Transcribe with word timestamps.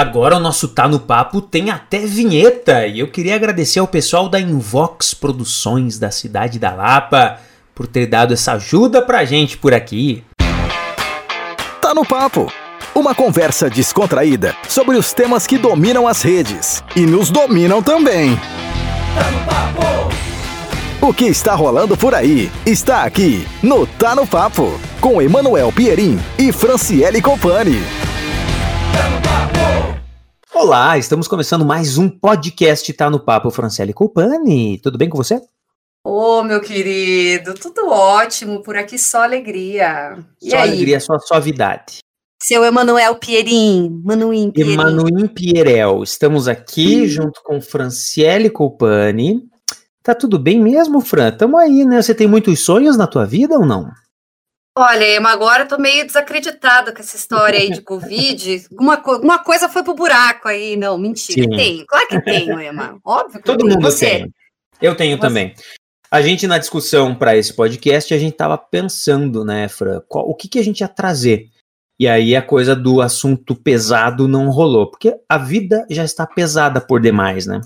Agora 0.00 0.38
o 0.38 0.40
nosso 0.40 0.66
Tá 0.68 0.88
no 0.88 0.98
Papo 0.98 1.42
tem 1.42 1.68
até 1.68 1.98
vinheta 1.98 2.86
e 2.86 3.00
eu 3.00 3.08
queria 3.08 3.34
agradecer 3.34 3.80
ao 3.80 3.86
pessoal 3.86 4.30
da 4.30 4.40
Invox 4.40 5.12
Produções 5.12 5.98
da 5.98 6.10
cidade 6.10 6.58
da 6.58 6.72
Lapa 6.72 7.38
por 7.74 7.86
ter 7.86 8.06
dado 8.06 8.32
essa 8.32 8.52
ajuda 8.52 9.02
pra 9.02 9.26
gente 9.26 9.58
por 9.58 9.74
aqui. 9.74 10.24
Tá 11.82 11.92
no 11.92 12.02
Papo 12.02 12.50
uma 12.94 13.14
conversa 13.14 13.68
descontraída 13.68 14.56
sobre 14.66 14.96
os 14.96 15.12
temas 15.12 15.46
que 15.46 15.58
dominam 15.58 16.08
as 16.08 16.22
redes 16.22 16.82
e 16.96 17.04
nos 17.04 17.28
dominam 17.28 17.82
também. 17.82 18.36
Tá 19.14 19.30
no 19.30 19.44
Papo! 19.44 21.06
O 21.08 21.12
que 21.12 21.26
está 21.26 21.54
rolando 21.54 21.94
por 21.94 22.14
aí 22.14 22.50
está 22.64 23.02
aqui 23.02 23.46
no 23.62 23.86
Tá 23.86 24.14
no 24.14 24.26
Papo 24.26 24.80
com 24.98 25.20
Emanuel 25.20 25.70
Pierin 25.70 26.18
e 26.38 26.50
Franciele 26.52 27.20
Copani. 27.20 28.09
Olá, 30.52 30.98
estamos 30.98 31.28
começando 31.28 31.64
mais 31.64 31.96
um 31.96 32.08
podcast 32.08 32.92
Tá 32.92 33.08
no 33.08 33.20
Papo, 33.20 33.52
Franciele 33.52 33.92
Copani. 33.92 34.78
Tudo 34.78 34.98
bem 34.98 35.08
com 35.08 35.16
você? 35.16 35.40
Ô, 36.04 36.40
oh, 36.40 36.42
meu 36.42 36.60
querido, 36.60 37.54
tudo 37.54 37.88
ótimo, 37.88 38.60
por 38.60 38.76
aqui 38.76 38.98
só 38.98 39.22
alegria. 39.22 40.18
E 40.42 40.50
só 40.50 40.56
aí? 40.56 40.70
alegria, 40.70 40.98
só 40.98 41.16
suavidade. 41.20 41.98
Seu 42.42 42.64
Emanuel 42.64 43.14
Pierin, 43.16 44.02
Manuim 44.04 44.50
Pierin. 44.50 44.72
Emanuim 44.72 45.28
Pierel, 45.28 46.02
estamos 46.02 46.48
aqui 46.48 47.02
hum. 47.02 47.06
junto 47.06 47.40
com 47.44 47.60
Franciele 47.60 48.50
Copani. 48.50 49.48
Tá 50.02 50.14
tudo 50.16 50.38
bem 50.38 50.60
mesmo, 50.60 51.00
Fran? 51.00 51.30
Tamo 51.30 51.58
aí, 51.58 51.84
né? 51.84 52.02
Você 52.02 52.14
tem 52.14 52.26
muitos 52.26 52.64
sonhos 52.64 52.96
na 52.96 53.06
tua 53.06 53.24
vida 53.24 53.56
ou 53.56 53.64
não? 53.64 53.88
Olha, 54.82 55.16
Emma, 55.16 55.30
agora 55.30 55.64
eu 55.64 55.68
tô 55.68 55.76
meio 55.76 56.06
desacreditada 56.06 56.90
com 56.90 57.00
essa 57.00 57.14
história 57.14 57.58
aí 57.58 57.70
de 57.70 57.82
Covid. 57.82 58.66
Uma, 58.72 58.96
co 58.96 59.20
coisa 59.44 59.68
foi 59.68 59.82
pro 59.82 59.94
buraco 59.94 60.48
aí. 60.48 60.74
Não, 60.74 60.96
mentira. 60.96 61.42
Sim. 61.42 61.50
Tem. 61.50 61.84
Claro 61.86 62.08
que 62.08 62.20
tem, 62.22 62.48
Emma. 62.66 62.98
Óbvio 63.04 63.40
que 63.40 63.44
Todo 63.44 63.58
tem. 63.58 63.68
mundo 63.68 63.82
Você. 63.82 64.06
tem. 64.06 64.34
Eu 64.80 64.96
tenho 64.96 65.18
Você. 65.18 65.20
também. 65.20 65.54
A 66.10 66.22
gente, 66.22 66.46
na 66.46 66.56
discussão 66.56 67.14
para 67.14 67.36
esse 67.36 67.52
podcast, 67.52 68.14
a 68.14 68.18
gente 68.18 68.34
tava 68.34 68.56
pensando, 68.56 69.44
né, 69.44 69.68
Fran, 69.68 70.00
qual, 70.08 70.26
o 70.26 70.34
que, 70.34 70.48
que 70.48 70.58
a 70.58 70.64
gente 70.64 70.80
ia 70.80 70.88
trazer. 70.88 71.50
E 71.98 72.08
aí 72.08 72.34
a 72.34 72.40
coisa 72.40 72.74
do 72.74 73.02
assunto 73.02 73.54
pesado 73.54 74.26
não 74.26 74.48
rolou, 74.48 74.90
porque 74.90 75.14
a 75.28 75.36
vida 75.36 75.86
já 75.90 76.04
está 76.04 76.26
pesada 76.26 76.80
por 76.80 77.02
demais, 77.02 77.44
né? 77.44 77.60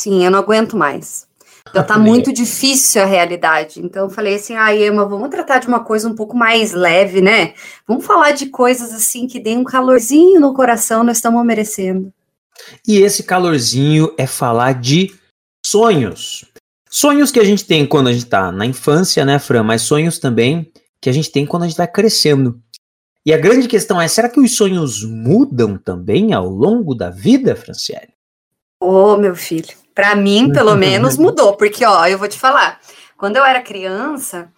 Sim, 0.00 0.24
eu 0.24 0.30
não 0.30 0.38
aguento 0.38 0.78
mais. 0.78 1.28
Já 1.74 1.82
tá 1.82 1.96
muito 1.98 2.32
difícil 2.32 3.02
a 3.02 3.06
realidade. 3.06 3.80
Então 3.80 4.04
eu 4.04 4.10
falei 4.10 4.36
assim, 4.36 4.54
ah, 4.54 4.74
Emma, 4.74 5.04
vamos 5.04 5.30
tratar 5.30 5.58
de 5.58 5.68
uma 5.68 5.80
coisa 5.80 6.08
um 6.08 6.14
pouco 6.14 6.36
mais 6.36 6.72
leve, 6.72 7.20
né? 7.20 7.54
Vamos 7.86 8.04
falar 8.04 8.32
de 8.32 8.46
coisas 8.46 8.92
assim 8.92 9.26
que 9.26 9.38
deem 9.38 9.58
um 9.58 9.64
calorzinho 9.64 10.40
no 10.40 10.54
coração, 10.54 11.04
nós 11.04 11.18
estamos 11.18 11.44
merecendo. 11.44 12.12
E 12.86 12.98
esse 12.98 13.22
calorzinho 13.22 14.12
é 14.18 14.26
falar 14.26 14.74
de 14.74 15.12
sonhos. 15.64 16.44
Sonhos 16.88 17.30
que 17.30 17.40
a 17.40 17.44
gente 17.44 17.64
tem 17.64 17.86
quando 17.86 18.08
a 18.08 18.12
gente 18.12 18.26
tá 18.26 18.52
na 18.52 18.66
infância, 18.66 19.24
né, 19.24 19.38
Fran? 19.38 19.62
Mas 19.62 19.82
sonhos 19.82 20.18
também 20.18 20.70
que 21.00 21.08
a 21.08 21.12
gente 21.12 21.32
tem 21.32 21.46
quando 21.46 21.64
a 21.64 21.66
gente 21.66 21.76
vai 21.76 21.88
crescendo. 21.88 22.60
E 23.24 23.32
a 23.32 23.38
grande 23.38 23.68
questão 23.68 24.00
é, 24.00 24.08
será 24.08 24.28
que 24.28 24.40
os 24.40 24.56
sonhos 24.56 25.04
mudam 25.04 25.78
também 25.78 26.32
ao 26.32 26.48
longo 26.48 26.94
da 26.94 27.08
vida, 27.08 27.54
Franciele? 27.54 28.12
Ô, 28.80 29.14
oh, 29.14 29.16
meu 29.16 29.34
filho, 29.34 29.74
para 29.94 30.14
mim, 30.14 30.52
pelo 30.52 30.74
menos, 30.76 31.16
mudou, 31.16 31.56
porque, 31.56 31.84
ó, 31.84 32.06
eu 32.06 32.18
vou 32.18 32.28
te 32.28 32.38
falar, 32.38 32.80
quando 33.16 33.36
eu 33.36 33.44
era 33.44 33.62
criança, 33.62 34.50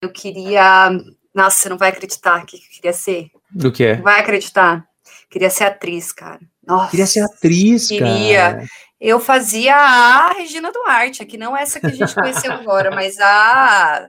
eu 0.00 0.10
queria. 0.10 0.90
Nossa, 1.34 1.56
você 1.58 1.68
não 1.68 1.78
vai 1.78 1.88
acreditar 1.90 2.44
que 2.44 2.56
eu 2.56 2.60
queria 2.74 2.92
ser. 2.92 3.30
Do 3.50 3.72
que? 3.72 3.94
Vai 3.94 4.20
acreditar. 4.20 4.84
Queria 5.30 5.50
ser 5.50 5.64
atriz, 5.64 6.12
cara. 6.12 6.40
Nossa. 6.66 6.90
Queria 6.90 7.06
ser 7.06 7.20
atriz, 7.20 7.88
queria. 7.88 8.38
cara. 8.38 8.64
Eu 9.00 9.18
fazia 9.18 9.74
a 9.74 10.32
Regina 10.34 10.70
Duarte, 10.70 11.24
que 11.26 11.36
não 11.36 11.56
é 11.56 11.62
essa 11.62 11.80
que 11.80 11.86
a 11.86 11.90
gente 11.90 12.14
conheceu 12.14 12.52
agora, 12.54 12.90
mas 12.90 13.18
a. 13.18 14.08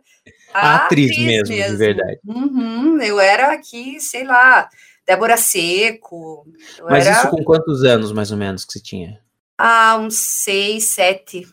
A, 0.53 0.59
a 0.59 0.75
atriz, 0.75 1.09
atriz 1.09 1.25
mesmo, 1.25 1.55
mesmo, 1.55 1.71
de 1.71 1.77
verdade. 1.77 2.19
Uhum, 2.23 3.01
eu 3.01 3.19
era 3.19 3.53
aqui, 3.53 3.99
sei 3.99 4.23
lá, 4.23 4.69
Débora 5.07 5.35
Seco. 5.37 6.45
Mas 6.87 7.07
era... 7.07 7.17
isso 7.17 7.29
com 7.29 7.43
quantos 7.43 7.83
anos, 7.83 8.11
mais 8.11 8.29
ou 8.31 8.37
menos, 8.37 8.63
que 8.63 8.73
você 8.73 8.79
tinha? 8.79 9.19
Ah, 9.57 9.97
uns 9.99 10.15
seis, 10.17 10.93
sete. 10.93 11.47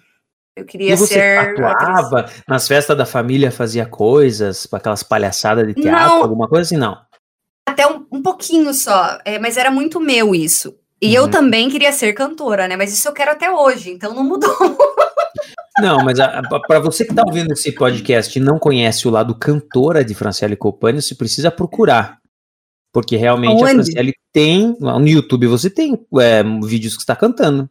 Eu 0.57 0.65
queria 0.65 0.93
e 0.93 0.97
você 0.97 1.15
ser. 1.15 1.39
atuava 1.39 2.31
nas 2.47 2.67
festas 2.67 2.97
da 2.97 3.07
família, 3.07 3.51
fazia 3.51 3.87
coisas, 3.87 4.69
aquelas 4.73 5.03
palhaçadas 5.03 5.67
de 5.67 5.75
teatro, 5.75 6.17
não, 6.17 6.23
alguma 6.23 6.49
coisa 6.49 6.63
assim, 6.63 6.77
não? 6.77 6.99
Até 7.67 7.87
um, 7.87 8.07
um 8.13 8.23
pouquinho 8.23 8.75
só, 8.75 9.19
é, 9.25 9.39
mas 9.39 9.57
era 9.57 9.71
muito 9.71 10.01
meu 10.01 10.35
isso. 10.35 10.77
E 11.01 11.09
uhum. 11.09 11.25
eu 11.25 11.31
também 11.31 11.71
queria 11.71 11.93
ser 11.93 12.13
cantora, 12.13 12.69
né? 12.69 12.77
Mas 12.77 12.93
isso 12.93 13.09
eu 13.09 13.13
quero 13.13 13.31
até 13.31 13.51
hoje, 13.51 13.91
então 13.91 14.15
não 14.15 14.25
mudou. 14.25 14.55
Não, 15.81 16.05
mas 16.05 16.19
para 16.67 16.79
você 16.79 17.07
que 17.07 17.13
está 17.13 17.23
ouvindo 17.27 17.53
esse 17.53 17.73
podcast 17.73 18.39
e 18.39 18.43
não 18.43 18.59
conhece 18.59 19.09
o 19.09 19.11
lado 19.11 19.35
cantora 19.35 20.05
de 20.05 20.15
Franciele 20.15 20.55
Copani, 20.55 21.01
você 21.01 21.15
precisa 21.15 21.51
procurar. 21.51 22.19
Porque 22.93 23.17
realmente 23.17 23.55
Onde? 23.55 23.65
a 23.65 23.69
Franciele 23.75 24.13
tem. 24.31 24.77
No 24.79 25.09
YouTube 25.09 25.47
você 25.47 25.71
tem 25.71 25.99
é, 26.21 26.43
vídeos 26.63 26.97
que 26.97 27.01
está 27.01 27.17
cantando. 27.17 27.71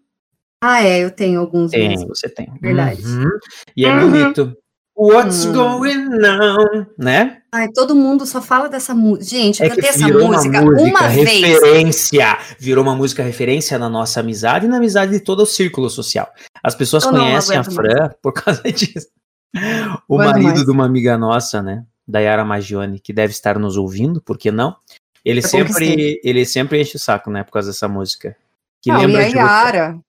Ah, 0.62 0.84
é, 0.84 1.00
eu 1.03 1.12
tenho 1.12 1.40
alguns. 1.40 1.72
Tem, 1.72 1.90
mesmo. 1.90 2.09
você 2.09 2.28
tem. 2.28 2.52
Verdade. 2.62 3.06
Uhum. 3.06 3.30
E 3.75 3.86
é 3.86 3.94
uhum. 3.94 4.12
bonito. 4.12 4.58
What's 5.02 5.46
hum. 5.46 5.53
going 5.53 6.09
on, 6.25 6.86
né? 6.97 7.42
Ai, 7.53 7.70
todo 7.70 7.96
mundo 7.96 8.25
só 8.25 8.42
fala 8.42 8.68
dessa 8.68 8.94
música. 8.94 9.38
Gente, 9.38 9.62
eu 9.62 9.68
é 9.68 9.70
cantei 9.70 9.90
essa 9.90 10.08
música 10.09 10.59
uma, 10.59 10.72
música 10.72 10.90
uma 10.90 11.08
referência. 11.08 12.36
Vez. 12.36 12.56
Virou 12.59 12.84
uma 12.84 12.94
música 12.94 13.24
referência 13.24 13.80
na 13.80 13.88
nossa 13.90 14.20
amizade 14.20 14.66
e 14.66 14.70
na 14.70 14.75
amizade 14.75 15.14
de 15.14 15.22
todo 15.22 15.44
o 15.44 15.46
círculo 15.46 15.90
social. 15.90 16.30
As 16.62 16.76
pessoas 16.76 17.06
eu 17.06 17.12
conhecem 17.12 17.58
a 17.58 17.64
Fran 17.64 17.97
mais. 17.97 18.14
por 18.22 18.34
causa 18.34 18.62
disso. 18.70 19.08
O 20.06 20.18
marido 20.18 20.44
mais. 20.44 20.66
de 20.66 20.70
uma 20.70 20.86
amiga 20.86 21.18
nossa, 21.18 21.62
né? 21.62 21.86
Da 22.06 22.20
Yara 22.20 22.44
Magione, 22.44 23.00
que 23.00 23.14
deve 23.14 23.31
estar 23.31 23.58
nos 23.58 23.78
ouvindo, 23.78 24.22
por 24.22 24.38
que 24.38 24.52
não? 24.52 24.76
Ele 25.24 25.41
sempre, 25.41 26.20
ele 26.26 26.46
sempre 26.46 26.81
enche 26.81 26.97
o 26.97 27.00
saco, 27.00 27.31
né? 27.31 27.44
Por 27.46 27.53
causa 27.53 27.70
dessa 27.70 27.88
música. 27.88 28.36
Que 28.81 28.91
não, 28.91 29.00
lembra 29.00 29.22
e 29.22 29.26
a 29.26 29.38
Yara, 29.38 30.00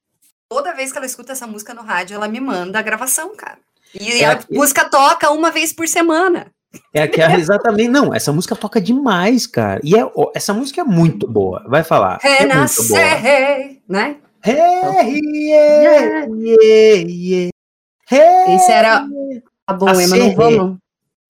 toda 0.50 0.74
vez 0.74 0.90
que 0.90 0.98
ela 0.98 1.06
escuta 1.06 1.32
essa 1.32 1.46
música 1.46 1.72
no 1.72 1.82
rádio, 1.82 2.16
ela 2.16 2.26
me 2.26 2.40
manda 2.40 2.78
a 2.78 2.82
gravação, 2.82 3.34
cara. 3.36 3.58
E 3.98 4.22
é 4.22 4.26
a 4.26 4.32
aqui... 4.32 4.52
música 4.52 4.84
toca 4.84 5.30
uma 5.30 5.50
vez 5.50 5.72
por 5.72 5.86
semana. 5.86 6.48
É 6.92 7.06
que 7.06 7.20
exatamente, 7.20 7.88
não, 7.88 8.12
essa 8.12 8.32
música 8.32 8.54
toca 8.56 8.80
demais, 8.80 9.46
cara. 9.46 9.80
E 9.82 9.96
é, 9.96 10.02
essa 10.34 10.52
música 10.52 10.80
é 10.80 10.84
muito 10.84 11.26
boa, 11.26 11.64
vai 11.68 11.84
falar. 11.84 12.18
Renascer, 12.20 13.26
é 13.26 13.76
né? 13.88 14.16
Hey, 14.44 14.56
yeah, 14.56 16.26
yeah, 16.26 17.06
yeah. 17.08 17.50
Hey, 18.10 18.56
Esse 18.56 18.72
era 18.72 19.06
a 19.66 19.72
boa, 19.72 19.94
mas 19.94 20.10
não 20.10 20.34
vamos, 20.34 20.78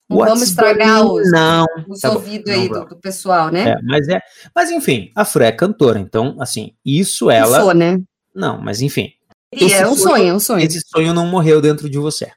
não 0.08 0.18
vamos 0.18 0.42
estragar 0.42 1.04
os, 1.04 1.30
não, 1.30 1.66
os 1.88 2.00
tá 2.00 2.10
ouvidos 2.10 2.50
aí 2.50 2.68
do, 2.68 2.84
do, 2.86 2.96
pessoal, 2.96 3.50
né? 3.50 3.70
É, 3.70 3.82
mas, 3.82 4.08
é, 4.08 4.20
mas 4.54 4.70
enfim, 4.70 5.10
a 5.14 5.24
Fran 5.24 5.46
é 5.46 5.52
cantora, 5.52 5.98
então, 5.98 6.36
assim, 6.38 6.72
isso 6.84 7.30
ela. 7.30 7.60
Sou, 7.60 7.74
né? 7.74 7.98
Não, 8.34 8.60
mas 8.60 8.80
enfim. 8.80 9.12
E 9.52 9.72
é 9.72 9.86
um 9.86 9.96
sonho, 9.96 9.96
sonho, 9.96 10.28
é 10.28 10.34
um 10.34 10.40
sonho. 10.40 10.64
Esse 10.64 10.80
sonho 10.86 11.12
não 11.12 11.26
morreu 11.26 11.60
dentro 11.60 11.90
de 11.90 11.98
você. 11.98 12.30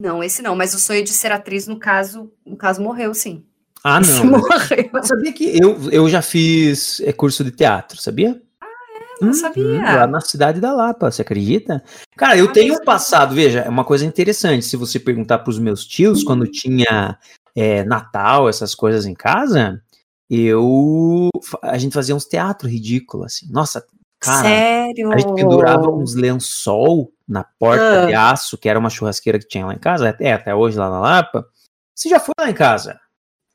Não, 0.00 0.22
esse 0.22 0.42
não, 0.42 0.54
mas 0.54 0.74
o 0.74 0.78
sonho 0.78 1.02
de 1.02 1.10
ser 1.10 1.32
atriz, 1.32 1.66
no 1.66 1.78
caso, 1.78 2.32
no 2.46 2.56
caso, 2.56 2.80
morreu, 2.80 3.12
sim. 3.14 3.44
Ah, 3.82 4.00
não. 4.00 4.26
morreu. 4.26 4.90
Sabia 5.02 5.32
que 5.32 5.58
eu, 5.60 5.90
eu 5.90 6.08
já 6.08 6.22
fiz 6.22 7.00
é, 7.00 7.12
curso 7.12 7.44
de 7.44 7.50
teatro, 7.50 8.00
sabia? 8.00 8.40
Ah, 8.60 8.66
é? 8.66 9.24
Não 9.24 9.30
hum, 9.30 9.34
sabia. 9.34 9.64
Hum, 9.64 9.82
lá 9.82 10.06
na 10.06 10.20
cidade 10.20 10.60
da 10.60 10.72
Lapa, 10.72 11.10
você 11.10 11.22
acredita? 11.22 11.82
Cara, 12.16 12.36
eu 12.36 12.46
ah, 12.46 12.52
tenho 12.52 12.74
um 12.74 12.84
passado, 12.84 13.34
veja, 13.34 13.60
é 13.60 13.68
uma 13.68 13.84
coisa 13.84 14.04
interessante. 14.04 14.64
Se 14.64 14.76
você 14.76 14.98
perguntar 14.98 15.38
para 15.38 15.50
os 15.50 15.58
meus 15.58 15.84
tios, 15.84 16.22
quando 16.24 16.46
tinha 16.46 17.18
é, 17.56 17.84
Natal, 17.84 18.48
essas 18.48 18.74
coisas 18.74 19.04
em 19.06 19.14
casa, 19.14 19.82
eu. 20.30 21.28
A 21.62 21.78
gente 21.78 21.94
fazia 21.94 22.14
uns 22.14 22.24
teatros 22.24 22.70
ridículos, 22.70 23.26
assim. 23.26 23.50
Nossa, 23.50 23.84
Cara, 24.20 24.48
Sério? 24.48 25.12
a 25.12 25.18
gente 25.18 25.34
pendurava 25.34 25.90
uns 25.90 26.14
lençol 26.14 27.12
na 27.26 27.44
porta 27.44 28.02
ah. 28.02 28.06
de 28.06 28.14
aço, 28.14 28.58
que 28.58 28.68
era 28.68 28.78
uma 28.78 28.90
churrasqueira 28.90 29.38
que 29.38 29.46
tinha 29.46 29.64
lá 29.64 29.74
em 29.74 29.78
casa, 29.78 30.16
é 30.20 30.32
até 30.32 30.54
hoje 30.54 30.76
lá 30.78 30.90
na 30.90 30.98
Lapa. 30.98 31.46
Você 31.94 32.08
já 32.08 32.18
foi 32.18 32.34
lá 32.40 32.50
em 32.50 32.54
casa? 32.54 32.98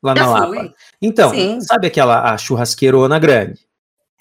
Lá 0.02 0.14
já 0.14 0.26
na 0.26 0.46
fui. 0.46 0.58
Lapa? 0.58 0.74
Então, 1.02 1.30
Sim. 1.30 1.60
sabe 1.60 1.86
aquela 1.86 2.32
a 2.32 2.38
churrasqueirona 2.38 3.18
grande? 3.18 3.58
Sim. 3.58 3.66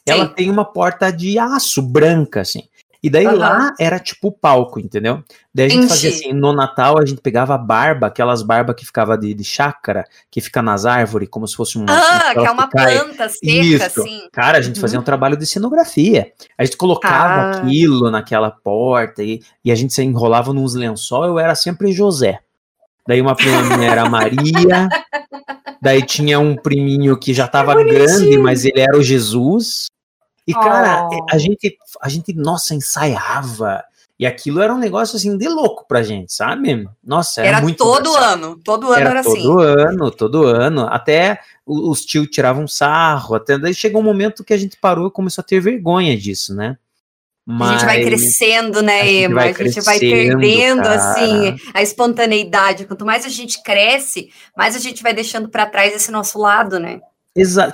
Ela 0.06 0.28
tem 0.28 0.50
uma 0.50 0.66
porta 0.66 1.12
de 1.12 1.40
aço 1.40 1.82
branca, 1.82 2.42
assim. 2.42 2.64
E 3.04 3.10
daí 3.10 3.28
uhum. 3.28 3.36
lá 3.36 3.74
era 3.78 4.00
tipo 4.00 4.32
palco, 4.32 4.80
entendeu? 4.80 5.22
Daí 5.54 5.66
a 5.66 5.70
gente 5.70 5.90
fazia 5.90 6.10
assim, 6.10 6.32
no 6.32 6.54
Natal 6.54 6.98
a 6.98 7.06
gente 7.06 7.20
pegava 7.20 7.54
a 7.54 7.58
barba, 7.58 8.08
aquelas 8.08 8.42
barbas 8.42 8.78
que 8.78 8.86
ficava 8.86 9.18
de, 9.18 9.34
de 9.34 9.44
chácara, 9.44 10.06
que 10.32 10.40
fica 10.40 10.62
nas 10.62 10.86
árvores, 10.86 11.28
como 11.30 11.46
se 11.46 11.54
fosse 11.54 11.78
um. 11.78 11.86
Ah, 11.90 12.32
que 12.32 12.40
é 12.40 12.50
uma 12.50 12.68
que 12.68 12.78
planta 12.78 13.28
seca, 13.28 13.46
Isso. 13.46 13.84
assim. 13.84 14.30
Cara, 14.32 14.58
a 14.58 14.62
gente 14.62 14.78
uhum. 14.78 14.82
fazia 14.82 15.00
um 15.00 15.04
trabalho 15.04 15.36
de 15.36 15.46
cenografia. 15.46 16.32
A 16.58 16.64
gente 16.64 16.78
colocava 16.78 17.42
ah. 17.42 17.52
aquilo 17.58 18.10
naquela 18.10 18.50
porta 18.50 19.22
e, 19.22 19.42
e 19.66 19.70
a 19.70 19.76
gente 19.76 19.94
se 19.94 20.02
enrolava 20.02 20.54
nos 20.54 20.74
lençol, 20.74 21.26
eu 21.26 21.38
era 21.38 21.56
sempre 21.56 21.92
José. 21.92 22.40
Daí 23.06 23.20
uma 23.20 23.36
prima 23.36 23.84
era 23.84 24.10
Maria. 24.10 24.88
Daí 25.82 26.02
tinha 26.02 26.40
um 26.40 26.56
priminho 26.56 27.20
que 27.20 27.34
já 27.34 27.46
tava 27.46 27.76
grande, 27.84 28.38
mas 28.38 28.64
ele 28.64 28.80
era 28.80 28.98
o 28.98 29.04
Jesus. 29.04 29.88
E, 30.48 30.54
cara, 30.54 31.08
oh. 31.10 31.26
a 31.32 31.38
gente, 31.38 31.78
a 32.02 32.10
gente, 32.10 32.34
nossa, 32.34 32.76
ensaiava. 32.76 33.84
E 34.20 34.26
aquilo 34.26 34.62
era 34.62 34.74
um 34.74 34.78
negócio 34.78 35.16
assim 35.16 35.38
de 35.38 35.50
louco 35.50 35.86
pra 35.88 36.04
gente, 36.04 36.32
sabe? 36.34 36.88
Nossa, 37.04 37.42
era, 37.42 37.58
era 37.58 37.62
muito 37.62 37.78
todo 37.78 38.16
ano, 38.16 38.58
todo 38.64 38.88
ano 38.88 38.96
era, 38.96 39.10
era 39.10 39.24
todo 39.24 39.34
assim. 39.34 39.44
Todo 39.44 39.60
ano, 39.62 40.12
todo 40.12 40.46
ano. 40.46 40.88
Até 40.90 41.40
os 41.66 42.06
tios 42.06 42.28
tiravam 42.28 42.68
sarro, 42.68 43.36
até 43.36 43.58
daí 43.58 43.74
chegou 43.74 44.02
um 44.02 44.06
momento 44.06 44.44
que 44.44 44.54
a 44.54 44.58
gente 44.58 44.78
parou 44.78 45.08
e 45.08 45.12
começou 45.12 45.42
a 45.42 45.46
ter 45.46 45.60
vergonha 45.60 46.16
disso, 46.16 46.54
né? 46.54 46.78
Mas... 47.46 47.70
A 47.70 47.74
gente 47.74 47.86
vai 47.86 48.04
crescendo, 48.04 48.82
né, 48.82 49.12
Ema? 49.12 49.42
A 49.42 49.48
gente, 49.48 49.62
a 49.62 49.66
gente 49.66 49.82
vai 49.82 50.00
perdendo, 50.00 50.84
cara. 50.84 50.96
assim, 50.96 51.58
a 51.74 51.82
espontaneidade. 51.82 52.86
Quanto 52.86 53.06
mais 53.06 53.26
a 53.26 53.30
gente 53.30 53.62
cresce, 53.62 54.30
mais 54.56 54.76
a 54.76 54.80
gente 54.80 55.04
vai 55.04 55.14
deixando 55.14 55.50
para 55.50 55.66
trás 55.66 55.94
esse 55.94 56.12
nosso 56.12 56.40
lado, 56.40 56.80
né? 56.80 57.02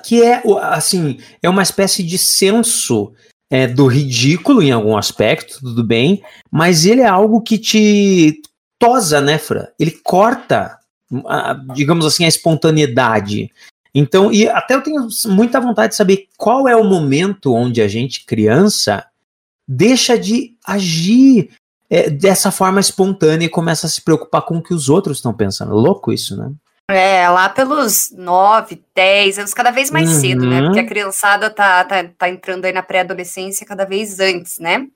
Que 0.03 0.23
é, 0.23 0.41
assim, 0.61 1.19
é 1.41 1.49
uma 1.49 1.63
espécie 1.63 2.01
de 2.03 2.17
senso 2.17 3.13
é, 3.49 3.67
do 3.67 3.87
ridículo 3.87 4.61
em 4.61 4.71
algum 4.71 4.95
aspecto, 4.95 5.59
tudo 5.59 5.83
bem, 5.83 6.23
mas 6.51 6.85
ele 6.85 7.01
é 7.01 7.07
algo 7.07 7.41
que 7.41 7.57
te 7.57 8.41
tosa, 8.77 9.19
né, 9.19 9.37
Fra? 9.37 9.73
Ele 9.77 9.91
corta, 9.91 10.77
a, 11.25 11.53
digamos 11.73 12.05
assim, 12.05 12.23
a 12.25 12.29
espontaneidade. 12.29 13.51
Então, 13.93 14.31
e 14.31 14.47
até 14.47 14.75
eu 14.75 14.83
tenho 14.83 15.07
muita 15.25 15.59
vontade 15.59 15.91
de 15.91 15.97
saber 15.97 16.27
qual 16.37 16.67
é 16.67 16.75
o 16.75 16.83
momento 16.83 17.53
onde 17.53 17.81
a 17.81 17.87
gente, 17.87 18.25
criança, 18.25 19.05
deixa 19.67 20.17
de 20.17 20.55
agir 20.65 21.49
é, 21.89 22.09
dessa 22.09 22.51
forma 22.51 22.79
espontânea 22.79 23.47
e 23.47 23.49
começa 23.49 23.87
a 23.87 23.89
se 23.89 24.01
preocupar 24.01 24.43
com 24.43 24.57
o 24.57 24.63
que 24.63 24.73
os 24.73 24.89
outros 24.89 25.17
estão 25.17 25.33
pensando. 25.33 25.73
Louco 25.73 26.13
isso, 26.13 26.37
né? 26.37 26.51
É, 26.89 27.29
lá 27.29 27.47
pelos 27.49 28.11
9, 28.11 28.81
10 28.95 29.39
anos, 29.39 29.53
cada 29.53 29.69
vez 29.69 29.91
mais 29.91 30.09
uhum. 30.11 30.19
cedo, 30.19 30.49
né? 30.49 30.63
Porque 30.63 30.79
a 30.79 30.87
criançada 30.87 31.47
tá, 31.47 31.83
tá, 31.83 32.03
tá 32.17 32.29
entrando 32.29 32.65
aí 32.65 32.73
na 32.73 32.81
pré-adolescência 32.81 33.65
cada 33.65 33.85
vez 33.85 34.19
antes, 34.19 34.57
né? 34.57 34.87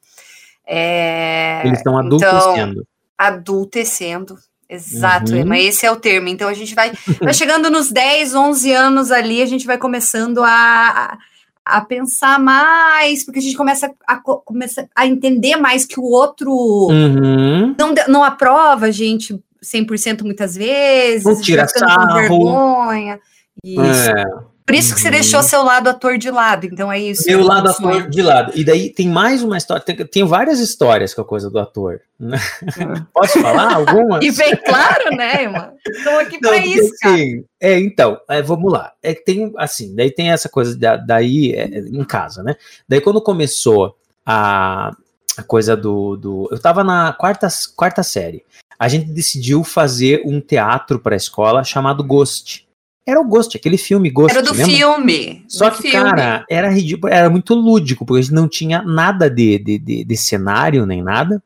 É, 0.65 1.61
Eles 1.63 1.77
estão 1.77 1.95
adultecendo. 1.95 2.71
Então, 2.71 2.83
adultecendo, 3.15 4.37
exato, 4.67 5.33
uhum. 5.33 5.45
mas 5.45 5.65
esse 5.65 5.85
é 5.85 5.91
o 5.91 5.95
termo. 5.95 6.29
Então 6.29 6.49
a 6.49 6.53
gente 6.53 6.73
vai, 6.73 6.91
vai 7.21 7.33
chegando 7.33 7.69
nos 7.69 7.91
10, 7.91 8.33
11 8.33 8.71
anos 8.71 9.11
ali, 9.11 9.43
a 9.43 9.45
gente 9.45 9.67
vai 9.67 9.77
começando 9.77 10.41
a, 10.43 11.15
a 11.63 11.81
pensar 11.81 12.39
mais, 12.39 13.23
porque 13.23 13.37
a 13.37 13.41
gente 13.41 13.55
começa 13.55 13.93
a, 14.07 14.17
começa 14.17 14.89
a 14.95 15.05
entender 15.05 15.57
mais 15.57 15.85
que 15.85 15.99
o 15.99 16.03
outro 16.03 16.49
uhum. 16.49 17.75
não, 17.77 17.93
não 18.07 18.23
aprova 18.23 18.91
gente 18.91 19.39
100% 19.63 20.23
muitas 20.23 20.55
vezes. 20.55 21.23
Não 21.23 21.39
tira 21.41 21.67
sarro. 21.67 22.07
Com 22.07 22.13
vergonha. 22.13 23.19
Isso. 23.63 24.09
É. 24.11 24.23
Por 24.65 24.75
isso 24.75 24.95
que 24.95 25.01
você 25.01 25.07
uhum. 25.07 25.13
deixou 25.13 25.43
seu 25.43 25.61
lado 25.61 25.89
ator 25.89 26.17
de 26.17 26.31
lado, 26.31 26.65
então 26.65 26.89
é 26.89 26.97
isso. 26.97 27.23
Meu 27.27 27.43
lado 27.43 27.69
ator 27.69 28.09
de 28.09 28.21
lado. 28.21 28.53
E 28.55 28.63
daí 28.63 28.89
tem 28.89 29.09
mais 29.09 29.43
uma 29.43 29.57
história, 29.57 29.83
tem, 29.83 29.95
tem 30.05 30.23
várias 30.23 30.59
histórias 30.59 31.13
com 31.13 31.21
a 31.21 31.25
coisa 31.25 31.49
do 31.49 31.59
ator. 31.59 31.99
Né? 32.17 32.37
Uhum. 32.79 33.05
Posso 33.13 33.41
falar 33.41 33.73
algumas? 33.73 34.23
e 34.23 34.31
bem 34.31 34.55
claro, 34.55 35.15
né, 35.17 35.43
irmão? 35.43 35.73
Estou 35.85 36.17
aqui 36.17 36.39
para 36.39 36.57
isso, 36.57 36.93
cara. 37.01 37.15
Assim, 37.15 37.43
é, 37.59 37.77
então, 37.77 38.17
é, 38.29 38.41
vamos 38.41 38.71
lá. 38.71 38.93
É 39.03 39.13
que 39.13 39.25
tem, 39.25 39.51
assim, 39.57 39.93
daí 39.93 40.09
tem 40.09 40.31
essa 40.31 40.47
coisa 40.47 40.77
da, 40.77 40.95
daí 40.95 41.51
é, 41.53 41.65
em 41.65 42.03
casa, 42.05 42.41
né? 42.41 42.55
Daí 42.87 43.01
quando 43.01 43.21
começou 43.21 43.97
a, 44.25 44.91
a 45.37 45.43
coisa 45.43 45.75
do, 45.75 46.15
do... 46.15 46.47
Eu 46.49 46.59
tava 46.59 46.85
na 46.85 47.11
quarta, 47.11 47.49
quarta 47.75 48.01
série. 48.01 48.45
A 48.83 48.89
gente 48.89 49.05
decidiu 49.05 49.63
fazer 49.63 50.21
um 50.25 50.41
teatro 50.41 50.99
para 50.99 51.15
a 51.15 51.17
escola 51.17 51.63
chamado 51.63 52.03
Ghost. 52.03 52.67
Era 53.07 53.17
o 53.17 53.23
Ghost, 53.23 53.55
aquele 53.55 53.77
filme 53.77 54.09
Ghost. 54.09 54.35
Era 54.35 54.45
do 54.45 54.51
lembra? 54.51 54.65
filme. 54.65 55.45
Só 55.47 55.69
do 55.69 55.77
que, 55.77 55.83
filme. 55.83 56.09
cara, 56.09 56.45
era 56.49 56.67
ridículo, 56.67 57.13
era 57.13 57.29
muito 57.29 57.53
lúdico, 57.55 58.05
porque 58.05 58.19
a 58.19 58.21
gente 58.23 58.33
não 58.33 58.45
tinha 58.45 58.81
nada 58.81 59.29
de, 59.29 59.57
de, 59.57 59.79
de, 59.79 60.03
de 60.03 60.17
cenário 60.17 60.85
nem 60.85 61.01
nada. 61.01 61.41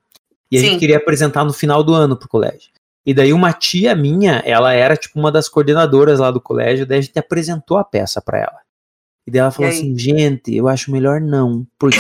E 0.52 0.58
a 0.58 0.60
Sim. 0.60 0.66
gente 0.66 0.80
queria 0.80 0.98
apresentar 0.98 1.46
no 1.46 1.54
final 1.54 1.84
do 1.84 1.94
ano 1.94 2.18
pro 2.18 2.28
colégio. 2.28 2.72
E 3.06 3.14
daí 3.14 3.32
uma 3.32 3.54
tia 3.54 3.94
minha, 3.94 4.42
ela 4.44 4.74
era 4.74 4.98
tipo 4.98 5.20
uma 5.20 5.32
das 5.32 5.48
coordenadoras 5.48 6.18
lá 6.18 6.32
do 6.32 6.42
colégio, 6.42 6.88
daí 6.88 6.98
a 6.98 7.02
gente 7.02 7.20
apresentou 7.20 7.78
a 7.78 7.84
peça 7.84 8.20
para 8.20 8.40
ela. 8.40 8.60
E 9.28 9.30
daí 9.30 9.42
ela 9.42 9.52
falou 9.52 9.70
assim, 9.70 9.96
gente, 9.96 10.56
eu 10.56 10.68
acho 10.68 10.92
melhor 10.92 11.22
não, 11.22 11.68
porque 11.78 12.00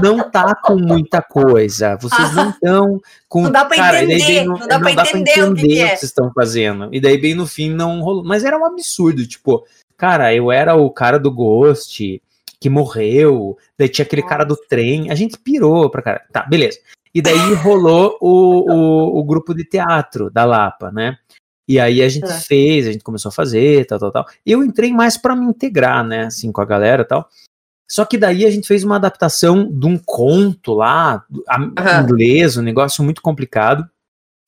não, 0.00 0.16
não 0.16 0.30
tá 0.30 0.54
com 0.54 0.76
muita 0.76 1.22
coisa. 1.22 1.96
Vocês 1.96 2.34
não 2.34 2.50
estão 2.50 3.00
com. 3.28 3.42
Não 3.42 3.52
dá 3.52 3.64
pra 3.64 3.76
cara, 3.76 4.04
entender. 4.04 4.44
Não, 4.44 4.58
não, 4.58 4.66
dá, 4.66 4.78
pra, 4.80 4.92
dá 4.92 5.02
entender 5.02 5.32
pra 5.32 5.42
entender 5.42 5.42
o 5.42 5.54
que, 5.54 5.66
que, 5.66 5.80
é. 5.80 5.88
que 5.90 5.96
vocês 5.96 6.10
estão 6.10 6.32
fazendo. 6.32 6.88
E 6.92 7.00
daí, 7.00 7.18
bem 7.18 7.34
no 7.34 7.46
fim, 7.46 7.70
não 7.70 8.00
rolou. 8.00 8.24
Mas 8.24 8.44
era 8.44 8.58
um 8.58 8.64
absurdo. 8.64 9.26
Tipo, 9.26 9.64
cara, 9.96 10.34
eu 10.34 10.50
era 10.50 10.74
o 10.74 10.90
cara 10.90 11.18
do 11.18 11.30
Ghost 11.30 12.22
que 12.60 12.68
morreu. 12.68 13.56
Daí 13.78 13.88
tinha 13.88 14.04
aquele 14.04 14.22
cara 14.22 14.44
do 14.44 14.56
trem. 14.56 15.10
A 15.10 15.14
gente 15.14 15.38
pirou 15.38 15.90
pra 15.90 16.02
cara. 16.02 16.24
Tá, 16.32 16.42
beleza. 16.42 16.78
E 17.14 17.22
daí 17.22 17.54
rolou 17.62 18.16
o, 18.20 18.72
o, 18.72 19.18
o 19.18 19.24
grupo 19.24 19.54
de 19.54 19.64
teatro 19.64 20.30
da 20.30 20.44
Lapa, 20.44 20.90
né? 20.90 21.16
E 21.68 21.78
aí 21.78 22.00
a 22.02 22.08
gente 22.08 22.24
é. 22.24 22.40
fez, 22.40 22.86
a 22.86 22.92
gente 22.92 23.04
começou 23.04 23.28
a 23.28 23.32
fazer, 23.32 23.84
tal, 23.86 23.98
tal, 23.98 24.10
tal. 24.10 24.26
Eu 24.44 24.64
entrei 24.64 24.90
mais 24.90 25.18
para 25.18 25.36
me 25.36 25.44
integrar, 25.44 26.02
né, 26.02 26.24
assim, 26.24 26.50
com 26.50 26.62
a 26.62 26.64
galera 26.64 27.02
e 27.02 27.04
tal. 27.04 27.28
Só 27.88 28.04
que 28.04 28.18
daí 28.18 28.44
a 28.44 28.50
gente 28.50 28.68
fez 28.68 28.84
uma 28.84 28.96
adaptação 28.96 29.66
de 29.70 29.86
um 29.86 29.96
conto 29.96 30.74
lá, 30.74 31.24
uhum. 31.30 32.02
inglês, 32.02 32.56
um 32.56 32.62
negócio 32.62 33.02
muito 33.02 33.22
complicado. 33.22 33.88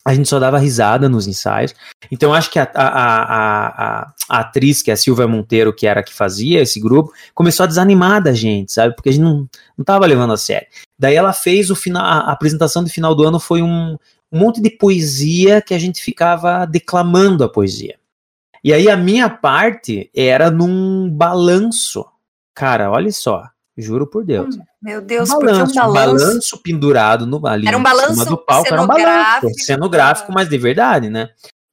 A 0.05 0.15
gente 0.15 0.29
só 0.29 0.39
dava 0.39 0.59
risada 0.59 1.09
nos 1.09 1.27
ensaios. 1.27 1.75
Então, 2.11 2.33
acho 2.33 2.51
que 2.51 2.59
a, 2.59 2.71
a, 2.75 2.89
a, 2.89 4.15
a, 4.29 4.39
atriz, 4.39 4.83
que 4.83 4.91
é 4.91 4.95
a 4.95 4.97
Silvia 4.97 5.29
Monteiro, 5.29 5.75
que 5.75 5.87
era 5.87 6.01
a 6.01 6.03
que 6.03 6.13
fazia 6.13 6.61
esse 6.61 6.81
grupo, 6.81 7.13
começou 7.35 7.65
a 7.65 7.67
desanimar 7.67 8.23
da 8.23 8.33
gente, 8.33 8.73
sabe? 8.73 8.95
Porque 8.95 9.11
a 9.11 9.13
gente 9.13 9.23
não, 9.23 9.49
não 9.77 9.85
tava 9.85 10.07
levando 10.07 10.33
a 10.33 10.39
sério. 10.39 10.67
Daí 10.99 11.15
ela 11.15 11.33
fez 11.33 11.71
o 11.71 11.77
final, 11.77 12.03
a 12.03 12.33
apresentação 12.33 12.83
de 12.83 12.91
final 12.91 13.15
do 13.15 13.25
ano 13.25 13.39
foi 13.39 13.63
um, 13.63 13.97
um 14.33 14.39
monte 14.39 14.61
de 14.61 14.71
poesia 14.71 15.61
que 15.61 15.75
a 15.75 15.79
gente 15.79 16.03
ficava 16.03 16.67
declamando 16.67 17.45
a 17.45 17.49
poesia. 17.49 17.97
E 18.63 18.73
aí 18.73 18.89
a 18.91 18.97
minha 18.97 19.29
parte 19.29 20.11
era 20.15 20.51
num 20.51 21.11
balanço 21.11 22.05
Cara, 22.61 22.91
olha 22.91 23.11
só. 23.11 23.49
Juro 23.77 24.07
por 24.07 24.25
Deus. 24.25 24.55
Hum, 24.55 24.61
meu 24.83 25.01
Deus, 25.01 25.31
um 25.31 25.39
balanço, 25.39 25.73
um 25.73 25.75
balanço. 25.75 26.27
balanço 26.27 26.63
pendurado 26.63 27.27
no 27.27 27.47
ali 27.47 27.67
era 27.67 27.79
um 27.79 27.83
balanço 27.83 28.25
do 28.27 28.37
palco, 28.37 28.71
era 28.71 28.83
um 28.83 28.87
balanço 28.87 29.49
cenográfico, 29.65 30.31
mas 30.33 30.49
de 30.49 30.59
verdade, 30.59 31.09
né? 31.09 31.31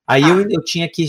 Aí 0.07 0.23
ah. 0.23 0.29
eu, 0.29 0.49
eu 0.49 0.63
tinha 0.63 0.89
que 0.89 1.05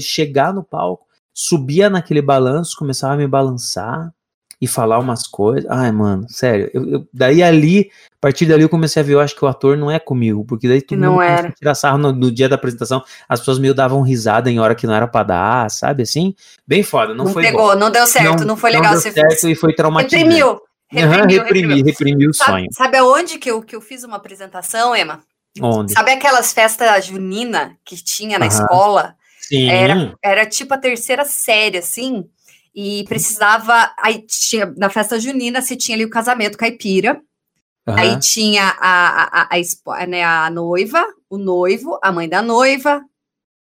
chegar 0.00 0.54
no 0.54 0.62
palco, 0.62 1.04
subia 1.34 1.90
naquele 1.90 2.22
balanço, 2.22 2.76
começava 2.76 3.14
a 3.14 3.16
me 3.16 3.26
balançar, 3.26 4.14
e 4.60 4.66
falar 4.66 4.98
umas 4.98 5.26
coisas. 5.26 5.70
Ai, 5.70 5.92
mano, 5.92 6.26
sério. 6.28 6.70
Eu, 6.72 6.88
eu, 6.88 7.08
daí 7.12 7.42
ali, 7.42 7.90
a 8.12 8.18
partir 8.20 8.46
dali 8.46 8.62
eu 8.62 8.68
comecei 8.68 9.02
a 9.02 9.04
ver, 9.04 9.14
eu 9.14 9.20
acho 9.20 9.36
que 9.36 9.44
o 9.44 9.48
ator 9.48 9.76
não 9.76 9.90
é 9.90 9.98
comigo, 9.98 10.44
porque 10.44 10.66
daí 10.68 10.80
tu 10.80 10.96
não 10.96 11.20
era. 11.20 11.52
tirar 11.52 11.74
sarro 11.74 11.98
no, 11.98 12.12
no, 12.12 12.30
dia 12.30 12.48
da 12.48 12.56
apresentação, 12.56 13.02
as 13.28 13.40
pessoas 13.40 13.58
meio 13.58 13.74
davam 13.74 14.00
risada 14.00 14.50
em 14.50 14.58
hora 14.58 14.74
que 14.74 14.86
não 14.86 14.94
era 14.94 15.06
pra 15.06 15.22
dar, 15.22 15.70
sabe 15.70 16.02
assim? 16.02 16.34
Bem 16.66 16.82
foda, 16.82 17.14
não, 17.14 17.26
não 17.26 17.32
foi 17.32 17.42
pegou, 17.42 17.72
bom. 17.72 17.78
não 17.78 17.90
deu 17.90 18.06
certo, 18.06 18.40
não, 18.40 18.48
não 18.48 18.56
foi 18.56 18.70
legal. 18.70 18.94
Não 18.94 19.00
deu 19.00 19.12
certo 19.12 19.48
e 19.48 19.54
foi 19.54 19.74
traumatizante. 19.74 20.24
Reprimiu. 20.24 20.60
Reprimiu, 20.88 21.40
uhum, 21.40 21.44
reprimi, 21.44 21.82
reprimi 21.82 22.28
o 22.28 22.34
sabe, 22.34 22.50
sonho. 22.50 22.68
Sabe 22.72 22.96
aonde 22.98 23.38
que 23.38 23.50
eu, 23.50 23.60
que 23.60 23.74
eu 23.74 23.80
fiz 23.80 24.04
uma 24.04 24.16
apresentação, 24.16 24.94
Emma? 24.94 25.20
Onde? 25.60 25.92
Sabe 25.92 26.12
aquelas 26.12 26.52
festas 26.52 27.04
junina 27.04 27.76
que 27.84 27.96
tinha 27.96 28.38
na 28.38 28.46
uhum. 28.46 28.52
escola? 28.52 29.16
Sim. 29.40 29.68
Era, 29.68 30.14
era 30.22 30.46
tipo 30.46 30.74
a 30.74 30.78
terceira 30.78 31.24
série, 31.24 31.78
assim, 31.78 32.24
e 32.76 33.04
precisava. 33.04 33.92
Aí 33.98 34.26
tinha, 34.28 34.66
na 34.76 34.90
festa 34.90 35.18
junina 35.18 35.62
se 35.62 35.76
tinha 35.76 35.96
ali 35.96 36.04
o 36.04 36.10
casamento 36.10 36.58
caipira. 36.58 37.18
Uhum. 37.86 37.94
Aí 37.96 38.18
tinha 38.20 38.76
a, 38.78 39.42
a, 39.42 39.48
a, 39.50 40.02
a, 40.02 40.06
né, 40.06 40.22
a 40.22 40.50
noiva, 40.50 41.06
o 41.30 41.38
noivo, 41.38 41.98
a 42.02 42.12
mãe 42.12 42.28
da 42.28 42.42
noiva, 42.42 43.02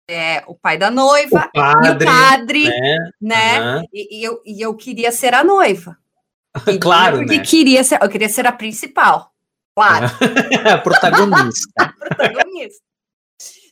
é, 0.08 0.44
o 0.46 0.54
pai 0.54 0.76
da 0.76 0.90
noiva 0.90 1.48
o 1.48 1.52
padre, 1.52 1.88
e 1.88 1.90
o 1.90 1.98
padre, 2.04 2.64
né? 2.64 3.10
né? 3.20 3.60
Uhum. 3.60 3.84
E, 3.92 4.18
e, 4.18 4.24
eu, 4.24 4.42
e 4.44 4.60
eu 4.60 4.74
queria 4.74 5.10
ser 5.10 5.34
a 5.34 5.42
noiva. 5.42 5.96
claro, 6.80 7.18
porque 7.18 7.38
né? 7.38 7.44
queria 7.44 7.82
ser, 7.82 7.98
eu 8.02 8.08
queria 8.08 8.28
ser 8.28 8.46
a 8.46 8.52
principal. 8.52 9.32
Claro. 9.74 10.06
protagonista. 10.84 11.94
protagonista. 11.98 12.89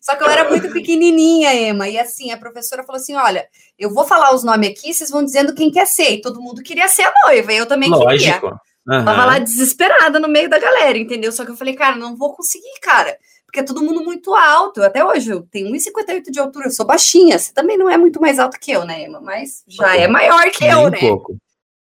Só 0.09 0.17
que 0.17 0.25
eu 0.25 0.31
era 0.31 0.49
muito 0.49 0.71
pequenininha, 0.73 1.55
Emma, 1.55 1.87
e 1.87 1.99
assim, 1.99 2.31
a 2.31 2.39
professora 2.39 2.83
falou 2.83 2.99
assim: 2.99 3.15
olha, 3.15 3.47
eu 3.79 3.93
vou 3.93 4.07
falar 4.07 4.35
os 4.35 4.43
nomes 4.43 4.71
aqui, 4.71 4.95
vocês 4.95 5.11
vão 5.11 5.23
dizendo 5.23 5.55
quem 5.55 5.71
quer 5.71 5.87
ser. 5.87 6.13
E 6.13 6.21
todo 6.23 6.41
mundo 6.41 6.63
queria 6.63 6.89
ser 6.89 7.03
a 7.03 7.13
noiva, 7.27 7.53
eu 7.53 7.67
também 7.67 7.91
Lógico. 7.91 8.09
queria. 8.09 8.41
Uhum. 8.89 9.05
Tava 9.05 9.27
lá 9.27 9.39
desesperada 9.39 10.19
no 10.19 10.29
meio 10.29 10.49
da 10.49 10.59
galera, 10.59 10.97
entendeu? 10.97 11.31
Só 11.31 11.45
que 11.45 11.51
eu 11.51 11.57
falei, 11.57 11.75
cara, 11.75 11.95
não 11.95 12.17
vou 12.17 12.35
conseguir, 12.35 12.81
cara. 12.81 13.19
Porque 13.45 13.61
é 13.61 13.63
todo 13.63 13.83
mundo 13.83 14.03
muito 14.03 14.35
alto. 14.35 14.83
Até 14.83 15.05
hoje 15.05 15.31
eu 15.31 15.43
tenho 15.43 15.71
1,58 15.71 16.31
de 16.31 16.41
altura, 16.41 16.69
eu 16.69 16.71
sou 16.71 16.87
baixinha. 16.87 17.39
Você 17.39 17.53
também 17.53 17.77
não 17.77 17.91
é 17.91 17.99
muito 17.99 18.19
mais 18.19 18.39
alto 18.39 18.59
que 18.59 18.71
eu, 18.71 18.87
né, 18.87 19.03
Emma? 19.03 19.21
Mas 19.21 19.63
já 19.69 19.95
é 19.95 20.09
maior 20.09 20.51
que 20.51 20.65
eu, 20.65 20.89
né? 20.89 21.01
pouco. 21.01 21.37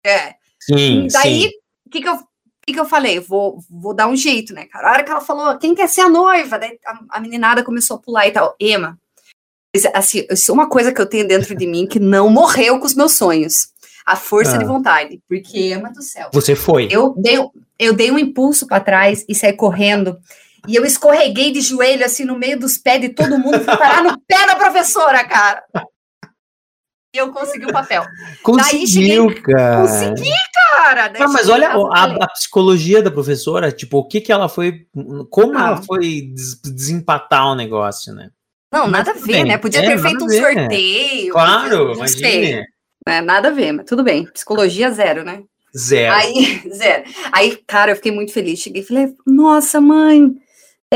É. 0.04 0.34
Sim, 0.60 1.08
Daí, 1.12 1.52
o 1.86 1.90
que, 1.92 2.02
que 2.02 2.10
eu 2.10 2.18
que, 2.66 2.74
que 2.74 2.80
eu 2.80 2.86
falei? 2.86 3.20
Vou, 3.20 3.60
vou 3.70 3.94
dar 3.94 4.08
um 4.08 4.16
jeito, 4.16 4.54
né, 4.54 4.66
cara? 4.66 4.88
A 4.88 4.92
hora 4.92 5.04
que 5.04 5.12
ela 5.12 5.22
falou, 5.22 5.58
quem 5.58 5.76
quer 5.76 5.88
ser 5.88 6.02
a 6.02 6.10
noiva? 6.10 6.58
Daí 6.58 6.80
a, 6.86 7.00
a 7.18 7.20
meninada 7.20 7.64
começou 7.64 7.98
a 7.98 8.00
pular 8.00 8.28
e 8.28 8.32
tal. 8.32 8.56
Ema, 8.60 8.98
assim, 9.94 10.26
isso 10.30 10.52
é 10.52 10.54
uma 10.54 10.68
coisa 10.68 10.92
que 10.92 11.00
eu 11.00 11.06
tenho 11.06 11.28
dentro 11.28 11.56
de 11.56 11.68
mim 11.68 11.86
que 11.86 12.00
não 12.00 12.30
morreu 12.30 12.80
com 12.80 12.86
os 12.86 12.96
meus 12.96 13.14
sonhos. 13.14 13.70
a 14.06 14.16
força 14.16 14.56
ah. 14.56 14.58
de 14.58 14.66
vontade, 14.66 15.22
porque 15.28 15.74
ama 15.74 15.92
do 15.92 16.02
céu. 16.02 16.30
Você 16.34 16.56
foi. 16.56 16.88
Eu 16.92 17.14
dei, 17.18 17.38
eu 17.78 17.94
dei 17.94 18.12
um 18.12 18.20
impulso 18.20 18.68
para 18.68 18.84
trás 18.84 19.24
e 19.28 19.36
saí 19.36 19.54
correndo. 19.54 20.18
E 20.68 20.76
eu 20.76 20.84
escorreguei 20.84 21.52
de 21.52 21.62
joelho 21.62 22.04
assim 22.04 22.26
no 22.26 22.38
meio 22.38 22.60
dos 22.60 22.78
pés 22.78 23.00
de 23.00 23.10
todo 23.10 23.38
mundo, 23.38 23.64
fui 23.64 23.78
parar 23.78 24.04
no 24.04 24.20
pé 24.28 24.48
da 24.48 24.56
professora, 24.56 25.24
cara. 25.24 25.64
E 27.16 27.18
eu 27.18 27.32
consegui 27.32 27.66
o 27.66 27.72
papel. 27.72 28.04
Conseguiu, 28.44 29.30
cheguei, 29.30 29.42
cara. 29.42 29.82
Consegui, 29.84 30.34
cara. 30.54 31.14
Ah, 31.18 31.28
mas 31.30 31.48
olha 31.48 31.70
a, 31.70 32.04
a, 32.26 32.28
psicologia 32.28 33.02
da 33.02 33.10
professora, 33.10 33.72
tipo, 33.72 34.00
o 34.00 34.06
que 34.06 34.20
que 34.20 34.34
ela 34.34 34.50
foi, 34.50 34.86
como 35.30 35.58
ah. 35.58 35.68
ela 35.68 35.82
foi 35.82 36.24
des 36.34 36.60
desempatar 36.62 37.48
o 37.48 37.56
negócio, 37.56 38.14
né? 38.14 38.32
Não, 38.70 38.86
nada 38.90 39.12
a 39.12 39.14
ver, 39.14 39.28
bem. 39.28 39.46
né? 39.46 39.58
Podia 39.58 39.80
é, 39.80 39.88
ter 39.88 39.98
feito 39.98 40.26
um 40.26 40.30
sorteio. 40.30 41.32
Claro, 41.32 41.94
imagina. 41.94 42.66
É, 43.08 43.22
nada 43.22 43.48
a 43.48 43.52
ver, 43.52 43.72
mas 43.72 43.86
tudo 43.86 44.04
bem. 44.04 44.26
Psicologia 44.34 44.92
zero, 44.92 45.24
né? 45.24 45.42
Zero. 45.78 46.14
Aí, 46.14 46.64
zero. 46.70 47.04
Aí, 47.32 47.58
cara, 47.66 47.94
eu 47.94 47.96
fiquei 47.96 48.12
muito 48.12 48.34
feliz. 48.34 48.60
Cheguei 48.60 48.82
e 48.82 48.86
falei, 48.86 49.14
nossa, 49.26 49.80
mãe, 49.80 50.36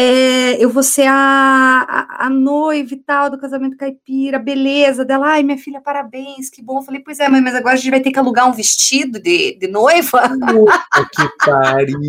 é, 0.01 0.63
eu 0.63 0.69
vou 0.69 0.81
ser 0.81 1.07
a, 1.07 1.13
a, 1.13 2.27
a, 2.27 2.29
noiva 2.29 2.93
e 2.93 2.97
tal 2.97 3.29
do 3.29 3.37
casamento 3.37 3.75
caipira, 3.75 4.39
beleza. 4.39 5.03
Dela, 5.03 5.31
ai, 5.31 5.43
minha 5.43 5.57
filha, 5.57 5.81
parabéns, 5.81 6.49
que 6.49 6.63
bom. 6.63 6.77
Eu 6.77 6.83
falei, 6.83 7.01
pois 7.03 7.19
é, 7.19 7.27
mãe, 7.27 7.41
mas 7.41 7.53
agora 7.53 7.73
a 7.73 7.77
gente 7.77 7.91
vai 7.91 7.99
ter 7.99 8.11
que 8.11 8.17
alugar 8.17 8.47
um 8.47 8.53
vestido 8.53 9.19
de, 9.19 9.59
de 9.59 9.67
noiva. 9.67 10.21
Puta 10.29 11.09
que 11.13 11.45
pariu. 11.45 11.99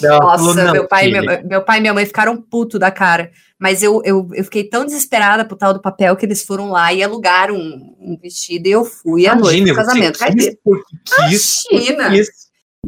Nossa, 0.00 0.72
meu, 0.72 0.88
pai, 0.88 1.08
meu, 1.08 1.22
meu, 1.44 1.62
pai 1.62 1.78
e 1.78 1.80
minha 1.82 1.94
mãe 1.94 2.04
ficaram 2.04 2.36
puto 2.36 2.80
da 2.80 2.90
cara. 2.90 3.30
Mas 3.60 3.80
eu, 3.80 4.02
eu, 4.04 4.28
eu 4.34 4.42
fiquei 4.42 4.64
tão 4.64 4.84
desesperada 4.84 5.44
pro 5.44 5.56
tal 5.56 5.72
do 5.72 5.80
papel 5.80 6.16
que 6.16 6.26
eles 6.26 6.42
foram 6.42 6.70
lá 6.70 6.92
e 6.92 7.00
alugaram 7.00 7.54
um, 7.54 7.96
um 8.00 8.18
vestido 8.20 8.66
e 8.66 8.72
eu 8.72 8.84
fui 8.84 9.28
à 9.28 9.36
noite 9.36 9.64
do 9.64 9.74
casamento 9.76 10.18
caipira. 10.18 10.52
Imagina! 11.16 12.10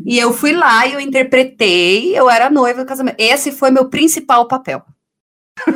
E 0.04 0.18
eu 0.18 0.32
fui 0.32 0.52
lá 0.52 0.86
e 0.86 0.94
eu 0.94 1.00
interpretei, 1.00 2.18
eu 2.18 2.28
era 2.28 2.50
noiva 2.50 2.82
do 2.82 2.88
casamento. 2.88 3.16
Esse 3.18 3.52
foi 3.52 3.70
meu 3.70 3.88
principal 3.88 4.46
papel. 4.48 4.82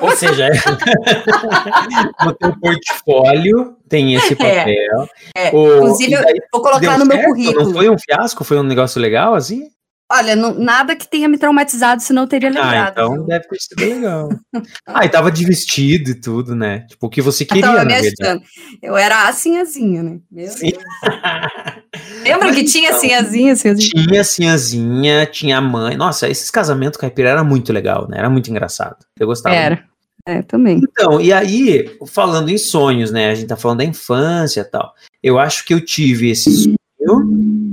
Ou 0.00 0.10
seja, 0.16 0.48
no 2.24 2.34
teu 2.34 2.58
portfólio 2.58 3.76
tem 3.88 4.14
esse 4.14 4.32
é, 4.32 4.36
papel. 4.36 5.08
É, 5.36 5.48
é. 5.48 5.54
O, 5.54 5.76
Inclusive, 5.76 6.16
daí, 6.16 6.40
vou 6.52 6.62
colocar 6.62 6.98
no 6.98 7.06
certo? 7.06 7.16
meu 7.16 7.24
currículo. 7.24 7.64
Não 7.64 7.72
foi 7.72 7.88
um 7.88 7.96
fiasco? 7.96 8.44
Foi 8.44 8.58
um 8.58 8.64
negócio 8.64 9.00
legal 9.00 9.34
assim? 9.34 9.70
Olha, 10.10 10.34
não, 10.34 10.54
nada 10.54 10.96
que 10.96 11.06
tenha 11.06 11.28
me 11.28 11.36
traumatizado, 11.36 12.02
senão 12.02 12.22
eu 12.22 12.28
teria 12.28 12.48
ah, 12.48 12.52
lembrado. 12.52 12.98
Ah, 12.98 13.02
então 13.04 13.12
viu? 13.12 13.24
deve 13.24 13.46
ter 13.46 13.60
sido 13.60 13.80
legal. 13.80 14.28
ah, 14.86 15.04
e 15.04 15.08
tava 15.10 15.30
de 15.30 15.44
vestido 15.44 16.10
e 16.10 16.14
tudo, 16.14 16.54
né? 16.54 16.86
Tipo, 16.88 17.06
o 17.06 17.10
que 17.10 17.20
você 17.20 17.44
queria, 17.44 17.66
eu 17.66 17.72
na 17.72 17.84
verdade. 17.84 18.42
Eu 18.80 18.96
era 18.96 19.28
a 19.28 19.32
sinhazinha, 19.34 20.02
né? 20.02 20.18
Meu 20.30 20.48
Sim. 20.48 20.72
Lembra 22.24 22.54
que 22.54 22.64
tinha 22.64 22.88
então, 22.88 23.00
sinhazinha, 23.00 23.54
sinhazinha? 23.54 24.06
Tinha 24.06 24.24
sinhazinha, 24.24 25.26
tinha 25.26 25.60
mãe. 25.60 25.94
Nossa, 25.94 26.26
esses 26.26 26.50
casamentos 26.50 26.98
caipira 26.98 27.28
era 27.28 27.44
muito 27.44 27.70
legal, 27.70 28.08
né? 28.08 28.18
Era 28.18 28.30
muito 28.30 28.50
engraçado. 28.50 28.96
Eu 29.20 29.26
gostava. 29.26 29.54
Era. 29.54 29.76
Muito. 29.76 29.88
É, 30.26 30.42
também. 30.42 30.82
Então, 30.82 31.20
e 31.20 31.32
aí, 31.32 31.96
falando 32.06 32.50
em 32.50 32.58
sonhos, 32.58 33.10
né? 33.10 33.30
A 33.30 33.34
gente 33.34 33.48
tá 33.48 33.56
falando 33.56 33.78
da 33.78 33.84
infância 33.84 34.62
e 34.62 34.64
tal. 34.64 34.94
Eu 35.22 35.38
acho 35.38 35.64
que 35.64 35.72
eu 35.72 35.84
tive 35.84 36.30
esse 36.30 36.50
sonho 36.50 36.78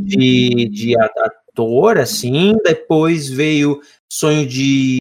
de, 0.06 0.70
de 0.70 0.98
ator, 1.56 1.98
assim, 1.98 2.54
depois 2.64 3.30
veio 3.30 3.80
sonho 4.12 4.46
de 4.46 4.98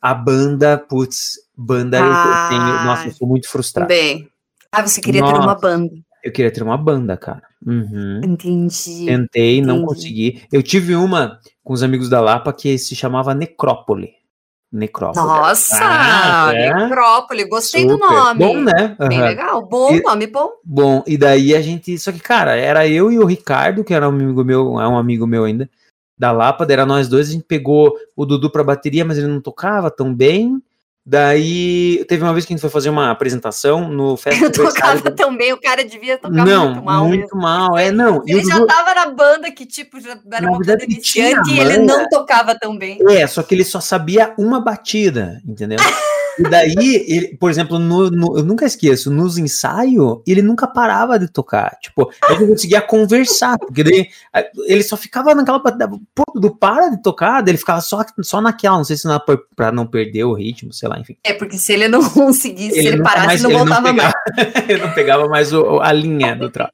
a 0.00 0.14
banda, 0.14 0.78
putz, 0.78 1.34
banda 1.54 1.98
ah, 2.00 2.44
eu 2.44 2.48
tenho, 2.48 2.84
nossa, 2.86 3.08
eu 3.08 3.12
sou 3.12 3.28
muito 3.28 3.48
frustrado. 3.48 3.88
Bem. 3.88 4.28
Ah, 4.72 4.86
você 4.86 5.00
queria 5.00 5.20
nossa, 5.20 5.34
ter 5.34 5.40
uma 5.40 5.54
banda. 5.54 5.92
Eu 6.24 6.32
queria 6.32 6.50
ter 6.50 6.62
uma 6.62 6.76
banda, 6.76 7.16
cara. 7.16 7.42
Uhum. 7.64 8.20
Entendi. 8.24 9.06
Tentei, 9.06 9.58
entendi. 9.58 9.60
não 9.62 9.84
consegui. 9.84 10.42
Eu 10.52 10.62
tive 10.62 10.94
uma 10.94 11.38
com 11.62 11.72
os 11.72 11.82
amigos 11.82 12.08
da 12.08 12.20
Lapa 12.20 12.52
que 12.52 12.78
se 12.78 12.94
chamava 12.96 13.34
Necrópole. 13.34 14.12
Necrópole. 14.70 15.26
Nossa, 15.26 15.78
ah, 15.80 16.52
é? 16.54 16.74
Necrópole, 16.74 17.44
gostei 17.44 17.82
Super. 17.82 17.96
do 17.96 17.98
nome. 17.98 18.38
Bom, 18.38 18.60
né? 18.60 18.96
Uhum. 19.00 19.08
Bem 19.08 19.20
legal, 19.22 19.66
bom 19.66 19.94
e, 19.94 20.02
nome, 20.02 20.26
bom. 20.26 20.50
Bom, 20.62 21.02
e 21.06 21.16
daí 21.16 21.54
a 21.54 21.62
gente, 21.62 21.98
só 21.98 22.12
que 22.12 22.20
cara, 22.20 22.54
era 22.54 22.86
eu 22.86 23.10
e 23.10 23.18
o 23.18 23.24
Ricardo, 23.24 23.82
que 23.82 23.94
era 23.94 24.06
um 24.06 24.12
amigo 24.12 24.44
meu, 24.44 24.78
é 24.78 24.86
um 24.86 24.98
amigo 24.98 25.26
meu 25.26 25.44
ainda, 25.44 25.70
da 26.18 26.32
Lapa, 26.32 26.66
era 26.68 26.84
nós 26.84 27.08
dois, 27.08 27.30
a 27.30 27.32
gente 27.32 27.44
pegou 27.44 27.96
o 28.14 28.26
Dudu 28.26 28.50
pra 28.50 28.62
bateria, 28.62 29.06
mas 29.06 29.16
ele 29.16 29.28
não 29.28 29.40
tocava 29.40 29.90
tão 29.90 30.14
bem, 30.14 30.62
Daí, 31.10 32.04
teve 32.06 32.22
uma 32.22 32.34
vez 32.34 32.44
que 32.44 32.52
a 32.52 32.54
gente 32.54 32.60
foi 32.60 32.68
fazer 32.68 32.90
uma 32.90 33.10
apresentação 33.10 33.88
no 33.88 34.14
Festa 34.14 34.44
Eu 34.44 34.52
tocava 34.52 35.10
também, 35.10 35.54
o 35.54 35.58
cara 35.58 35.82
devia 35.82 36.18
tocar 36.18 36.44
não, 36.44 36.66
muito 36.66 36.84
mal. 36.84 37.08
Muito 37.08 37.20
mesmo. 37.22 37.40
mal, 37.40 37.78
é, 37.78 37.90
não. 37.90 38.22
Ele 38.26 38.44
já 38.44 38.62
tava 38.66 38.94
na 38.94 39.06
banda 39.06 39.50
que, 39.50 39.64
tipo, 39.64 39.98
já 39.98 40.18
era 40.30 40.46
uma 40.46 40.58
banda 40.58 40.84
iniciante 40.84 41.50
e 41.50 41.60
ele 41.60 41.78
não 41.78 42.06
tocava 42.10 42.54
tão 42.54 42.76
bem. 42.76 42.98
É, 43.08 43.26
só 43.26 43.42
que 43.42 43.54
ele 43.54 43.64
só 43.64 43.80
sabia 43.80 44.34
uma 44.36 44.60
batida, 44.60 45.40
entendeu? 45.48 45.78
E 46.38 46.42
daí, 46.44 47.04
ele, 47.08 47.36
por 47.36 47.50
exemplo, 47.50 47.78
no, 47.78 48.10
no, 48.10 48.38
eu 48.38 48.44
nunca 48.44 48.64
esqueço, 48.64 49.10
nos 49.10 49.38
ensaios, 49.38 50.20
ele 50.26 50.42
nunca 50.42 50.66
parava 50.66 51.18
de 51.18 51.28
tocar. 51.28 51.76
Tipo, 51.80 52.10
ele 52.28 52.40
não 52.40 52.48
conseguia 52.48 52.80
conversar, 52.80 53.58
porque 53.58 53.82
daí, 53.82 54.08
ele 54.66 54.82
só 54.82 54.96
ficava 54.96 55.34
naquela. 55.34 55.60
Pô, 55.60 56.24
do 56.34 56.54
para 56.54 56.90
de 56.90 57.02
tocar, 57.02 57.46
ele 57.46 57.58
ficava 57.58 57.80
só, 57.80 58.04
só 58.22 58.40
naquela, 58.40 58.76
não 58.76 58.84
sei 58.84 58.96
se 58.96 59.06
não, 59.06 59.20
pra 59.56 59.72
não 59.72 59.86
perder 59.86 60.24
o 60.24 60.34
ritmo, 60.34 60.72
sei 60.72 60.88
lá, 60.88 60.98
enfim. 60.98 61.16
É, 61.24 61.32
porque 61.32 61.58
se 61.58 61.72
ele 61.72 61.88
não 61.88 62.02
conseguisse, 62.08 62.78
ele 62.78 62.88
se 62.88 62.94
ele 62.94 63.02
parasse, 63.02 63.26
mais, 63.26 63.42
não 63.42 63.50
voltava 63.50 63.92
não 63.92 63.96
pegava, 63.96 64.14
mais. 64.36 64.54
ele 64.68 64.82
não 64.82 64.94
pegava 64.94 65.28
mais 65.28 65.52
o, 65.52 65.80
a 65.80 65.92
linha 65.92 66.36
do 66.36 66.50
troço. 66.50 66.72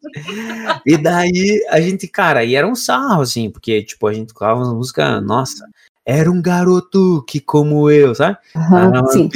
E 0.84 0.96
daí, 0.96 1.64
a 1.70 1.80
gente, 1.80 2.06
cara, 2.06 2.44
e 2.44 2.54
era 2.54 2.66
um 2.66 2.74
sarro, 2.74 3.22
assim, 3.22 3.50
porque, 3.50 3.82
tipo, 3.82 4.06
a 4.06 4.12
gente 4.12 4.28
tocava 4.32 4.62
uma 4.62 4.74
música, 4.74 5.20
nossa 5.20 5.64
era 6.04 6.30
um 6.30 6.40
garoto 6.40 7.24
que, 7.26 7.40
como 7.40 7.90
eu, 7.90 8.14
sabe? 8.14 8.36
Uhum, 8.54 8.96
ah, 8.96 9.06
sim. 9.08 9.30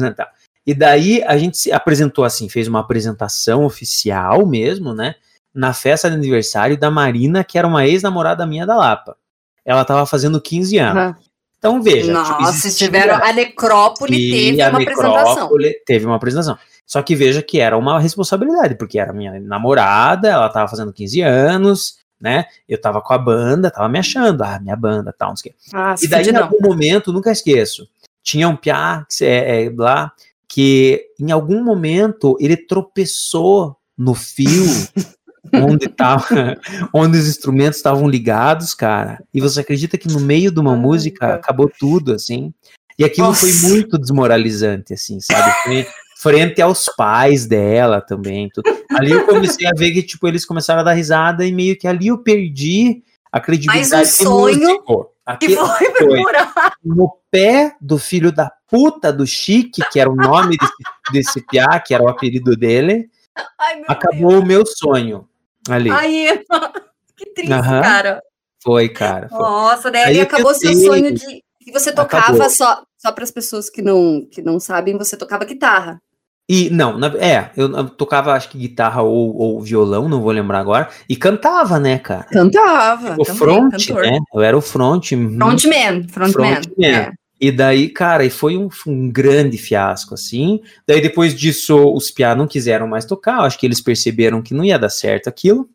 né, 0.00 0.10
tá. 0.10 0.28
E 0.66 0.74
daí 0.74 1.22
a 1.24 1.36
gente 1.38 1.56
se 1.56 1.72
apresentou 1.72 2.24
assim, 2.24 2.48
fez 2.48 2.68
uma 2.68 2.80
apresentação 2.80 3.64
oficial 3.64 4.46
mesmo, 4.46 4.92
né? 4.92 5.14
Na 5.54 5.72
festa 5.72 6.08
de 6.08 6.16
aniversário 6.16 6.78
da 6.78 6.90
Marina, 6.90 7.42
que 7.42 7.58
era 7.58 7.66
uma 7.66 7.86
ex-namorada 7.86 8.46
minha 8.46 8.66
da 8.66 8.76
Lapa. 8.76 9.16
Ela 9.64 9.84
tava 9.84 10.04
fazendo 10.06 10.40
15 10.40 10.78
anos. 10.78 11.02
Uhum. 11.04 11.14
Então 11.58 11.82
veja. 11.82 12.00
Tipo, 12.06 12.12
Nossa, 12.12 12.68
tipo, 12.68 12.78
tiveram 12.78 13.16
a 13.16 13.32
necrópole 13.32 14.30
teve 14.30 14.62
uma 14.62 14.80
apresentação. 14.80 15.50
Teve 15.86 16.06
uma 16.06 16.16
apresentação. 16.16 16.58
Só 16.86 17.02
que 17.02 17.14
veja 17.14 17.42
que 17.42 17.60
era 17.60 17.76
uma 17.76 18.00
responsabilidade, 18.00 18.74
porque 18.74 18.98
era 18.98 19.12
minha 19.12 19.38
namorada, 19.38 20.28
ela 20.28 20.48
tava 20.48 20.68
fazendo 20.68 20.92
15 20.92 21.20
anos, 21.20 21.99
né? 22.20 22.44
Eu 22.68 22.80
tava 22.80 23.00
com 23.00 23.12
a 23.12 23.18
banda, 23.18 23.70
tava 23.70 23.88
me 23.88 23.98
achando, 23.98 24.42
ah, 24.42 24.58
minha 24.60 24.76
banda, 24.76 25.14
tal, 25.16 25.30
não 25.30 25.36
sei 25.36 25.50
o 25.50 25.54
quê. 25.54 25.58
Ah, 25.72 25.94
e 26.00 26.06
daí, 26.06 26.28
em 26.28 26.36
algum 26.36 26.60
momento, 26.60 27.12
nunca 27.12 27.32
esqueço, 27.32 27.88
tinha 28.22 28.48
um 28.48 28.56
piá 28.56 29.06
é, 29.22 29.64
é, 29.64 29.72
lá 29.76 30.12
que 30.46 31.06
em 31.18 31.30
algum 31.30 31.62
momento 31.62 32.36
ele 32.40 32.56
tropeçou 32.56 33.76
no 33.96 34.14
fio 34.14 34.64
onde 35.54 35.88
tava, 35.88 36.58
onde 36.92 37.18
os 37.18 37.28
instrumentos 37.28 37.76
estavam 37.76 38.08
ligados, 38.08 38.74
cara. 38.74 39.22
E 39.32 39.40
você 39.40 39.60
acredita 39.60 39.96
que 39.96 40.08
no 40.08 40.20
meio 40.20 40.50
de 40.50 40.60
uma 40.60 40.76
música 40.76 41.34
acabou 41.34 41.70
tudo, 41.78 42.12
assim? 42.12 42.52
E 42.98 43.04
aquilo 43.04 43.28
Nossa. 43.28 43.46
foi 43.46 43.70
muito 43.70 43.96
desmoralizante, 43.96 44.92
assim, 44.92 45.20
sabe? 45.20 45.50
Foi, 45.62 45.86
frente 46.20 46.60
aos 46.60 46.84
pais 46.96 47.46
dela 47.46 48.00
também. 48.00 48.48
Tudo. 48.52 48.70
Ali 48.90 49.12
eu 49.12 49.24
comecei 49.26 49.66
a 49.66 49.72
ver 49.74 49.92
que, 49.92 50.02
tipo, 50.02 50.28
eles 50.28 50.44
começaram 50.44 50.80
a 50.80 50.84
dar 50.84 50.92
risada 50.92 51.46
e 51.46 51.52
meio 51.52 51.78
que 51.78 51.86
ali 51.86 52.08
eu 52.08 52.18
perdi 52.18 53.02
a 53.32 53.40
credibilidade 53.40 53.90
Mais 53.90 54.20
um 54.20 54.24
sonho 54.24 54.82
que 55.38 55.54
foi, 55.54 55.92
foi 55.96 56.22
no 56.84 57.16
pé 57.30 57.76
do 57.80 57.98
filho 57.98 58.32
da 58.32 58.50
puta 58.68 59.12
do 59.12 59.26
Chique, 59.26 59.82
que 59.90 60.00
era 60.00 60.10
o 60.10 60.16
nome 60.16 60.56
desse, 60.56 60.72
desse 61.12 61.46
piá, 61.46 61.78
que 61.78 61.94
era 61.94 62.02
o 62.02 62.08
apelido 62.08 62.56
dele, 62.56 63.08
Ai, 63.58 63.82
acabou 63.86 64.30
Deus. 64.30 64.42
o 64.42 64.46
meu 64.46 64.66
sonho 64.66 65.28
ali. 65.68 65.90
Ai, 65.90 66.42
que 67.16 67.26
triste, 67.32 67.52
uhum. 67.52 67.62
cara. 67.62 68.20
Foi, 68.62 68.88
cara. 68.88 69.28
Foi. 69.28 69.38
Nossa, 69.38 69.90
daí 69.90 70.04
Aí 70.04 70.20
acabou 70.20 70.52
seu 70.54 70.74
sonho 70.74 71.12
de 71.12 71.42
que 71.60 71.72
você 71.72 71.92
tocava 71.92 72.24
acabou. 72.24 72.50
só 72.50 72.82
só 72.98 73.12
para 73.12 73.24
as 73.24 73.30
pessoas 73.30 73.70
que 73.70 73.80
não 73.80 74.26
que 74.30 74.42
não 74.42 74.60
sabem, 74.60 74.98
você 74.98 75.16
tocava 75.16 75.44
guitarra. 75.44 76.02
E 76.52 76.68
não, 76.68 76.98
na, 76.98 77.06
é, 77.18 77.52
eu, 77.56 77.70
eu, 77.70 77.88
tocava 77.88 78.32
acho 78.32 78.48
que 78.48 78.58
guitarra 78.58 79.02
ou, 79.02 79.36
ou, 79.36 79.60
violão, 79.60 80.08
não 80.08 80.20
vou 80.20 80.32
lembrar 80.32 80.58
agora, 80.58 80.88
e 81.08 81.14
cantava, 81.14 81.78
né, 81.78 81.96
cara? 81.96 82.24
Cantava. 82.24 83.14
O 83.16 83.24
front, 83.24 83.70
cantor. 83.70 84.02
né? 84.02 84.18
Eu 84.34 84.40
era 84.40 84.58
o 84.58 84.60
front. 84.60 85.12
Uhum. 85.12 85.36
Frontman, 85.36 86.08
frontman. 86.08 86.54
Front 86.54 86.66
é. 86.82 87.12
E 87.40 87.52
daí, 87.52 87.88
cara, 87.88 88.24
e 88.24 88.30
foi 88.30 88.56
um, 88.56 88.68
um, 88.84 89.08
grande 89.08 89.56
fiasco, 89.58 90.14
assim. 90.14 90.60
Daí 90.84 91.00
depois 91.00 91.38
disso, 91.38 91.94
os 91.94 92.10
piá 92.10 92.34
não 92.34 92.48
quiseram 92.48 92.88
mais 92.88 93.04
tocar, 93.04 93.42
acho 93.42 93.56
que 93.56 93.64
eles 93.64 93.80
perceberam 93.80 94.42
que 94.42 94.52
não 94.52 94.64
ia 94.64 94.76
dar 94.76 94.90
certo 94.90 95.28
aquilo. 95.28 95.68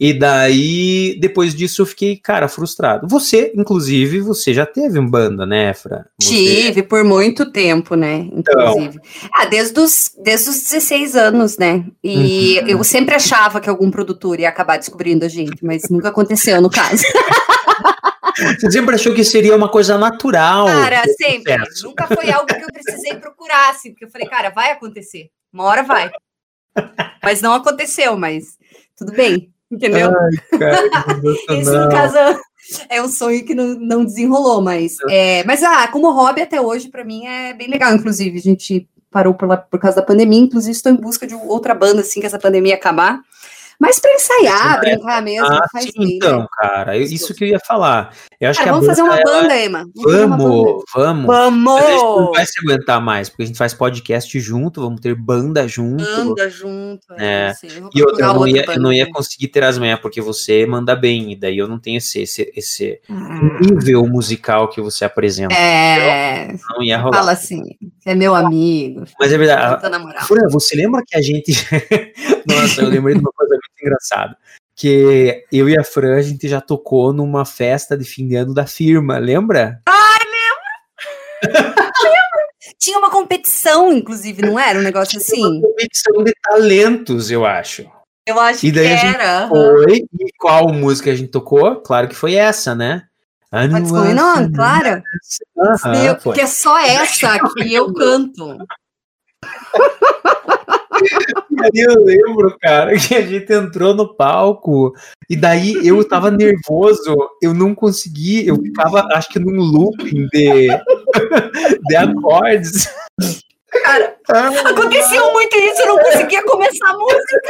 E 0.00 0.14
daí, 0.14 1.18
depois 1.20 1.54
disso, 1.54 1.82
eu 1.82 1.86
fiquei, 1.86 2.16
cara, 2.16 2.48
frustrado. 2.48 3.06
Você, 3.06 3.52
inclusive, 3.54 4.20
você 4.20 4.54
já 4.54 4.64
teve 4.64 4.98
um 4.98 5.06
banda, 5.06 5.44
né, 5.44 5.74
Fra? 5.74 6.06
Você... 6.18 6.30
Tive, 6.30 6.82
por 6.82 7.04
muito 7.04 7.52
tempo, 7.52 7.94
né? 7.94 8.26
Inclusive. 8.32 8.98
Então... 8.98 9.30
Ah, 9.36 9.44
desde 9.44 9.78
os, 9.78 10.12
desde 10.24 10.48
os 10.48 10.62
16 10.62 11.16
anos, 11.16 11.58
né? 11.58 11.84
E 12.02 12.60
uhum. 12.62 12.68
eu 12.68 12.82
sempre 12.82 13.14
achava 13.14 13.60
que 13.60 13.68
algum 13.68 13.90
produtor 13.90 14.40
ia 14.40 14.48
acabar 14.48 14.78
descobrindo 14.78 15.26
a 15.26 15.28
gente, 15.28 15.62
mas 15.62 15.82
nunca 15.90 16.08
aconteceu 16.08 16.62
no 16.62 16.70
caso. 16.70 17.04
Você 18.58 18.70
sempre 18.70 18.94
achou 18.94 19.14
que 19.14 19.22
seria 19.22 19.54
uma 19.54 19.68
coisa 19.68 19.98
natural. 19.98 20.64
Cara, 20.64 21.02
sempre. 21.20 21.56
Processo. 21.56 21.86
Nunca 21.86 22.06
foi 22.06 22.30
algo 22.30 22.46
que 22.46 22.64
eu 22.64 22.72
precisei 22.72 23.16
procurar, 23.16 23.68
assim, 23.68 23.90
porque 23.90 24.06
eu 24.06 24.10
falei, 24.10 24.26
cara, 24.26 24.48
vai 24.48 24.70
acontecer. 24.70 25.28
Uma 25.52 25.64
hora 25.64 25.82
vai. 25.82 26.10
Mas 27.22 27.42
não 27.42 27.52
aconteceu, 27.52 28.16
mas 28.16 28.56
tudo 28.96 29.12
bem. 29.12 29.52
Entendeu? 29.70 30.12
Ai, 30.16 30.58
cara, 30.58 31.20
Esse, 31.50 31.70
no 31.78 31.88
caso, 31.88 32.16
é 32.88 33.00
um 33.00 33.08
sonho 33.08 33.44
que 33.44 33.54
não, 33.54 33.74
não 33.74 34.04
desenrolou, 34.04 34.60
mas. 34.60 34.96
É, 35.08 35.44
mas, 35.44 35.62
ah, 35.62 35.88
como 35.88 36.10
hobby 36.10 36.42
até 36.42 36.60
hoje, 36.60 36.88
para 36.88 37.04
mim, 37.04 37.26
é 37.26 37.54
bem 37.54 37.68
legal. 37.68 37.94
Inclusive, 37.94 38.38
a 38.38 38.42
gente 38.42 38.88
parou 39.10 39.34
por, 39.34 39.48
lá, 39.48 39.56
por 39.56 39.78
causa 39.78 39.96
da 39.96 40.06
pandemia, 40.06 40.40
inclusive 40.40 40.72
estou 40.72 40.92
em 40.92 40.96
busca 40.96 41.26
de 41.26 41.34
outra 41.34 41.74
banda, 41.74 42.00
assim, 42.00 42.20
que 42.20 42.26
essa 42.26 42.38
pandemia 42.38 42.74
acabar. 42.74 43.20
Mas 43.80 43.98
para 43.98 44.12
ensaiar, 44.12 44.76
é, 44.76 44.80
brincar 44.80 45.22
mesmo, 45.22 45.46
ah, 45.46 45.66
faz 45.72 45.86
sim, 45.86 45.92
bem. 45.96 46.16
Então, 46.16 46.46
cara, 46.52 46.98
isso 46.98 47.32
que 47.34 47.44
eu 47.44 47.48
ia 47.48 47.58
falar. 47.58 48.14
Eu 48.38 48.50
acho 48.50 48.58
cara, 48.58 48.70
que 48.70 48.74
vamos 48.74 48.86
fazer 48.86 49.00
uma 49.00 49.18
ela... 49.18 49.24
banda, 49.24 49.56
Emma. 49.56 49.86
Vamos, 49.96 50.84
vamos. 50.94 51.26
Vamos! 51.26 51.80
a 51.80 51.90
gente 51.90 52.02
não 52.02 52.32
vai 52.32 52.46
se 52.46 52.52
aguentar 52.62 53.00
mais, 53.00 53.30
porque 53.30 53.44
a 53.44 53.46
gente 53.46 53.56
faz 53.56 53.72
podcast 53.72 54.38
junto, 54.38 54.82
vamos 54.82 55.00
ter 55.00 55.14
banda 55.14 55.66
junto. 55.66 56.04
Banda 56.04 56.50
junto, 56.50 57.06
é. 57.18 57.46
Assim, 57.46 57.68
e 57.94 57.98
eu, 57.98 58.10
eu, 58.18 58.34
não 58.34 58.46
ia, 58.46 58.64
eu 58.68 58.80
não 58.80 58.92
ia 58.92 59.10
conseguir 59.10 59.48
ter 59.48 59.64
as 59.64 59.78
manhãs, 59.78 59.98
porque 59.98 60.20
você 60.20 60.66
manda 60.66 60.94
bem, 60.94 61.32
e 61.32 61.36
daí 61.36 61.56
eu 61.56 61.66
não 61.66 61.78
tenho 61.78 61.96
esse, 61.96 62.20
esse, 62.20 62.52
esse 62.54 63.00
ah. 63.08 63.40
nível 63.62 64.06
musical 64.06 64.68
que 64.68 64.82
você 64.82 65.06
apresenta. 65.06 65.54
É. 65.54 66.54
Não 66.70 66.82
ia 66.82 66.98
rolar. 66.98 67.16
Fala 67.16 67.32
assim, 67.32 67.62
é 68.04 68.14
meu 68.14 68.34
amigo. 68.34 69.04
Mas 69.18 69.32
é 69.32 69.38
verdade. 69.38 69.88
Fura, 70.26 70.46
você 70.50 70.76
lembra 70.76 71.02
que 71.06 71.16
a 71.16 71.22
gente. 71.22 71.52
Nossa, 72.50 72.82
eu 72.82 72.88
lembrei 72.88 73.14
de 73.14 73.20
uma 73.20 73.32
coisa 73.32 73.54
muito 73.54 73.82
engraçada. 73.82 74.36
Que 74.74 75.44
eu 75.52 75.68
e 75.68 75.78
a 75.78 75.84
Fran, 75.84 76.16
a 76.16 76.22
gente 76.22 76.48
já 76.48 76.60
tocou 76.60 77.12
numa 77.12 77.44
festa 77.44 77.96
de 77.96 78.04
fim 78.04 78.26
de 78.26 78.36
ano 78.36 78.54
da 78.54 78.66
firma, 78.66 79.18
lembra? 79.18 79.80
Ai, 79.86 80.18
lembro! 80.24 81.74
lembro! 82.02 82.76
Tinha 82.78 82.98
uma 82.98 83.10
competição, 83.10 83.92
inclusive, 83.92 84.42
não 84.42 84.58
era? 84.58 84.78
Um 84.78 84.82
negócio 84.82 85.18
assim? 85.18 85.44
Uma 85.44 85.68
competição 85.68 86.24
de 86.24 86.32
talentos, 86.42 87.30
eu 87.30 87.44
acho. 87.44 87.90
Eu 88.26 88.40
acho 88.40 88.64
e 88.64 88.72
daí 88.72 88.86
que 88.86 88.92
a 88.92 88.96
gente 88.96 89.14
era. 89.14 89.48
Foi, 89.48 89.96
e 89.96 90.32
qual 90.38 90.72
música 90.72 91.10
a 91.10 91.14
gente 91.14 91.30
tocou? 91.30 91.76
Claro 91.76 92.08
que 92.08 92.14
foi 92.14 92.34
essa, 92.34 92.74
né? 92.74 93.04
Going 93.52 94.18
on? 94.18 94.52
Claro. 94.52 95.02
Uhum, 95.56 96.14
porque 96.22 96.42
é 96.42 96.46
só 96.46 96.78
essa 96.78 97.38
que 97.56 97.74
eu 97.74 97.92
canto. 97.92 98.58
Eu 101.74 102.04
lembro, 102.04 102.56
cara, 102.60 102.96
que 102.96 103.14
a 103.14 103.22
gente 103.22 103.52
entrou 103.52 103.94
no 103.94 104.14
palco 104.14 104.94
e 105.28 105.36
daí 105.36 105.86
eu 105.86 106.02
tava 106.08 106.30
nervoso, 106.30 107.14
eu 107.42 107.52
não 107.52 107.74
consegui, 107.74 108.46
eu 108.46 108.56
ficava, 108.56 109.06
acho 109.12 109.28
que 109.28 109.38
num 109.38 109.60
looping 109.60 110.26
de, 110.32 110.68
de 111.86 111.96
acordes. 111.96 112.90
Cara, 113.70 114.16
aconteceu 114.64 115.32
muito 115.32 115.56
isso, 115.56 115.82
eu 115.82 115.86
não 115.86 115.98
conseguia 115.98 116.42
começar 116.44 116.88
a 116.88 116.98
música. 116.98 117.40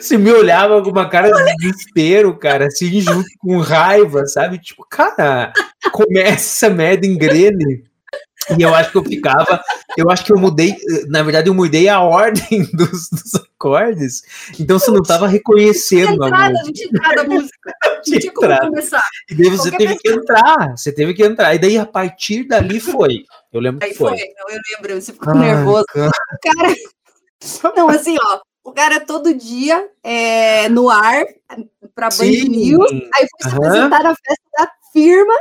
Você 0.00 0.16
me 0.16 0.32
olhava 0.32 0.82
com 0.82 0.90
uma 0.90 1.08
cara 1.08 1.30
de 1.30 1.56
desespero, 1.56 2.36
cara, 2.38 2.66
assim, 2.66 3.00
junto 3.00 3.28
com 3.38 3.58
raiva, 3.58 4.26
sabe? 4.26 4.58
Tipo, 4.58 4.86
cara, 4.88 5.52
começa 5.92 6.66
essa 6.66 6.70
merda, 6.70 7.06
engrene. 7.06 7.84
E 8.58 8.62
eu 8.62 8.74
acho 8.74 8.90
que 8.90 8.98
eu 8.98 9.04
ficava, 9.04 9.62
eu 9.96 10.10
acho 10.10 10.24
que 10.24 10.32
eu 10.32 10.38
mudei, 10.38 10.76
na 11.08 11.22
verdade 11.22 11.48
eu 11.48 11.54
mudei 11.54 11.88
a 11.88 12.00
ordem 12.00 12.64
dos, 12.72 13.08
dos 13.10 13.34
acordes, 13.36 14.22
então 14.58 14.78
você 14.78 14.90
não 14.90 15.02
estava 15.02 15.28
reconhecendo 15.28 16.16
não 16.16 16.28
tinha 16.28 16.28
entrada. 16.28 16.52
Não 16.54 16.72
tinha 16.72 16.88
entrada 16.88 17.20
a 17.20 17.24
música, 17.24 17.74
não 17.84 18.02
tinha, 18.02 18.20
tinha 18.20 18.32
como 18.32 18.58
começar. 18.58 19.04
E 19.30 19.34
daí 19.34 19.50
você 19.50 19.70
Qualquer 19.70 19.78
teve 19.78 19.98
pessoa. 20.00 20.00
que 20.00 20.20
entrar, 20.20 20.70
você 20.76 20.92
teve 20.92 21.14
que 21.14 21.22
entrar, 21.22 21.54
e 21.54 21.58
daí 21.58 21.78
a 21.78 21.86
partir 21.86 22.44
dali 22.44 22.80
foi, 22.80 23.24
eu 23.52 23.60
lembro 23.60 23.84
Aí 23.84 23.92
que 23.92 23.98
foi. 23.98 24.10
foi. 24.10 24.20
Eu 24.20 24.58
lembro, 24.80 25.00
você 25.00 25.12
ficou 25.12 25.32
Ai, 25.34 25.38
nervoso. 25.38 25.84
Cara. 25.86 26.10
cara, 26.42 26.74
não, 27.76 27.88
assim, 27.88 28.16
ó, 28.20 28.40
o 28.64 28.72
cara 28.72 29.00
todo 29.00 29.34
dia 29.34 29.88
é, 30.02 30.68
no 30.68 30.88
ar 30.88 31.24
para 31.94 32.08
Band 32.08 32.48
News, 32.48 32.90
aí 33.14 33.26
foi 33.28 33.50
se 33.50 33.56
uhum. 33.56 33.66
apresentar 33.66 34.02
na 34.02 34.14
festa 34.14 34.44
da 34.56 34.70
firma, 34.92 35.34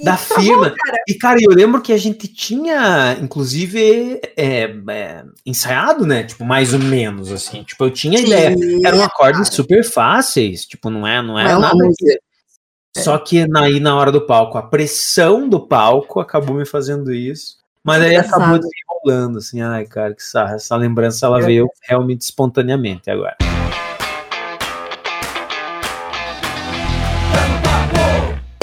da 0.00 0.16
firma. 0.16 0.70
Cara. 0.70 0.98
E, 1.08 1.14
cara, 1.14 1.38
eu 1.40 1.50
lembro 1.50 1.80
que 1.80 1.92
a 1.92 1.96
gente 1.96 2.26
tinha, 2.26 3.16
inclusive, 3.20 4.20
é, 4.36 4.74
é, 4.88 5.24
ensaiado, 5.46 6.04
né? 6.04 6.24
Tipo, 6.24 6.44
mais 6.44 6.72
ou 6.72 6.80
menos, 6.80 7.30
assim. 7.30 7.62
Tipo, 7.62 7.84
eu 7.84 7.90
tinha 7.90 8.18
Sim, 8.18 8.26
ideia. 8.26 8.56
Eram 8.84 9.02
acordes 9.02 9.48
super 9.48 9.84
fáceis. 9.84 10.64
Tipo, 10.66 10.90
não 10.90 11.06
é, 11.06 11.22
não 11.22 11.38
é 11.38 11.52
não, 11.52 11.60
nada. 11.60 11.76
É. 12.96 13.00
Só 13.00 13.18
que 13.18 13.44
aí, 13.56 13.80
na 13.80 13.96
hora 13.96 14.10
do 14.10 14.26
palco, 14.26 14.58
a 14.58 14.62
pressão 14.62 15.48
do 15.48 15.60
palco 15.60 16.20
acabou 16.20 16.56
me 16.56 16.66
fazendo 16.66 17.12
isso. 17.12 17.56
Mas 17.82 18.02
aí 18.02 18.16
acabou 18.16 18.58
desenrolando, 18.58 19.38
assim. 19.38 19.60
Ai, 19.60 19.84
cara, 19.86 20.14
que 20.14 20.22
sarra. 20.22 20.54
Essa 20.54 20.74
lembrança, 20.76 21.26
ela 21.26 21.40
veio 21.40 21.68
realmente 21.86 22.22
espontaneamente 22.22 23.10
agora. 23.10 23.36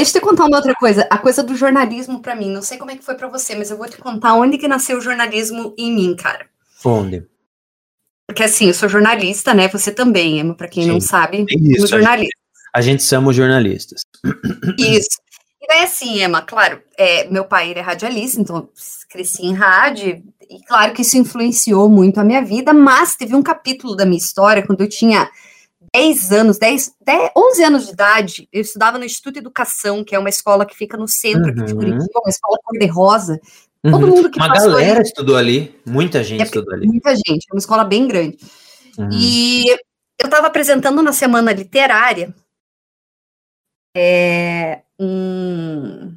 Deixa 0.02 0.18
eu 0.18 0.22
te 0.22 0.28
contar 0.28 0.46
uma 0.46 0.58
outra 0.58 0.74
coisa. 0.74 1.06
A 1.12 1.18
coisa 1.20 1.44
do 1.44 1.56
jornalismo 1.56 2.24
para 2.24 2.36
mim, 2.36 2.52
não 2.52 2.64
sei 2.64 2.80
como 2.80 2.90
é 2.90 2.96
que 2.96 3.06
foi 3.06 3.14
para 3.14 3.28
você, 3.28 3.54
mas 3.54 3.70
eu 3.70 3.78
vou 3.78 3.88
te 3.88 3.98
contar 3.98 4.34
onde 4.34 4.58
que 4.58 4.68
nasceu 4.68 4.98
o 4.98 5.02
jornalismo 5.02 5.76
em 5.78 5.94
mim, 5.94 6.16
cara. 6.16 6.48
Onde? 6.84 7.24
Porque 8.26 8.42
assim, 8.42 8.66
eu 8.70 8.74
sou 8.74 8.90
jornalista, 8.90 9.54
né? 9.54 9.68
Você 9.68 9.92
também, 9.92 10.40
Emma, 10.40 10.56
para 10.56 10.68
quem 10.68 10.86
Sim. 10.86 10.90
não 10.90 11.00
sabe, 11.00 11.46
é 11.48 11.54
isso, 11.56 11.86
jornalista. 11.86 12.36
A 12.74 12.82
gente, 12.82 12.90
a 12.90 12.94
gente 12.94 13.04
somos 13.04 13.36
jornalistas. 13.36 14.02
Isso. 14.80 15.20
E 15.62 15.68
daí 15.68 15.84
assim, 15.84 16.24
Emma, 16.24 16.42
claro, 16.42 16.82
é, 16.98 17.30
meu 17.30 17.46
pai 17.46 17.70
ele 17.70 17.80
é 17.80 17.84
radialista, 17.84 18.42
então 18.42 18.70
cresci 19.08 19.46
em 19.46 19.54
rádio, 19.54 20.24
e 20.50 20.64
claro 20.66 20.94
que 20.94 21.04
isso 21.04 21.16
influenciou 21.16 21.88
muito 21.88 22.20
a 22.20 22.24
minha 22.24 22.44
vida, 22.44 22.74
mas 22.74 23.16
teve 23.16 23.36
um 23.36 23.44
capítulo 23.44 23.96
da 23.96 24.06
minha 24.06 24.18
história, 24.18 24.66
quando 24.66 24.82
eu 24.82 24.90
tinha 24.90 25.30
10 25.94 26.32
anos, 26.32 26.58
10, 26.58 26.96
10, 27.06 27.32
11 27.36 27.64
anos 27.64 27.86
de 27.86 27.92
idade, 27.92 28.50
eu 28.52 28.62
estudava 28.62 28.98
no 28.98 29.04
Instituto 29.04 29.34
de 29.34 29.40
Educação, 29.40 30.04
que 30.04 30.16
é 30.16 30.20
uma 30.20 30.30
escola 30.30 30.66
que 30.66 30.76
fica 30.76 30.98
no 30.98 31.08
centro 31.08 31.50
uhum. 31.50 31.66
de 31.66 31.74
Curitiba, 31.74 32.20
uma 32.22 32.30
escola 32.30 32.58
cor-de-rosa. 32.64 33.40
Uhum. 33.84 33.92
Todo 33.92 34.08
mundo 34.08 34.30
que 34.30 34.40
Uma 34.40 34.54
galera 34.54 35.00
ali, 35.00 35.02
estudou 35.02 35.36
ali, 35.36 35.80
muita 35.86 36.24
gente 36.24 36.42
é, 36.42 36.46
estudou 36.46 36.74
ali. 36.74 36.88
Muita 36.88 37.14
gente, 37.16 37.46
é 37.50 37.54
uma 37.54 37.60
escola 37.60 37.84
bem 37.84 38.08
grande. 38.08 38.38
Uhum. 38.98 39.10
E 39.12 39.70
eu 39.70 40.26
estava 40.26 40.48
apresentando 40.48 41.02
na 41.02 41.12
semana 41.12 41.52
literária 41.52 42.34
é, 43.96 44.82
um... 44.98 46.16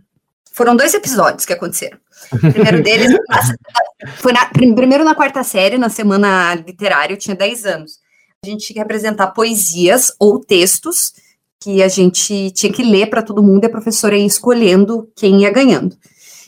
Foram 0.52 0.76
dois 0.76 0.94
episódios 0.94 1.44
que 1.44 1.52
aconteceram. 1.52 1.98
O 2.32 2.38
primeiro 2.38 2.80
deles 2.80 3.10
foi 4.18 4.32
na, 4.32 4.46
primeiro 4.46 5.02
na 5.02 5.16
quarta 5.16 5.42
série, 5.42 5.76
na 5.78 5.88
semana 5.88 6.54
literária, 6.54 7.12
eu 7.12 7.18
tinha 7.18 7.34
10 7.34 7.66
anos 7.66 8.03
a 8.44 8.52
gente 8.52 8.66
tinha 8.66 8.74
que 8.74 8.80
apresentar 8.80 9.28
poesias 9.28 10.12
ou 10.18 10.38
textos 10.38 11.12
que 11.58 11.82
a 11.82 11.88
gente 11.88 12.50
tinha 12.50 12.72
que 12.72 12.82
ler 12.82 13.08
para 13.08 13.22
todo 13.22 13.42
mundo 13.42 13.64
e 13.64 13.66
a 13.66 13.70
professora 13.70 14.16
ia 14.16 14.26
escolhendo 14.26 15.10
quem 15.16 15.42
ia 15.42 15.50
ganhando. 15.50 15.96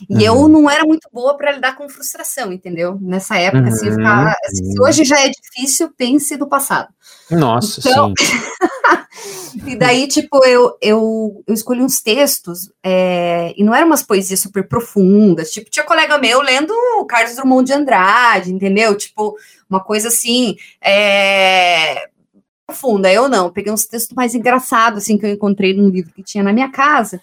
E 0.07 0.13
uhum. 0.13 0.21
eu 0.21 0.47
não 0.47 0.69
era 0.69 0.85
muito 0.85 1.09
boa 1.11 1.35
para 1.35 1.53
lidar 1.53 1.75
com 1.75 1.89
frustração, 1.89 2.53
entendeu? 2.53 2.99
Nessa 3.01 3.37
época, 3.37 3.63
uhum. 3.63 3.73
assim, 3.73 3.91
ficar, 3.91 4.35
assim, 4.45 4.71
se 4.71 4.81
hoje 4.81 5.03
já 5.03 5.19
é 5.19 5.29
difícil, 5.29 5.91
pense 5.97 6.37
do 6.37 6.47
passado. 6.47 6.89
Nossa, 7.31 7.79
então, 7.79 8.13
sim. 8.17 8.25
e 9.65 9.75
daí, 9.75 10.07
tipo, 10.07 10.45
eu, 10.45 10.77
eu, 10.81 11.43
eu 11.47 11.53
escolhi 11.53 11.81
uns 11.81 12.01
textos, 12.01 12.71
é, 12.83 13.53
e 13.57 13.63
não 13.63 13.73
eram 13.73 13.87
umas 13.87 14.03
poesias 14.03 14.39
super 14.39 14.67
profundas, 14.67 15.51
tipo, 15.51 15.69
tinha 15.69 15.85
colega 15.85 16.17
meu 16.17 16.41
lendo 16.41 16.73
Carlos 17.07 17.35
Drummond 17.35 17.65
de 17.65 17.73
Andrade, 17.73 18.53
entendeu? 18.53 18.95
Tipo, 18.95 19.35
uma 19.69 19.83
coisa 19.83 20.07
assim, 20.07 20.55
é, 20.81 22.07
profunda. 22.67 23.11
Eu 23.11 23.29
não, 23.29 23.49
peguei 23.49 23.71
uns 23.71 23.85
textos 23.85 24.15
mais 24.15 24.35
engraçados, 24.35 25.03
assim, 25.03 25.17
que 25.17 25.25
eu 25.25 25.31
encontrei 25.31 25.73
num 25.73 25.89
livro 25.89 26.13
que 26.13 26.21
tinha 26.21 26.43
na 26.43 26.51
minha 26.51 26.69
casa. 26.69 27.21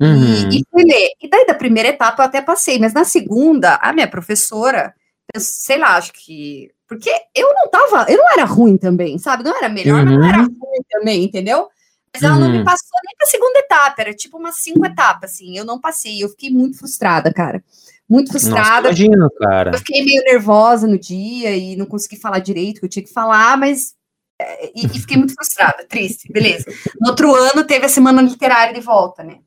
Uhum. 0.00 0.50
E, 0.50 0.60
e 0.60 0.64
fui 0.70 0.84
ler. 0.84 1.10
E 1.22 1.28
daí, 1.28 1.46
da 1.46 1.54
primeira 1.54 1.90
etapa, 1.90 2.22
eu 2.22 2.26
até 2.26 2.42
passei, 2.42 2.78
mas 2.78 2.92
na 2.92 3.04
segunda, 3.04 3.76
a 3.76 3.92
minha 3.92 4.08
professora, 4.08 4.92
sei 5.38 5.78
lá, 5.78 5.96
acho 5.96 6.12
que. 6.12 6.70
Porque 6.88 7.10
eu 7.34 7.52
não 7.54 7.68
tava, 7.70 8.10
eu 8.10 8.18
não 8.18 8.32
era 8.32 8.44
ruim 8.44 8.76
também, 8.76 9.18
sabe? 9.18 9.42
Não 9.42 9.56
era 9.56 9.68
melhor, 9.68 10.00
uhum. 10.00 10.04
mas 10.04 10.18
não 10.18 10.26
era 10.26 10.38
uhum. 10.38 10.58
ruim 10.60 10.82
também, 10.90 11.24
entendeu? 11.24 11.68
Mas 12.12 12.22
ela 12.22 12.34
uhum. 12.34 12.40
não 12.40 12.50
me 12.50 12.58
uhum. 12.58 12.64
passou 12.64 13.00
nem 13.04 13.16
pra 13.16 13.26
segunda 13.26 13.58
etapa, 13.58 14.02
era 14.02 14.14
tipo 14.14 14.38
umas 14.38 14.56
cinco 14.56 14.84
etapas, 14.84 15.32
assim. 15.32 15.56
Eu 15.56 15.64
não 15.64 15.80
passei, 15.80 16.22
eu 16.22 16.28
fiquei 16.28 16.50
muito 16.50 16.78
frustrada, 16.78 17.32
cara 17.32 17.62
muito 18.08 18.30
frustrada. 18.30 18.88
Nossa, 18.88 19.02
imagino, 19.02 19.30
cara. 19.38 19.70
Eu 19.72 19.78
fiquei 19.78 20.04
meio 20.04 20.22
nervosa 20.24 20.86
no 20.86 20.98
dia 20.98 21.56
e 21.56 21.76
não 21.76 21.86
consegui 21.86 22.16
falar 22.16 22.38
direito 22.38 22.76
o 22.76 22.80
que 22.80 22.86
eu 22.86 22.90
tinha 22.90 23.04
que 23.04 23.12
falar, 23.12 23.56
mas 23.56 23.94
É, 24.40 24.72
e, 24.74 24.86
e 24.86 24.98
fiquei 24.98 25.16
muito 25.16 25.34
frustrada, 25.34 25.84
triste, 25.88 26.30
beleza. 26.30 26.64
No 27.00 27.10
outro 27.10 27.34
ano 27.34 27.64
teve 27.64 27.86
a 27.86 27.88
semana 27.88 28.20
literária 28.20 28.74
de 28.74 28.80
volta, 28.80 29.22
né? 29.22 29.38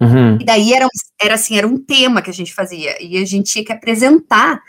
Uhum. 0.00 0.36
E 0.40 0.44
daí 0.44 0.74
era, 0.74 0.86
era 1.20 1.34
assim, 1.34 1.56
era 1.56 1.66
um 1.66 1.78
tema 1.78 2.20
que 2.20 2.28
a 2.28 2.32
gente 2.32 2.52
fazia, 2.52 3.02
e 3.02 3.16
a 3.16 3.24
gente 3.24 3.50
tinha 3.50 3.64
que 3.64 3.72
apresentar 3.72 4.60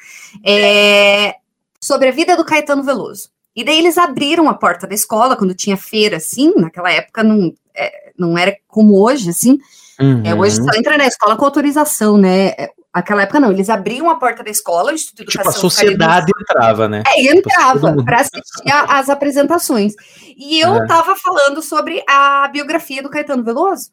é, 0.46 1.36
sobre 1.84 2.10
a 2.10 2.12
vida 2.12 2.36
do 2.36 2.46
Caetano 2.46 2.84
Veloso. 2.84 3.30
E 3.56 3.64
daí 3.64 3.80
eles 3.80 3.98
abriram 3.98 4.48
a 4.48 4.54
porta 4.54 4.86
da 4.86 4.94
escola, 4.94 5.36
quando 5.36 5.56
tinha 5.56 5.76
feira, 5.76 6.18
assim, 6.18 6.54
naquela 6.56 6.92
época 6.92 7.24
não, 7.24 7.52
é, 7.76 8.12
não 8.18 8.38
era 8.38 8.56
como 8.68 9.02
hoje, 9.02 9.30
assim. 9.30 9.58
Uhum. 10.00 10.22
É, 10.24 10.36
hoje 10.36 10.58
só 10.58 10.70
entra 10.78 10.98
na 10.98 11.08
escola 11.08 11.36
com 11.36 11.46
autorização, 11.46 12.18
né? 12.18 12.50
É, 12.50 12.70
aquela 12.94 13.24
época 13.24 13.40
não, 13.40 13.52
eles 13.52 13.70
abriam 13.70 14.10
a 14.10 14.16
porta 14.16 14.44
da 14.44 14.52
escola, 14.52 14.92
o 14.92 14.96
Instituto 14.96 15.28
de 15.28 15.38
Educação. 15.38 15.54
Tipo, 15.54 15.68
a 15.68 15.70
sociedade 15.70 16.32
entrava, 16.40 16.88
né? 16.88 17.04
É, 17.08 17.36
entrava 17.36 17.96
para 18.04 18.22
assistir 18.22 18.72
as 18.72 19.10
apresentações. 19.10 19.94
E 20.38 20.60
eu 20.60 20.84
estava 20.84 21.14
é. 21.14 21.16
falando 21.16 21.62
sobre 21.64 22.04
a 22.08 22.48
biografia 22.50 23.02
do 23.02 23.10
Caetano 23.10 23.44
Veloso. 23.44 23.90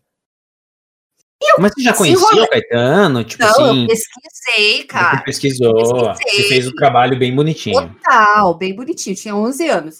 Eu, 1.46 1.60
Mas 1.60 1.72
você 1.74 1.82
já 1.82 1.92
conhecia 1.92 2.42
o 2.42 2.48
Caetano? 2.48 3.24
Tipo 3.24 3.42
não, 3.42 3.50
assim, 3.50 3.82
eu 3.82 3.88
pesquisei, 3.88 4.84
cara. 4.84 5.18
Você 5.18 5.24
pesquisou. 5.24 6.14
Pesquisei. 6.14 6.42
Você 6.42 6.48
fez 6.48 6.66
o 6.66 6.74
trabalho 6.74 7.18
bem 7.18 7.34
bonitinho. 7.34 7.80
Total, 7.80 8.54
bem 8.54 8.74
bonitinho. 8.74 9.14
Tinha 9.14 9.36
11 9.36 9.68
anos, 9.68 9.98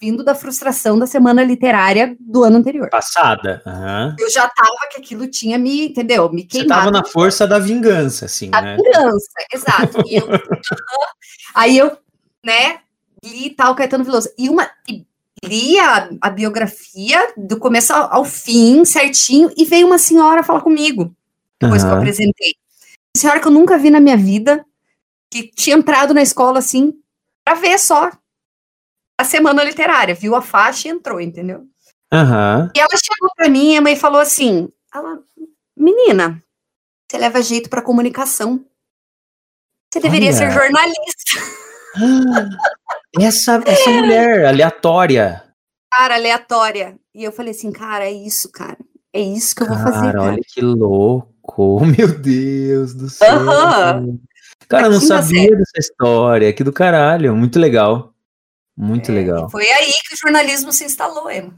vindo 0.00 0.24
da 0.24 0.34
frustração 0.34 0.98
da 0.98 1.06
semana 1.06 1.44
literária 1.44 2.16
do 2.18 2.44
ano 2.44 2.56
anterior. 2.56 2.88
Passada. 2.88 3.62
Uhum. 3.66 4.16
Eu 4.18 4.30
já 4.30 4.48
tava 4.48 4.88
que 4.90 4.98
aquilo 4.98 5.26
tinha 5.28 5.58
me, 5.58 5.88
entendeu? 5.88 6.30
Me 6.32 6.44
queimado. 6.44 6.80
Você 6.80 6.86
tava 6.86 6.90
na 6.90 7.04
força 7.04 7.46
da 7.46 7.58
vingança, 7.58 8.24
assim, 8.24 8.50
da 8.50 8.62
né? 8.62 8.76
vingança, 8.76 9.28
exato. 9.52 10.02
Eu, 10.08 10.26
aí 11.54 11.76
eu, 11.76 11.96
né, 12.44 12.80
li 13.22 13.50
tal 13.50 13.74
Caetano 13.74 14.04
Veloso. 14.04 14.30
E 14.38 14.48
uma... 14.48 14.70
E 14.88 15.04
li 15.44 15.78
a, 15.78 16.08
a 16.20 16.30
biografia 16.30 17.32
do 17.36 17.58
começo 17.58 17.92
ao, 17.92 18.14
ao, 18.14 18.24
fim, 18.24 18.84
certinho, 18.84 19.52
e 19.56 19.64
veio 19.64 19.86
uma 19.86 19.98
senhora 19.98 20.42
falar 20.42 20.60
comigo, 20.60 21.14
depois 21.60 21.82
uhum. 21.82 21.88
que 21.88 21.94
eu 21.94 21.98
apresentei. 21.98 22.54
Uma 23.14 23.20
senhora 23.20 23.40
que 23.40 23.46
eu 23.46 23.52
nunca 23.52 23.78
vi 23.78 23.90
na 23.90 24.00
minha 24.00 24.16
vida, 24.16 24.64
que 25.30 25.50
tinha 25.50 25.76
entrado 25.76 26.14
na 26.14 26.22
escola, 26.22 26.58
assim, 26.58 26.94
pra 27.44 27.54
ver 27.54 27.78
só 27.78 28.10
a 29.18 29.24
semana 29.24 29.64
literária, 29.64 30.14
viu 30.14 30.34
a 30.34 30.42
faixa 30.42 30.88
e 30.88 30.90
entrou, 30.90 31.20
entendeu? 31.20 31.66
Uhum. 32.12 32.70
E 32.74 32.80
ela 32.80 32.88
chegou 32.90 33.30
pra 33.34 33.48
mim, 33.48 33.72
e 33.72 33.76
a 33.76 33.80
mãe 33.80 33.96
falou 33.96 34.20
assim, 34.20 34.68
ela, 34.94 35.22
menina, 35.76 36.42
você 37.08 37.18
leva 37.18 37.42
jeito 37.42 37.68
pra 37.68 37.82
comunicação. 37.82 38.64
Você 39.92 40.00
deveria 40.00 40.28
Olha. 40.28 40.36
ser 40.36 40.50
jornalista. 40.50 41.40
Essa, 43.18 43.62
essa 43.66 43.90
mulher 43.90 44.46
aleatória. 44.46 45.42
Cara, 45.92 46.14
aleatória. 46.14 46.98
E 47.14 47.24
eu 47.24 47.32
falei 47.32 47.52
assim, 47.52 47.72
cara, 47.72 48.04
é 48.04 48.12
isso, 48.12 48.50
cara. 48.50 48.78
É 49.12 49.20
isso 49.20 49.54
que 49.54 49.62
eu 49.62 49.68
vou 49.68 49.78
fazer. 49.78 50.12
Cara, 50.12 50.22
olha 50.22 50.40
que 50.46 50.60
louco. 50.60 51.84
Meu 51.86 52.08
Deus 52.18 52.94
do 52.94 53.08
céu. 53.08 53.38
Uhum. 53.38 54.20
Cara, 54.68 54.88
eu 54.88 54.90
não 54.90 55.00
sabia 55.00 55.50
dessa 55.50 55.78
história. 55.78 56.52
Que 56.52 56.62
do 56.62 56.72
caralho. 56.72 57.34
Muito 57.34 57.58
legal. 57.58 58.12
Muito 58.76 59.10
é, 59.10 59.14
legal. 59.14 59.48
Foi 59.48 59.66
aí 59.66 59.92
que 60.06 60.14
o 60.14 60.18
jornalismo 60.22 60.70
se 60.72 60.84
instalou, 60.84 61.30
Emma. 61.30 61.54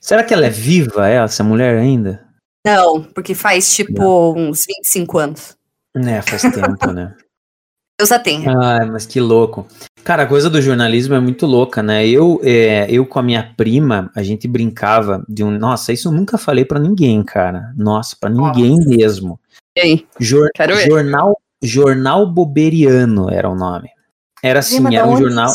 Será 0.00 0.24
que 0.24 0.34
ela 0.34 0.46
é 0.46 0.50
viva, 0.50 1.08
essa 1.08 1.44
mulher 1.44 1.78
ainda? 1.78 2.26
Não, 2.66 3.04
porque 3.04 3.34
faz 3.34 3.74
tipo 3.74 4.34
não. 4.34 4.50
uns 4.50 4.64
25 4.66 5.18
anos. 5.18 5.56
É, 5.96 6.20
faz 6.22 6.42
tempo, 6.42 6.92
né? 6.92 7.14
Deus 7.98 8.12
a 8.12 8.18
tenha. 8.18 8.50
Ah, 8.50 8.84
mas 8.84 9.06
que 9.06 9.20
louco. 9.20 9.66
Cara, 10.06 10.22
a 10.22 10.26
coisa 10.28 10.48
do 10.48 10.62
jornalismo 10.62 11.16
é 11.16 11.18
muito 11.18 11.46
louca, 11.46 11.82
né? 11.82 12.06
Eu, 12.06 12.40
é, 12.44 12.86
eu 12.88 13.04
com 13.04 13.18
a 13.18 13.22
minha 13.24 13.52
prima, 13.56 14.08
a 14.14 14.22
gente 14.22 14.46
brincava 14.46 15.24
de 15.28 15.42
um. 15.42 15.50
Nossa, 15.50 15.92
isso 15.92 16.06
eu 16.06 16.12
nunca 16.12 16.38
falei 16.38 16.64
para 16.64 16.78
ninguém, 16.78 17.24
cara. 17.24 17.74
Nossa, 17.76 18.14
para 18.14 18.30
ninguém 18.30 18.76
Nossa. 18.76 18.88
mesmo. 18.88 19.40
E 19.76 19.80
aí? 19.80 20.06
Jor 20.20 20.48
Quero 20.54 20.76
ver. 20.76 20.86
Jornal, 20.86 21.36
jornal 21.60 22.24
Boberiano 22.24 23.28
era 23.28 23.50
o 23.50 23.56
nome. 23.56 23.90
Era 24.40 24.60
assim, 24.60 24.94
era 24.94 25.08
um 25.08 25.16
jornal. 25.16 25.52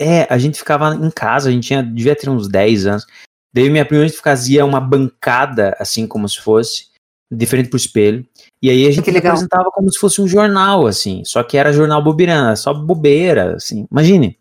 É, 0.00 0.26
a 0.32 0.38
gente 0.38 0.56
ficava 0.56 0.94
em 0.94 1.10
casa, 1.10 1.50
a 1.50 1.52
gente 1.52 1.66
tinha, 1.66 1.82
devia 1.82 2.16
ter 2.16 2.30
uns 2.30 2.48
10 2.48 2.86
anos. 2.86 3.06
Daí 3.52 3.68
minha 3.68 3.84
prima 3.84 4.04
a 4.04 4.08
gente 4.08 4.22
fazia 4.22 4.64
uma 4.64 4.80
bancada, 4.80 5.76
assim 5.78 6.06
como 6.06 6.26
se 6.26 6.40
fosse, 6.40 6.86
diferente 7.30 7.68
pro 7.68 7.76
espelho. 7.76 8.26
E 8.62 8.68
aí 8.68 8.86
a 8.86 8.90
gente 8.90 9.08
apresentava 9.10 9.70
como 9.70 9.90
se 9.92 9.98
fosse 9.98 10.20
um 10.20 10.28
jornal, 10.28 10.86
assim, 10.86 11.22
só 11.24 11.42
que 11.42 11.56
era 11.56 11.72
jornal 11.72 12.02
bobirana, 12.02 12.56
só 12.56 12.74
bobeira, 12.74 13.56
assim, 13.56 13.86
imagine. 13.90 14.36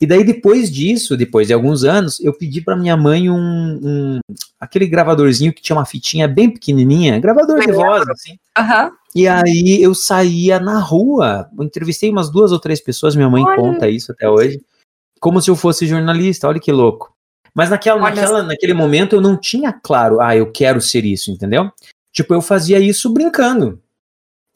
E 0.00 0.06
daí 0.06 0.22
depois 0.22 0.70
disso, 0.70 1.16
depois 1.16 1.48
de 1.48 1.52
alguns 1.52 1.82
anos, 1.82 2.20
eu 2.20 2.32
pedi 2.32 2.60
para 2.60 2.76
minha 2.76 2.96
mãe 2.96 3.28
um, 3.28 3.34
um, 3.36 4.20
aquele 4.60 4.86
gravadorzinho 4.86 5.52
que 5.52 5.60
tinha 5.60 5.74
uma 5.74 5.84
fitinha 5.84 6.28
bem 6.28 6.48
pequenininha, 6.48 7.18
gravador 7.18 7.60
de 7.60 7.72
voz, 7.72 8.08
assim. 8.08 8.38
Uhum. 8.56 8.90
E 9.14 9.26
aí 9.26 9.82
eu 9.82 9.94
saía 9.94 10.60
na 10.60 10.78
rua, 10.78 11.48
eu 11.58 11.64
entrevistei 11.64 12.10
umas 12.10 12.30
duas 12.30 12.52
ou 12.52 12.60
três 12.60 12.80
pessoas, 12.80 13.16
minha 13.16 13.28
mãe 13.28 13.42
olha. 13.42 13.56
conta 13.56 13.88
isso 13.88 14.12
até 14.12 14.28
hoje, 14.28 14.60
como 15.18 15.42
se 15.42 15.50
eu 15.50 15.56
fosse 15.56 15.86
jornalista, 15.86 16.46
olha 16.46 16.60
que 16.60 16.70
louco. 16.70 17.12
Mas 17.52 17.70
naquela, 17.70 18.00
naquela, 18.00 18.42
naquele 18.44 18.74
momento 18.74 19.16
eu 19.16 19.20
não 19.20 19.36
tinha 19.36 19.72
claro, 19.72 20.20
ah, 20.20 20.36
eu 20.36 20.52
quero 20.52 20.80
ser 20.80 21.04
isso, 21.04 21.32
entendeu? 21.32 21.72
Tipo, 22.12 22.34
eu 22.34 22.42
fazia 22.42 22.78
isso 22.78 23.10
brincando. 23.10 23.80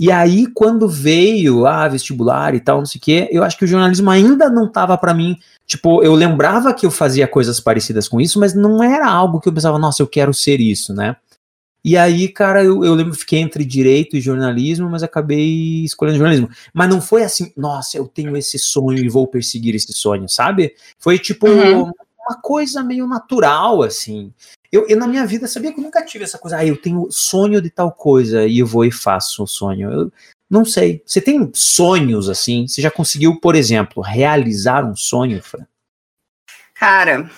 E 0.01 0.11
aí, 0.11 0.47
quando 0.49 0.89
veio 0.89 1.65
a 1.65 1.85
ah, 1.85 1.89
vestibular 1.89 2.55
e 2.55 2.61
tal, 2.61 2.79
não 2.79 2.87
sei 2.87 2.99
o 2.99 3.03
quê, 3.03 3.29
eu 3.31 3.45
acho 3.45 3.57
que 3.57 3.65
o 3.65 3.69
jornalismo 3.69 4.11
ainda 4.11 4.51
não 4.51 4.71
tava 4.71 4.99
para 4.99 5.15
mim. 5.15 5.39
Tipo, 5.65 6.03
eu 6.03 6.15
lembrava 6.15 6.75
que 6.75 6.85
eu 6.85 6.91
fazia 6.91 7.29
coisas 7.29 7.61
parecidas 7.61 8.09
com 8.09 8.21
isso, 8.21 8.41
mas 8.41 8.53
não 8.53 8.83
era 8.83 9.09
algo 9.09 9.41
que 9.41 9.49
eu 9.49 9.53
pensava, 9.53 9.79
nossa, 9.79 10.03
eu 10.03 10.09
quero 10.09 10.35
ser 10.35 10.61
isso, 10.61 10.93
né? 10.93 11.17
E 11.85 11.97
aí, 11.97 12.29
cara, 12.29 12.63
eu, 12.63 12.85
eu 12.85 12.95
lembro, 12.95 13.15
fiquei 13.15 13.41
entre 13.41 13.65
direito 13.65 14.17
e 14.17 14.21
jornalismo, 14.21 14.89
mas 14.89 15.03
acabei 15.03 15.85
escolhendo 15.85 16.19
jornalismo. 16.19 16.49
Mas 16.73 16.89
não 16.89 17.01
foi 17.01 17.25
assim, 17.25 17.53
nossa, 17.57 17.97
eu 17.97 18.07
tenho 18.07 18.37
esse 18.37 18.59
sonho 18.59 18.99
e 18.99 19.09
vou 19.09 19.27
perseguir 19.27 19.75
esse 19.75 19.93
sonho, 19.93 20.29
sabe? 20.29 20.75
Foi 20.99 21.19
tipo 21.19 21.49
uhum. 21.49 21.83
uma 21.83 22.41
coisa 22.41 22.85
meio 22.85 23.07
natural, 23.07 23.83
assim. 23.83 24.33
Eu, 24.73 24.89
eu, 24.89 24.97
na 24.97 25.07
minha 25.07 25.27
vida, 25.27 25.47
sabia 25.47 25.71
que 25.71 25.79
eu 25.79 25.85
nunca 25.85 26.03
tive 26.03 26.25
essa 26.25 26.39
coisa, 26.39 26.57
ah, 26.57 26.65
eu 26.65 26.81
tenho 26.81 27.07
sonho 27.11 27.61
de 27.61 27.69
tal 27.69 27.93
coisa 27.93 28.47
e 28.47 28.61
eu 28.61 28.67
vou 28.67 28.87
e 28.87 28.91
faço 28.91 29.45
o 29.45 29.47
sonho. 29.47 29.93
Eu 29.93 30.13
não 30.49 30.65
sei. 30.65 31.03
Você 31.05 31.21
tem 31.21 31.51
sonhos 31.55 32.29
assim? 32.29 32.67
Você 32.67 32.81
já 32.81 32.91
conseguiu, 32.91 33.39
por 33.39 33.55
exemplo, 33.55 34.03
realizar 34.03 34.83
um 34.83 34.97
sonho, 34.97 35.43
Fran? 35.43 35.67
Cara, 36.75 37.31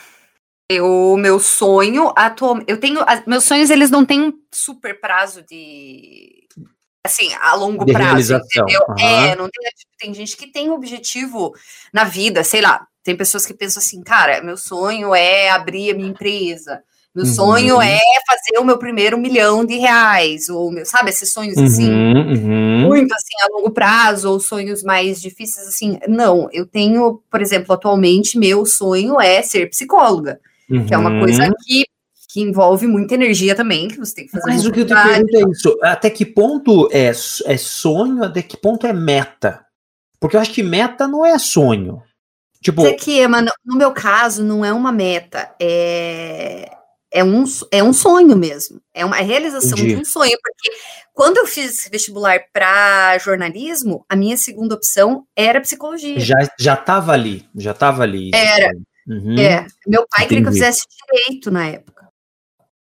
eu, 0.70 1.16
meu 1.18 1.40
sonho 1.40 2.12
atual, 2.16 2.60
eu 2.68 2.78
tenho, 2.78 3.00
meus 3.26 3.44
sonhos 3.44 3.68
eles 3.68 3.90
não 3.90 4.04
têm 4.04 4.32
super 4.52 5.00
prazo 5.00 5.42
de 5.42 6.46
assim, 7.06 7.34
a 7.34 7.54
longo 7.54 7.84
de 7.84 7.92
prazo, 7.92 8.34
entendeu? 8.34 8.80
Uhum. 8.88 8.98
É, 8.98 9.36
não 9.36 9.50
tem, 9.50 9.70
tipo, 9.72 9.92
tem 9.98 10.14
gente 10.14 10.36
que 10.36 10.46
tem 10.46 10.70
objetivo 10.70 11.52
na 11.92 12.04
vida, 12.04 12.42
sei 12.42 12.62
lá, 12.62 12.86
tem 13.02 13.14
pessoas 13.14 13.44
que 13.44 13.52
pensam 13.52 13.80
assim, 13.80 14.02
cara, 14.02 14.42
meu 14.42 14.56
sonho 14.56 15.14
é 15.14 15.50
abrir 15.50 15.90
a 15.90 15.94
minha 15.94 16.08
empresa. 16.08 16.82
Meu 17.14 17.24
uhum. 17.24 17.32
sonho 17.32 17.80
é 17.80 18.00
fazer 18.26 18.58
o 18.58 18.64
meu 18.64 18.76
primeiro 18.76 19.16
milhão 19.16 19.64
de 19.64 19.76
reais, 19.76 20.48
ou 20.48 20.72
meu, 20.72 20.84
sabe, 20.84 21.10
esses 21.10 21.32
sonhos 21.32 21.56
assim, 21.56 21.88
uhum, 21.88 22.32
uhum. 22.32 22.88
muito 22.88 23.12
assim 23.14 23.34
a 23.40 23.56
longo 23.56 23.70
prazo, 23.70 24.30
ou 24.30 24.40
sonhos 24.40 24.82
mais 24.82 25.20
difíceis 25.20 25.68
assim. 25.68 25.96
Não, 26.08 26.48
eu 26.52 26.66
tenho, 26.66 27.22
por 27.30 27.40
exemplo, 27.40 27.72
atualmente 27.72 28.36
meu 28.36 28.66
sonho 28.66 29.20
é 29.20 29.42
ser 29.42 29.70
psicóloga, 29.70 30.40
que 30.88 30.92
é 30.92 30.98
uma 30.98 31.20
coisa 31.20 31.44
uhum. 31.44 31.52
que 31.64 31.84
que 32.34 32.40
envolve 32.40 32.88
muita 32.88 33.14
energia 33.14 33.54
também, 33.54 33.86
que 33.86 33.96
você 33.96 34.12
tem 34.12 34.24
que 34.26 34.32
fazer. 34.32 34.50
Mas 34.50 34.66
o 34.66 34.72
que 34.72 34.80
eu 34.80 34.86
te 34.86 34.92
pergunto 34.92 35.36
é 35.36 35.50
isso: 35.52 35.78
até 35.80 36.10
que 36.10 36.26
ponto 36.26 36.88
é, 36.90 37.10
é 37.10 37.56
sonho, 37.56 38.24
até 38.24 38.42
que 38.42 38.56
ponto 38.56 38.84
é 38.88 38.92
meta? 38.92 39.64
Porque 40.18 40.34
eu 40.34 40.40
acho 40.40 40.52
que 40.52 40.64
meta 40.64 41.06
não 41.06 41.24
é 41.24 41.38
sonho. 41.38 42.02
Tipo. 42.60 42.82
Isso 42.82 42.90
aqui, 42.90 43.28
mano, 43.28 43.52
no 43.64 43.76
meu 43.76 43.92
caso, 43.92 44.42
não 44.42 44.64
é 44.64 44.72
uma 44.72 44.90
meta, 44.90 45.54
é 45.60 46.68
é 47.14 47.22
um, 47.22 47.44
é 47.70 47.80
um 47.80 47.92
sonho 47.92 48.36
mesmo, 48.36 48.80
é 48.92 49.04
uma 49.04 49.14
realização 49.18 49.78
Entendi. 49.78 49.94
de 49.94 50.00
um 50.00 50.04
sonho, 50.04 50.36
porque 50.42 50.76
quando 51.14 51.36
eu 51.36 51.46
fiz 51.46 51.88
vestibular 51.88 52.40
para 52.52 53.16
jornalismo, 53.18 54.04
a 54.08 54.16
minha 54.16 54.36
segunda 54.36 54.74
opção 54.74 55.24
era 55.36 55.60
psicologia. 55.60 56.18
Já 56.18 56.36
já 56.58 56.74
estava 56.74 57.12
ali, 57.12 57.48
já 57.54 57.70
estava 57.70 58.02
ali. 58.02 58.32
Era. 58.34 58.72
Uhum. 59.06 59.38
É, 59.38 59.64
meu 59.86 60.04
pai 60.10 60.24
Entendi. 60.24 60.28
queria 60.28 60.42
que 60.42 60.48
eu 60.48 60.52
fizesse 60.52 60.82
direito 61.06 61.52
na 61.52 61.68
época. 61.68 62.08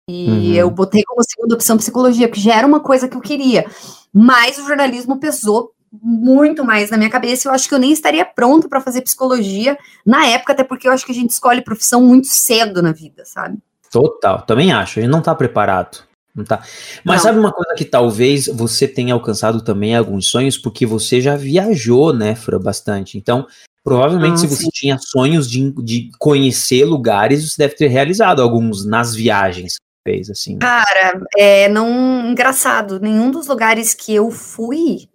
E 0.10 0.28
uhum. 0.28 0.54
eu 0.54 0.72
botei 0.72 1.04
como 1.04 1.24
segunda 1.24 1.54
opção 1.54 1.78
psicologia, 1.78 2.28
porque 2.28 2.42
já 2.42 2.56
era 2.56 2.66
uma 2.66 2.80
coisa 2.80 3.08
que 3.08 3.16
eu 3.16 3.22
queria. 3.22 3.68
Mas 4.12 4.58
o 4.58 4.66
jornalismo 4.66 5.20
pesou 5.20 5.72
muito 5.92 6.66
mais 6.66 6.90
na 6.90 6.98
minha 6.98 7.10
cabeça. 7.10 7.48
Eu 7.48 7.54
acho 7.54 7.70
que 7.70 7.76
eu 7.76 7.80
nem 7.80 7.92
estaria 7.92 8.26
pronto 8.26 8.68
para 8.68 8.82
fazer 8.82 9.02
psicologia 9.02 9.78
na 10.04 10.26
época, 10.26 10.54
até 10.54 10.64
porque 10.64 10.88
eu 10.88 10.92
acho 10.92 11.06
que 11.06 11.12
a 11.12 11.16
gente 11.16 11.30
escolhe 11.30 11.62
profissão 11.62 12.02
muito 12.02 12.28
cedo 12.28 12.82
na 12.82 12.92
vida, 12.92 13.24
sabe? 13.26 13.60
Total, 13.94 14.42
também 14.42 14.74
acho. 14.74 15.00
A 15.00 15.02
gente 15.04 15.12
não 15.12 15.22
tá 15.22 15.34
preparado. 15.36 16.04
Não 16.36 16.44
tá. 16.44 16.64
Mas 17.06 17.18
não. 17.18 17.24
sabe 17.24 17.40
uma 17.40 17.52
coisa 17.52 17.76
que 17.76 17.86
talvez 17.86 18.48
você 18.48 18.88
tenha 18.88 19.14
alcançado 19.14 19.62
também 19.62 19.96
alguns 19.96 20.28
sonhos, 20.28 20.58
porque 20.58 20.86
você 20.86 21.22
já 21.22 21.36
viajou, 21.36 22.12
né, 22.12 22.34
Fran, 22.34 22.60
bastante. 22.60 23.18
Então, 23.18 23.46
Provavelmente, 23.84 24.40
se 24.40 24.48
você 24.48 24.70
tinha 24.72 24.98
sonhos 24.98 25.50
de, 25.50 25.72
de 25.84 26.10
conhecer 26.18 26.86
lugares, 26.86 27.50
você 27.50 27.56
deve 27.58 27.76
ter 27.76 27.88
realizado 27.88 28.42
alguns 28.42 28.86
nas 28.86 29.14
viagens 29.14 29.74
que 29.74 30.12
fez, 30.12 30.30
assim. 30.30 30.58
Cara, 30.58 31.22
é 31.38 31.68
não 31.68 32.32
engraçado. 32.32 32.98
Nenhum 32.98 33.30
dos 33.30 33.48
lugares 33.48 33.94
que 33.94 34.16
eu 34.16 34.32
fui 34.32 35.10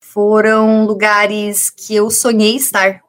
foram 0.00 0.86
lugares 0.86 1.68
que 1.68 1.96
eu 1.96 2.08
sonhei 2.08 2.54
estar. 2.54 3.00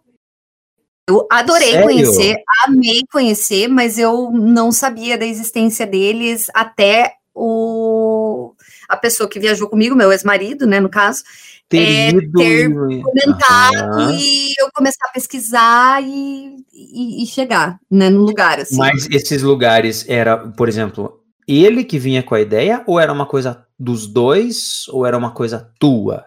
Eu 1.09 1.25
adorei 1.31 1.71
Sério? 1.71 1.87
conhecer, 1.87 2.35
amei 2.65 3.01
conhecer, 3.11 3.67
mas 3.69 3.97
eu 3.97 4.29
não 4.31 4.71
sabia 4.71 5.17
da 5.17 5.25
existência 5.25 5.87
deles 5.87 6.47
até 6.53 7.13
o 7.33 8.53
a 8.89 8.95
pessoa 8.97 9.29
que 9.29 9.39
viajou 9.39 9.69
comigo, 9.69 9.95
meu 9.95 10.11
ex-marido, 10.11 10.65
né, 10.65 10.79
no 10.79 10.89
caso, 10.89 11.21
ter, 11.67 11.77
é, 11.77 12.11
ter 12.13 12.73
comentado 12.73 14.11
e 14.13 14.53
eu 14.59 14.69
começar 14.73 15.05
a 15.07 15.11
pesquisar 15.11 16.01
e, 16.01 16.63
e, 16.73 17.23
e, 17.23 17.27
chegar, 17.27 17.77
né, 17.91 18.09
no 18.09 18.21
lugar, 18.21 18.59
assim. 18.59 18.77
Mas 18.77 19.07
esses 19.11 19.41
lugares 19.41 20.05
era, 20.07 20.37
por 20.37 20.69
exemplo, 20.69 21.21
ele 21.47 21.83
que 21.83 21.99
vinha 21.99 22.23
com 22.23 22.33
a 22.33 22.41
ideia 22.41 22.81
ou 22.87 22.99
era 22.99 23.11
uma 23.11 23.25
coisa 23.25 23.65
dos 23.77 24.07
dois 24.07 24.87
ou 24.87 25.05
era 25.05 25.17
uma 25.17 25.31
coisa 25.31 25.69
tua? 25.77 26.25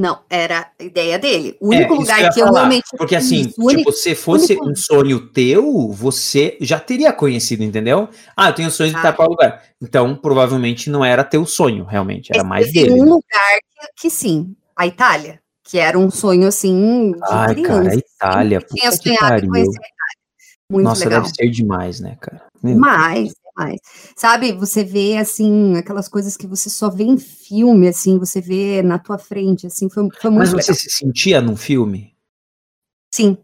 Não, 0.00 0.20
era 0.30 0.70
a 0.80 0.82
ideia 0.82 1.18
dele. 1.18 1.58
O 1.60 1.68
único 1.68 1.92
é, 1.92 1.96
lugar 1.98 2.32
que 2.32 2.40
eu, 2.40 2.50
realmente. 2.50 2.86
Porque 2.96 3.14
assim, 3.14 3.48
tipo, 3.48 3.92
se 3.92 4.14
fosse 4.14 4.54
único... 4.54 4.70
um 4.70 4.74
sonho 4.74 5.28
teu, 5.28 5.90
você 5.92 6.56
já 6.58 6.80
teria 6.80 7.12
conhecido, 7.12 7.62
entendeu? 7.62 8.08
Ah, 8.34 8.48
eu 8.48 8.54
tenho 8.54 8.70
sonho 8.70 8.92
de 8.92 8.96
estar 8.96 9.12
para 9.12 9.26
lugar. 9.26 9.62
Então, 9.78 10.16
provavelmente 10.16 10.88
não 10.88 11.04
era 11.04 11.22
teu 11.22 11.44
sonho, 11.44 11.84
realmente. 11.84 12.30
Era 12.32 12.40
Esse 12.40 12.48
mais 12.48 12.72
dele. 12.72 12.92
um 12.92 13.04
lugar 13.04 13.58
que, 13.78 14.02
que, 14.04 14.10
sim, 14.10 14.56
a 14.74 14.86
Itália. 14.86 15.38
Que 15.62 15.78
era 15.78 15.98
um 15.98 16.10
sonho 16.10 16.48
assim. 16.48 17.12
De 17.12 17.18
Ai, 17.24 17.54
criança, 17.54 17.74
cara, 17.74 17.90
a 17.90 17.94
Itália. 17.94 18.60
Tinha 18.74 18.92
sonhado 18.92 19.48
conhecer 19.48 19.68
a 19.68 19.86
Itália. 19.86 20.20
Muito 20.70 20.84
Nossa, 20.84 21.04
legal. 21.04 21.20
deve 21.20 21.34
ser 21.34 21.50
demais, 21.50 22.00
né, 22.00 22.16
cara? 22.18 22.40
Meu 22.62 22.80
mais. 23.60 23.80
Sabe, 24.16 24.52
você 24.52 24.82
vê, 24.82 25.18
assim, 25.18 25.76
aquelas 25.76 26.08
coisas 26.08 26.36
que 26.36 26.46
você 26.46 26.70
só 26.70 26.88
vê 26.88 27.04
em 27.04 27.18
filme, 27.18 27.88
assim, 27.88 28.18
você 28.18 28.40
vê 28.40 28.82
na 28.82 28.98
tua 28.98 29.18
frente, 29.18 29.66
assim, 29.66 29.90
foi, 29.90 30.08
foi 30.20 30.30
muito 30.30 30.40
Mas 30.40 30.50
você 30.50 30.72
legal. 30.72 30.74
se 30.74 30.90
sentia 30.90 31.40
num 31.40 31.56
filme? 31.56 32.14
Sim. 33.14 33.36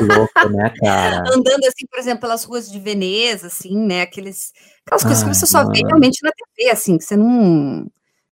louco, 0.00 0.48
né, 0.50 0.72
cara? 0.80 1.22
Andando, 1.28 1.64
assim, 1.66 1.86
por 1.90 1.98
exemplo, 1.98 2.20
pelas 2.22 2.44
ruas 2.44 2.70
de 2.70 2.78
Veneza, 2.78 3.48
assim, 3.48 3.76
né, 3.76 4.02
aqueles, 4.02 4.52
aquelas 4.86 5.02
coisas 5.04 5.22
que 5.22 5.34
você 5.34 5.46
só 5.46 5.58
mano. 5.58 5.72
vê 5.72 5.80
realmente 5.86 6.18
na 6.22 6.30
TV, 6.30 6.70
assim, 6.70 6.96
que 6.96 7.04
você 7.04 7.16
não... 7.16 7.86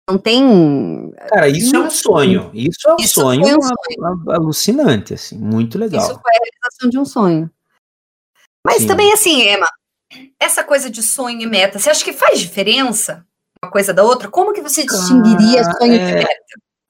Não 0.09 0.17
tem. 0.17 1.13
Cara, 1.29 1.47
isso 1.47 1.73
é 1.73 1.79
um 1.79 1.89
sonho. 1.89 2.51
Isso 2.53 2.89
é 2.89 2.93
um 2.93 2.95
isso 2.99 3.13
sonho, 3.21 3.43
um 3.43 3.61
sonho. 3.61 4.31
alucinante, 4.31 5.13
assim, 5.13 5.37
muito 5.37 5.77
legal. 5.77 6.01
Isso 6.01 6.19
foi 6.19 6.31
a 6.35 6.39
realização 6.43 6.89
de 6.89 6.99
um 6.99 7.05
sonho. 7.05 7.49
Mas 8.65 8.81
Sim. 8.81 8.87
também, 8.87 9.13
assim, 9.13 9.41
Emma, 9.47 9.67
essa 10.39 10.63
coisa 10.63 10.89
de 10.89 11.01
sonho 11.01 11.41
e 11.41 11.45
meta, 11.45 11.79
você 11.79 11.89
acha 11.89 12.03
que 12.03 12.13
faz 12.13 12.39
diferença 12.39 13.25
uma 13.63 13.71
coisa 13.71 13.93
da 13.93 14.03
outra? 14.03 14.27
Como 14.27 14.53
que 14.53 14.61
você 14.61 14.83
distinguiria 14.83 15.61
ah, 15.61 15.77
sonho 15.77 15.93
é... 15.93 16.13
meta? 16.15 16.29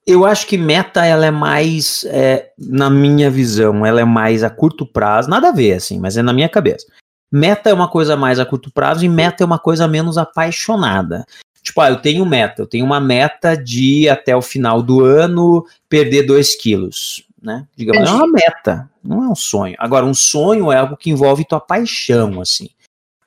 Eu 0.07 0.25
acho 0.25 0.47
que 0.47 0.57
meta 0.57 1.05
ela 1.05 1.25
é 1.25 1.31
mais, 1.31 2.03
é, 2.05 2.49
na 2.57 2.89
minha 2.89 3.29
visão, 3.29 3.85
ela 3.85 4.01
é 4.01 4.05
mais 4.05 4.43
a 4.43 4.49
curto 4.49 4.85
prazo, 4.85 5.29
nada 5.29 5.49
a 5.49 5.51
ver 5.51 5.73
assim, 5.73 5.99
mas 5.99 6.17
é 6.17 6.23
na 6.23 6.33
minha 6.33 6.49
cabeça. 6.49 6.87
Meta 7.31 7.69
é 7.69 7.73
uma 7.73 7.87
coisa 7.87 8.17
mais 8.17 8.39
a 8.39 8.45
curto 8.45 8.71
prazo 8.71 9.05
e 9.05 9.09
meta 9.09 9.43
é 9.43 9.45
uma 9.45 9.59
coisa 9.59 9.87
menos 9.87 10.17
apaixonada. 10.17 11.23
Tipo, 11.61 11.81
ah, 11.81 11.91
eu 11.91 11.97
tenho 11.97 12.25
meta, 12.25 12.63
eu 12.63 12.67
tenho 12.67 12.83
uma 12.83 12.99
meta 12.99 13.55
de 13.55 14.09
até 14.09 14.35
o 14.35 14.41
final 14.41 14.81
do 14.81 15.05
ano 15.05 15.63
perder 15.87 16.23
2 16.23 16.55
quilos, 16.55 17.23
né? 17.41 17.67
Digamos, 17.77 18.09
é 18.09 18.11
uma 18.11 18.27
meta, 18.27 18.89
não 19.03 19.23
é 19.23 19.29
um 19.29 19.35
sonho. 19.35 19.75
Agora, 19.77 20.05
um 20.05 20.15
sonho 20.15 20.71
é 20.71 20.77
algo 20.77 20.97
que 20.97 21.11
envolve 21.11 21.45
tua 21.45 21.59
paixão, 21.59 22.41
assim 22.41 22.69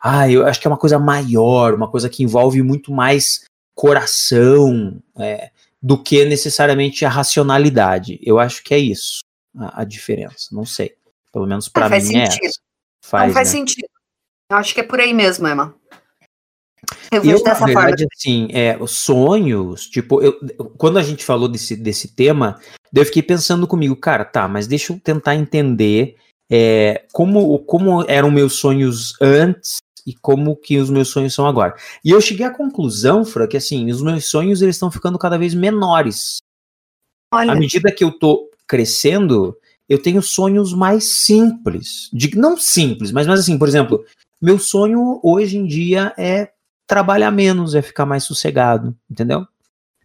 ah, 0.07 0.31
eu 0.31 0.47
acho 0.47 0.61
que 0.61 0.67
é 0.67 0.71
uma 0.71 0.77
coisa 0.77 0.99
maior, 0.99 1.73
uma 1.73 1.90
coisa 1.90 2.11
que 2.11 2.23
envolve 2.23 2.62
muito 2.62 2.93
mais 2.93 3.45
coração 3.75 5.03
é, 5.19 5.51
do 5.83 5.97
que 5.97 6.27
necessariamente 6.27 7.07
a 7.07 7.09
racionalidade. 7.09 8.21
Eu 8.23 8.38
acho 8.38 8.62
que 8.62 8.75
é 8.75 8.79
isso 8.79 9.21
a, 9.57 9.81
a 9.81 9.85
diferença. 9.85 10.49
Não 10.53 10.67
sei. 10.67 10.95
Pelo 11.33 11.47
menos 11.47 11.71
para 11.71 11.88
mim 11.88 12.03
sentido. 12.03 12.19
é 12.19 12.47
essa. 12.47 12.61
Faz, 13.03 13.29
Não 13.29 13.35
faz 13.35 13.49
né? 13.49 13.59
sentido. 13.59 13.88
Eu 14.51 14.59
acho 14.59 14.75
que 14.75 14.81
é 14.81 14.83
por 14.83 15.01
aí 15.01 15.14
mesmo, 15.14 15.49
Emma. 15.49 15.75
Eu 17.11 17.23
vejo 17.23 17.38
eu, 17.38 17.43
dessa 17.43 17.64
verdade, 17.64 18.03
forma. 18.03 18.09
assim, 18.14 18.49
é, 18.53 18.77
os 18.79 18.90
sonhos, 18.90 19.87
tipo, 19.87 20.21
eu, 20.21 20.38
quando 20.77 20.99
a 20.99 21.03
gente 21.03 21.25
falou 21.25 21.49
desse, 21.49 21.77
desse 21.77 22.09
tema, 22.09 22.61
eu 22.95 23.07
fiquei 23.07 23.23
pensando 23.23 23.67
comigo, 23.67 23.97
cara, 23.97 24.23
tá, 24.23 24.47
mas 24.47 24.67
deixa 24.67 24.93
eu 24.93 25.01
tentar 25.01 25.35
entender 25.35 26.17
é, 26.53 27.07
como, 27.11 27.59
como 27.61 28.05
eram 28.07 28.31
meus 28.31 28.57
sonhos 28.57 29.14
antes 29.19 29.79
e 30.07 30.14
como 30.14 30.57
que 30.57 30.79
os 30.79 30.90
meus 30.90 31.09
sonhos 31.09 31.35
são 31.35 31.47
agora. 31.47 31.75
E 32.05 32.11
eu 32.11 32.21
cheguei 32.21 32.45
à 32.45 32.51
conclusão, 32.51 33.25
Fra, 33.25 33.49
que 33.49 33.57
assim, 33.57 33.90
os 33.90 34.03
meus 34.03 34.27
sonhos 34.27 34.62
eles 34.62 34.77
estão 34.77 34.90
ficando 34.90 35.19
cada 35.19 35.38
vez 35.38 35.55
menores. 35.55 36.38
Olha. 37.33 37.53
À 37.53 37.55
medida 37.55 37.93
que 37.93 38.05
eu 38.05 38.12
tô 38.12 38.51
crescendo, 38.67 39.57
eu 39.88 40.01
tenho 40.01 40.23
sonhos 40.23 40.73
mais 40.73 41.05
simples. 41.05 42.09
De, 42.12 42.37
não 42.37 42.57
simples, 42.57 43.11
mas, 43.11 43.27
mas 43.27 43.40
assim, 43.40 43.59
por 43.59 43.69
exemplo, 43.69 44.05
meu 44.40 44.59
sonho 44.59 45.21
hoje 45.23 45.57
em 45.57 45.67
dia 45.67 46.12
é 46.19 46.51
trabalhar 46.87 47.31
menos, 47.31 47.75
é 47.75 47.83
ficar 47.83 48.07
mais 48.07 48.25
sossegado, 48.25 48.97
entendeu? 49.11 49.47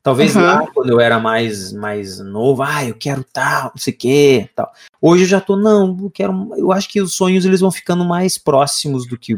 Talvez 0.01 0.35
uhum. 0.35 0.41
lá, 0.41 0.65
quando 0.73 0.89
eu 0.91 0.99
era 0.99 1.19
mais, 1.19 1.73
mais 1.73 2.19
novo, 2.19 2.63
ah, 2.63 2.85
eu 2.85 2.95
quero 2.95 3.23
tal, 3.33 3.71
não 3.75 3.77
sei 3.77 3.93
o 3.93 3.97
quê, 3.97 4.49
tal. 4.55 4.71
Hoje 5.01 5.23
eu 5.23 5.27
já 5.27 5.41
tô, 5.41 5.57
não, 5.57 5.97
eu 6.01 6.09
quero, 6.09 6.51
eu 6.55 6.71
acho 6.71 6.87
que 6.87 7.01
os 7.01 7.13
sonhos 7.13 7.45
eles 7.45 7.59
vão 7.59 7.69
ficando 7.69 8.05
mais 8.05 8.37
próximos 8.37 9.05
do 9.05 9.17
que 9.17 9.35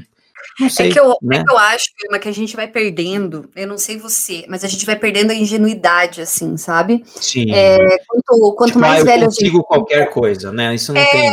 não 0.59 0.69
sei, 0.69 0.89
é, 0.89 0.91
que 0.91 0.99
eu, 0.99 1.15
né? 1.21 1.37
é 1.37 1.43
que 1.43 1.51
eu 1.51 1.57
acho, 1.57 1.85
Irma, 2.03 2.19
que 2.19 2.29
a 2.29 2.33
gente 2.33 2.55
vai 2.55 2.67
perdendo, 2.67 3.49
eu 3.55 3.67
não 3.67 3.77
sei 3.77 3.97
você, 3.97 4.45
mas 4.47 4.63
a 4.63 4.67
gente 4.67 4.85
vai 4.85 4.95
perdendo 4.95 5.31
a 5.31 5.35
ingenuidade, 5.35 6.21
assim, 6.21 6.57
sabe? 6.57 7.03
Sim. 7.05 7.51
É, 7.51 7.97
quanto 8.07 8.55
quanto 8.55 8.67
tipo, 8.69 8.79
mais 8.79 8.95
ah, 8.95 8.99
eu 8.99 9.05
velho. 9.05 9.23
Eu 9.23 9.27
consigo 9.27 9.57
gente... 9.57 9.67
qualquer 9.67 10.09
coisa, 10.09 10.51
né? 10.51 10.75
Isso 10.75 10.93
não 10.93 11.01
é, 11.01 11.11
tem. 11.11 11.29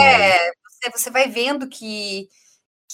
Você, 0.70 0.90
você 0.96 1.10
vai 1.10 1.28
vendo 1.28 1.66
que, 1.68 2.28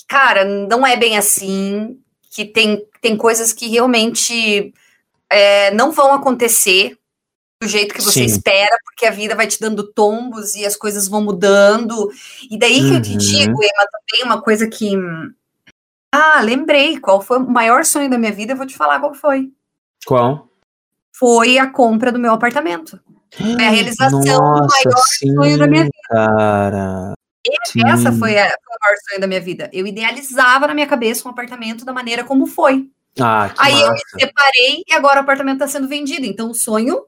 cara, 0.09 0.45
não 0.45 0.87
é 0.87 0.97
bem 0.97 1.17
assim, 1.17 1.99
que 2.31 2.45
tem, 2.45 2.85
tem 3.01 3.17
coisas 3.17 3.53
que 3.53 3.69
realmente 3.69 4.73
é, 5.31 5.71
não 5.73 5.93
vão 5.93 6.13
acontecer 6.13 6.97
do 7.61 7.69
jeito 7.69 7.95
que 7.95 8.03
você 8.03 8.21
Sim. 8.21 8.25
espera, 8.27 8.77
porque 8.85 9.07
a 9.07 9.11
vida 9.11 9.35
vai 9.35 9.47
te 9.47 9.59
dando 9.61 9.91
tombos 9.93 10.55
e 10.55 10.67
as 10.67 10.77
coisas 10.77 11.09
vão 11.09 11.23
mudando. 11.23 12.11
E 12.51 12.59
daí 12.59 12.81
que 12.81 12.87
uhum. 12.87 12.95
eu 12.95 13.03
te 13.03 13.13
uhum. 13.13 13.19
digo, 13.19 13.63
Emma, 13.63 13.89
também 13.91 14.25
uma 14.25 14.43
coisa 14.43 14.69
que 14.69 14.93
ah, 16.15 16.41
lembrei. 16.41 16.99
Qual 17.01 17.21
foi 17.21 17.39
o 17.39 17.51
maior 17.51 17.85
sonho 17.85 18.09
da 18.09 18.17
minha 18.17 18.33
vida? 18.33 18.53
Eu 18.53 18.57
vou 18.57 18.67
te 18.67 18.77
falar 18.77 19.01
qual 19.01 19.15
foi. 19.15 19.51
Qual? 20.07 20.49
Foi 21.13 21.59
a 21.59 21.69
compra 21.69 22.13
do 22.13 22.19
meu 22.19 22.33
apartamento. 22.33 23.01
Foi 23.37 23.65
a 23.65 23.71
realização 23.71 24.21
Nossa, 24.21 24.29
do 24.29 24.67
maior 24.69 25.03
sim, 25.09 25.35
sonho 25.35 25.59
da 25.59 25.67
minha 25.67 25.83
vida. 25.83 25.95
Cara. 26.09 27.15
E 27.75 27.87
essa 27.87 28.13
foi, 28.13 28.39
a, 28.39 28.45
foi 28.45 28.77
o 28.77 28.85
maior 28.85 28.97
sonho 29.09 29.21
da 29.21 29.27
minha 29.27 29.41
vida. 29.41 29.69
Eu 29.73 29.87
idealizava 29.87 30.69
na 30.69 30.75
minha 30.75 30.87
cabeça 30.87 31.27
um 31.27 31.33
apartamento 31.33 31.85
da 31.85 31.93
maneira 31.93 32.23
como 32.23 32.47
foi. 32.47 32.89
Ah, 33.21 33.53
Aí 33.59 33.75
massa. 33.75 33.87
eu 33.87 33.93
me 33.93 34.01
separei 34.21 34.85
e 34.89 34.93
agora 34.93 35.19
o 35.19 35.23
apartamento 35.23 35.63
está 35.63 35.69
sendo 35.69 35.89
vendido. 35.89 36.25
Então 36.27 36.51
o 36.51 36.55
sonho 36.55 37.05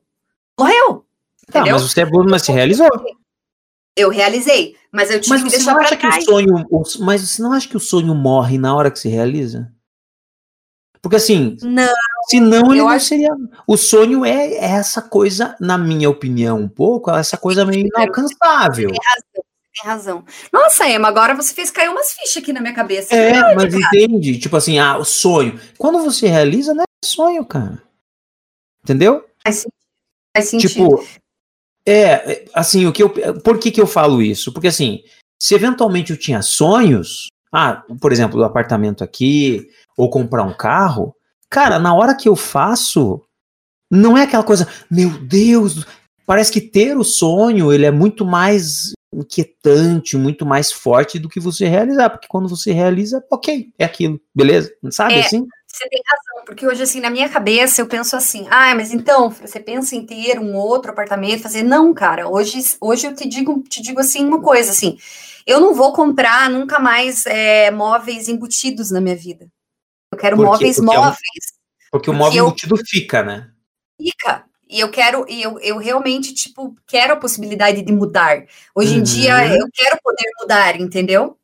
morreu. 0.59 1.05
Tá, 1.51 1.65
mas 1.65 1.83
você 1.83 2.01
é 2.01 2.07
bom, 2.07 2.25
mas 2.29 2.43
se 2.43 2.51
realizou. 2.51 2.89
Eu 3.97 4.11
realizei, 4.11 4.77
mas 4.93 5.11
eu 5.11 5.19
tive 5.21 5.35
mas 5.37 5.43
que 5.45 5.51
deixar 5.51 5.75
para 5.75 5.97
trás. 5.97 6.17
Que 6.17 6.31
o 6.31 6.35
sonho, 6.35 6.67
mas 7.01 7.23
você 7.23 7.43
não 7.43 7.53
acha 7.53 7.67
que 7.67 7.77
o 7.77 7.81
sonho 7.81 8.15
morre 8.15 8.59
na 8.59 8.75
hora 8.77 8.91
que 8.91 8.99
se 8.99 9.09
realiza? 9.09 9.73
Porque 11.01 11.17
assim, 11.17 11.57
não, 11.63 11.95
senão 12.29 12.73
ele 12.73 12.81
não 12.81 12.89
acho... 12.89 13.07
seria. 13.07 13.31
O 13.67 13.77
sonho 13.77 14.25
é, 14.25 14.55
é, 14.55 14.65
essa 14.65 15.01
coisa, 15.01 15.57
na 15.61 15.79
minha 15.79 16.11
opinião, 16.11 16.59
um 16.59 16.69
pouco, 16.69 17.11
essa 17.11 17.37
coisa 17.37 17.65
meio 17.65 17.87
inalcançável. 17.87 18.91
Tem 18.91 18.99
razão, 19.05 19.45
tem 19.73 19.85
razão. 19.85 20.25
Nossa, 20.53 20.89
Emma, 20.89 21.09
agora 21.09 21.35
você 21.35 21.55
fez 21.55 21.71
cair 21.71 21.89
umas 21.89 22.13
fichas 22.13 22.43
aqui 22.43 22.53
na 22.53 22.61
minha 22.61 22.75
cabeça. 22.75 23.15
É, 23.15 23.55
mas 23.55 23.73
cara. 23.73 23.87
entende? 23.87 24.39
Tipo 24.39 24.57
assim, 24.57 24.79
ah, 24.79 24.99
o 24.99 25.05
sonho. 25.05 25.59
Quando 25.79 26.03
você 26.03 26.27
realiza, 26.27 26.75
não 26.75 26.83
é 26.83 27.07
sonho, 27.07 27.45
cara. 27.47 27.81
Entendeu? 28.83 29.25
Faz, 29.45 29.65
faz 30.37 30.49
sentido. 30.49 30.71
Tipo, 30.71 31.05
é, 31.87 32.45
assim, 32.53 32.87
o 32.87 32.93
que 32.93 33.03
eu, 33.03 33.11
por 33.43 33.59
que, 33.59 33.71
que 33.71 33.81
eu 33.81 33.87
falo 33.87 34.21
isso? 34.21 34.53
Porque 34.53 34.69
assim, 34.69 35.03
se 35.41 35.55
eventualmente 35.55 36.11
eu 36.11 36.19
tinha 36.19 36.43
sonhos, 36.43 37.29
ah, 37.53 37.83
por 38.01 38.13
exemplo, 38.13 38.39
do 38.39 38.45
apartamento 38.45 39.05
aqui, 39.05 39.69
ou 39.97 40.11
comprar 40.11 40.43
um 40.43 40.53
carro, 40.53 41.15
cara, 41.49 41.79
na 41.79 41.95
hora 41.95 42.17
que 42.17 42.29
eu 42.29 42.35
faço, 42.35 43.23
não 43.91 44.19
é 44.19 44.25
aquela 44.25 44.43
coisa, 44.43 44.69
meu 44.91 45.11
Deus, 45.11 45.87
parece 46.27 46.51
que 46.51 46.61
ter 46.61 46.97
o 46.97 47.05
sonho, 47.05 47.73
ele 47.73 47.87
é 47.87 47.91
muito 47.91 48.25
mais 48.25 48.93
inquietante, 49.15 50.17
muito 50.17 50.45
mais 50.45 50.73
forte 50.73 51.19
do 51.19 51.29
que 51.29 51.41
você 51.41 51.67
realizar, 51.67 52.11
porque 52.11 52.27
quando 52.29 52.49
você 52.49 52.73
realiza, 52.73 53.25
ok, 53.31 53.73
é 53.79 53.85
aquilo, 53.85 54.21
beleza? 54.35 54.71
Sabe 54.91 55.15
é, 55.15 55.21
assim? 55.21 55.47
Você 55.77 55.89
tem 55.89 56.01
razão. 56.07 56.45
porque 56.47 56.67
hoje, 56.67 56.83
assim, 56.83 57.01
na 57.01 57.11
minha 57.11 57.29
cabeça, 57.29 57.83
eu 57.83 57.87
penso 57.87 58.17
assim, 58.17 58.47
ah, 58.51 58.75
mas 58.75 58.93
então, 58.93 59.31
você 59.31 59.61
pensa 59.61 59.95
em 59.95 60.07
ter 60.07 60.39
um 60.39 60.55
outro 60.55 60.91
apartamento, 60.91 61.43
fazer, 61.43 61.63
não, 61.63 61.93
cara, 61.93 62.29
hoje, 62.29 62.59
hoje 62.81 63.07
eu 63.07 63.15
te 63.15 63.29
digo, 63.29 63.63
te 63.69 63.83
digo 63.83 64.01
assim, 64.01 64.25
uma 64.25 64.41
coisa, 64.41 64.71
assim, 64.71 64.97
eu 65.47 65.61
não 65.61 65.75
vou 65.75 65.93
comprar 65.93 66.49
nunca 66.49 66.79
mais 66.79 67.27
é, 67.27 67.71
móveis 67.71 68.29
embutidos 68.29 68.91
na 68.91 69.01
minha 69.01 69.15
vida. 69.15 69.49
Eu 70.11 70.19
quero 70.19 70.37
móveis 70.37 70.77
porque 70.77 70.97
móveis. 70.97 71.15
É 71.15 71.15
um, 71.15 71.91
porque 71.91 72.11
o 72.11 72.15
móvel 72.15 72.39
eu, 72.39 72.47
embutido 72.47 72.77
fica, 72.85 73.23
né? 73.23 73.51
Fica. 74.01 74.45
E 74.69 74.81
eu 74.81 74.91
quero, 74.91 75.25
e 75.29 75.41
eu, 75.43 75.61
eu 75.61 75.79
realmente, 75.79 76.35
tipo, 76.35 76.75
quero 76.87 77.13
a 77.13 77.17
possibilidade 77.17 77.83
de 77.83 77.93
mudar. 77.93 78.45
Hoje 78.75 78.95
uhum. 78.95 79.01
em 79.01 79.03
dia, 79.03 79.37
uhum. 79.37 79.61
eu 79.61 79.69
quero 79.73 79.99
poder 80.03 80.29
mudar, 80.41 80.81
entendeu? 80.81 81.39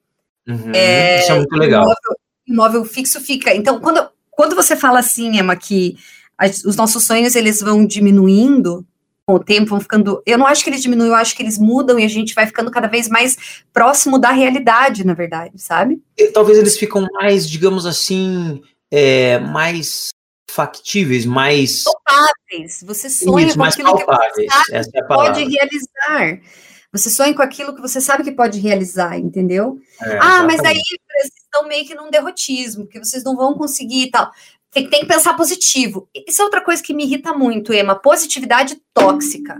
Uhum. 0.46 0.72
É, 0.74 1.20
Isso 1.20 1.32
é 1.32 1.36
muito 1.36 1.54
legal. 1.54 1.84
Imóvel, 1.84 2.16
imóvel 2.46 2.84
fixo 2.84 3.20
fica. 3.20 3.54
Então, 3.54 3.80
quando, 3.80 4.10
quando 4.32 4.56
você 4.56 4.74
fala 4.74 4.98
assim, 4.98 5.38
Emma, 5.38 5.54
que 5.54 5.96
as, 6.36 6.64
os 6.64 6.74
nossos 6.74 7.06
sonhos, 7.06 7.36
eles 7.36 7.60
vão 7.60 7.86
diminuindo 7.86 8.84
com 9.24 9.34
o 9.34 9.38
tempo, 9.38 9.70
vão 9.70 9.80
ficando... 9.80 10.20
Eu 10.26 10.36
não 10.36 10.46
acho 10.46 10.64
que 10.64 10.70
eles 10.70 10.82
diminuem, 10.82 11.10
eu 11.10 11.14
acho 11.14 11.36
que 11.36 11.42
eles 11.42 11.58
mudam 11.58 11.98
e 11.98 12.04
a 12.04 12.08
gente 12.08 12.34
vai 12.34 12.46
ficando 12.46 12.70
cada 12.70 12.88
vez 12.88 13.08
mais 13.08 13.36
próximo 13.72 14.18
da 14.18 14.30
realidade, 14.32 15.06
na 15.06 15.14
verdade, 15.14 15.52
sabe? 15.62 16.02
E, 16.18 16.28
talvez 16.28 16.58
eles 16.58 16.76
ficam 16.76 17.06
mais, 17.12 17.48
digamos 17.48 17.86
assim, 17.86 18.60
é, 18.90 19.38
mais 19.38 20.08
factíveis, 20.50 21.24
mais 21.24 21.84
palpáveis. 21.84 22.82
Você 22.84 23.08
sonha 23.08 23.46
Isso, 23.46 23.56
com 23.56 23.64
aquilo 23.64 23.96
palpáveis. 23.96 24.34
que 24.34 24.42
você 24.42 24.84
sabe 24.84 24.90
é 24.94 25.02
pode 25.04 25.44
realizar. 25.44 26.40
Você 26.92 27.08
sonha 27.08 27.34
com 27.34 27.42
aquilo 27.42 27.74
que 27.74 27.80
você 27.80 28.00
sabe 28.02 28.22
que 28.22 28.32
pode 28.32 28.60
realizar, 28.60 29.18
entendeu? 29.18 29.78
É, 30.02 30.18
ah, 30.20 30.42
mas 30.42 30.60
aí 30.60 30.78
estão 31.52 31.68
meio 31.68 31.86
que 31.86 31.94
num 31.94 32.10
derrotismo, 32.10 32.86
que 32.86 32.98
vocês 32.98 33.22
não 33.22 33.36
vão 33.36 33.54
conseguir 33.54 34.04
e 34.04 34.10
tal. 34.10 34.32
Tem, 34.70 34.88
tem, 34.88 35.00
que 35.00 35.06
pensar 35.06 35.34
positivo. 35.34 36.08
Isso 36.26 36.40
é 36.40 36.44
outra 36.44 36.64
coisa 36.64 36.82
que 36.82 36.94
me 36.94 37.04
irrita 37.04 37.34
muito, 37.34 37.74
Emma. 37.74 37.94
Positividade 37.94 38.80
tóxica. 38.94 39.58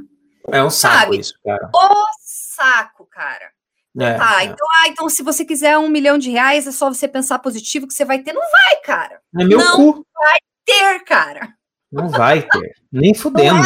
É 0.50 0.64
um 0.64 0.70
saco 0.70 1.04
sabe? 1.04 1.20
isso, 1.20 1.34
cara. 1.44 1.70
O 1.72 2.04
saco, 2.24 3.06
cara. 3.10 3.52
É, 4.00 4.14
tá, 4.14 4.40
é. 4.40 4.44
então, 4.46 4.66
ah, 4.80 4.88
então 4.88 5.08
se 5.10 5.22
você 5.22 5.44
quiser 5.44 5.76
um 5.76 5.88
milhão 5.88 6.16
de 6.16 6.30
reais, 6.30 6.66
é 6.66 6.72
só 6.72 6.88
você 6.88 7.06
pensar 7.06 7.38
positivo 7.40 7.86
que 7.86 7.92
você 7.92 8.06
vai 8.06 8.20
ter. 8.20 8.32
Não 8.32 8.40
vai, 8.40 8.80
cara. 8.82 9.20
É 9.38 9.44
meu 9.44 9.58
não 9.58 9.76
cu. 9.76 10.06
vai 10.14 10.38
ter, 10.64 11.04
cara. 11.04 11.54
Não 11.92 12.08
vai 12.08 12.40
ter. 12.40 12.74
Nem 12.90 13.12
fudendo. 13.12 13.60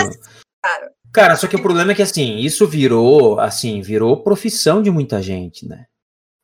cara. 0.60 0.92
cara, 1.12 1.36
só 1.36 1.46
que 1.46 1.54
o 1.54 1.62
problema 1.62 1.92
é 1.92 1.94
que, 1.94 2.02
assim, 2.02 2.38
isso 2.38 2.66
virou, 2.66 3.38
assim, 3.38 3.80
virou 3.80 4.24
profissão 4.24 4.82
de 4.82 4.90
muita 4.90 5.22
gente, 5.22 5.64
né? 5.64 5.86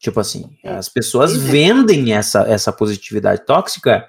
Tipo 0.02 0.18
assim, 0.18 0.50
é. 0.64 0.70
as 0.70 0.88
pessoas 0.88 1.36
vendem 1.36 2.12
essa, 2.12 2.40
essa 2.40 2.72
positividade 2.72 3.46
tóxica 3.46 4.04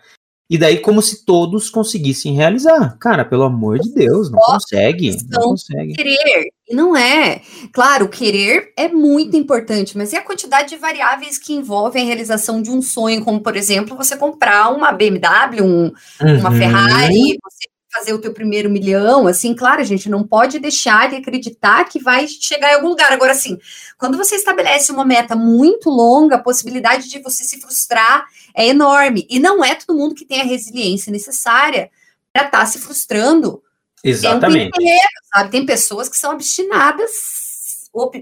e 0.49 0.57
daí 0.57 0.79
como 0.79 1.03
se 1.03 1.23
todos 1.23 1.69
conseguissem 1.69 2.33
realizar. 2.33 2.97
Cara, 2.99 3.23
pelo 3.23 3.43
amor 3.43 3.77
de 3.77 3.93
Deus, 3.93 4.31
não 4.31 4.39
consegue, 4.39 5.15
não 5.29 5.49
consegue. 5.49 5.93
Querer, 5.93 6.47
e 6.67 6.75
não 6.75 6.97
é. 6.97 7.41
Claro, 7.71 8.09
querer 8.09 8.73
é 8.75 8.87
muito 8.87 9.37
importante, 9.37 9.95
mas 9.95 10.11
e 10.13 10.15
a 10.15 10.23
quantidade 10.23 10.69
de 10.69 10.77
variáveis 10.77 11.37
que 11.37 11.53
envolvem 11.53 12.03
a 12.03 12.05
realização 12.07 12.59
de 12.59 12.71
um 12.71 12.81
sonho, 12.81 13.23
como 13.23 13.39
por 13.39 13.55
exemplo, 13.55 13.95
você 13.95 14.17
comprar 14.17 14.69
uma 14.69 14.91
BMW, 14.91 15.61
um, 15.61 15.91
uhum. 16.21 16.39
uma 16.39 16.51
Ferrari, 16.51 17.37
você 17.43 17.69
fazer 17.93 18.13
o 18.13 18.19
teu 18.19 18.33
primeiro 18.33 18.69
milhão, 18.69 19.27
assim, 19.27 19.53
claro, 19.53 19.79
a 19.79 19.83
gente 19.85 20.09
não 20.09 20.25
pode 20.25 20.57
deixar 20.57 21.09
de 21.09 21.17
acreditar 21.17 21.85
que 21.85 21.99
vai 21.99 22.27
chegar 22.27 22.71
em 22.71 22.75
algum 22.75 22.89
lugar. 22.89 23.11
Agora, 23.11 23.31
assim, 23.31 23.59
quando 23.97 24.17
você 24.17 24.35
estabelece 24.35 24.91
uma 24.91 25.05
meta 25.05 25.35
muito 25.35 25.89
longa, 25.89 26.35
a 26.35 26.41
possibilidade 26.41 27.07
de 27.07 27.19
você 27.19 27.43
se 27.43 27.61
frustrar 27.61 28.25
é 28.55 28.67
enorme. 28.67 29.27
E 29.29 29.39
não 29.39 29.63
é 29.63 29.75
todo 29.75 29.97
mundo 29.97 30.15
que 30.15 30.25
tem 30.25 30.41
a 30.41 30.45
resiliência 30.45 31.11
necessária 31.11 31.91
para 32.31 32.45
estar 32.45 32.59
tá 32.59 32.65
se 32.65 32.79
frustrando. 32.79 33.61
Exatamente. 34.03 34.69
Inteiro, 34.69 35.09
sabe? 35.31 35.51
Tem 35.51 35.65
pessoas 35.65 36.09
que 36.09 36.17
são 36.17 36.33
obstinadas, 36.33 37.11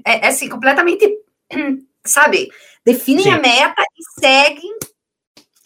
é, 0.05 0.25
é 0.25 0.27
assim, 0.27 0.49
completamente, 0.49 1.07
sabe? 2.05 2.49
Definem 2.85 3.23
Sim. 3.23 3.31
a 3.31 3.39
meta 3.39 3.81
e 3.81 4.19
seguem 4.19 4.77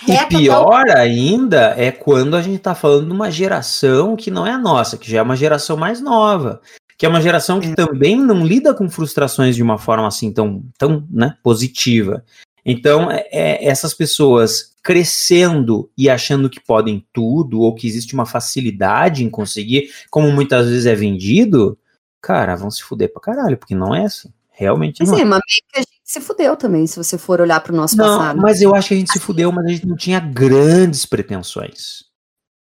e 0.08 0.26
pior 0.26 0.90
ainda 0.90 1.74
é 1.78 1.92
quando 1.92 2.36
a 2.36 2.42
gente 2.42 2.58
está 2.58 2.76
falando 2.76 3.08
de 3.08 3.14
uma 3.14 3.32
geração 3.32 4.16
que 4.16 4.30
não 4.30 4.46
é 4.46 4.52
a 4.52 4.58
nossa, 4.58 4.98
que 4.98 5.10
já 5.10 5.20
é 5.20 5.22
uma 5.22 5.36
geração 5.36 5.78
mais 5.78 6.02
nova, 6.02 6.62
que 6.98 7.06
é 7.06 7.10
uma 7.10 7.22
geração 7.22 7.60
que 7.60 7.68
é. 7.68 7.76
também 7.76 8.18
não 8.18 8.46
lida 8.46 8.74
com 8.74 8.90
frustrações 8.90 9.56
de 9.56 9.64
uma 9.64 9.78
forma 9.78 10.08
assim 10.08 10.32
tão, 10.34 10.64
tão 10.78 11.08
né, 11.10 11.38
positiva. 11.42 12.24
Então, 12.66 13.12
é, 13.12 13.28
é, 13.32 13.66
essas 13.66 13.94
pessoas 13.94 14.76
crescendo 14.84 15.90
e 15.98 16.10
achando 16.10 16.50
que 16.50 16.60
podem 16.60 17.06
tudo, 17.14 17.62
ou 17.62 17.74
que 17.74 17.88
existe 17.88 18.14
uma 18.14 18.26
facilidade 18.26 19.24
em 19.24 19.30
conseguir, 19.30 19.90
como 20.10 20.32
muitas 20.32 20.68
vezes 20.68 20.86
é 20.86 20.94
vendido, 20.94 21.78
cara, 22.22 22.56
vão 22.56 22.70
se 22.70 22.84
fuder 22.84 23.12
pra 23.12 23.22
caralho, 23.22 23.58
porque 23.58 23.76
não 23.76 23.96
é 23.96 24.06
assim. 24.06 24.30
Realmente 24.52 25.04
não. 25.04 25.16
Sim, 25.16 25.22
é. 25.22 25.26
mas 25.26 25.42
meio 25.48 25.64
que 25.70 25.78
a 25.78 25.82
gente 25.82 25.95
se 26.06 26.22
fudeu 26.22 26.56
também, 26.56 26.86
se 26.86 26.98
você 26.98 27.18
for 27.18 27.42
olhar 27.42 27.60
para 27.60 27.74
o 27.74 27.76
nosso 27.76 27.98
não, 27.98 28.06
passado. 28.06 28.40
Mas 28.40 28.62
eu 28.62 28.76
acho 28.76 28.90
que 28.90 28.94
a 28.94 28.98
gente 28.98 29.12
se 29.12 29.20
fudeu, 29.20 29.52
mas 29.52 29.66
a 29.66 29.70
gente 29.70 29.88
não 29.88 29.96
tinha 29.96 30.20
grandes 30.20 31.04
pretensões. 31.04 32.06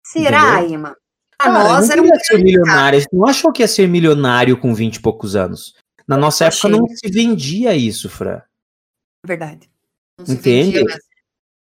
Será, 0.06 0.62
Ima? 0.62 0.96
A 1.40 1.44
Cara, 1.44 1.64
nós 1.64 1.88
não 1.88 1.96
queria 1.96 2.20
ser 2.20 2.38
milionário. 2.38 2.98
A 2.98 3.00
gente 3.00 3.12
não 3.12 3.26
achou 3.26 3.52
que 3.52 3.62
ia 3.62 3.68
ser 3.68 3.88
milionário 3.88 4.56
com 4.56 4.72
20 4.72 4.94
e 4.94 5.02
poucos 5.02 5.34
anos. 5.34 5.74
Na 6.06 6.16
nossa 6.16 6.44
época 6.44 6.68
não 6.68 6.86
se 6.86 7.10
vendia 7.10 7.74
isso, 7.74 8.08
Fran. 8.08 8.40
Verdade. 9.26 9.68
Entende? 10.28 10.84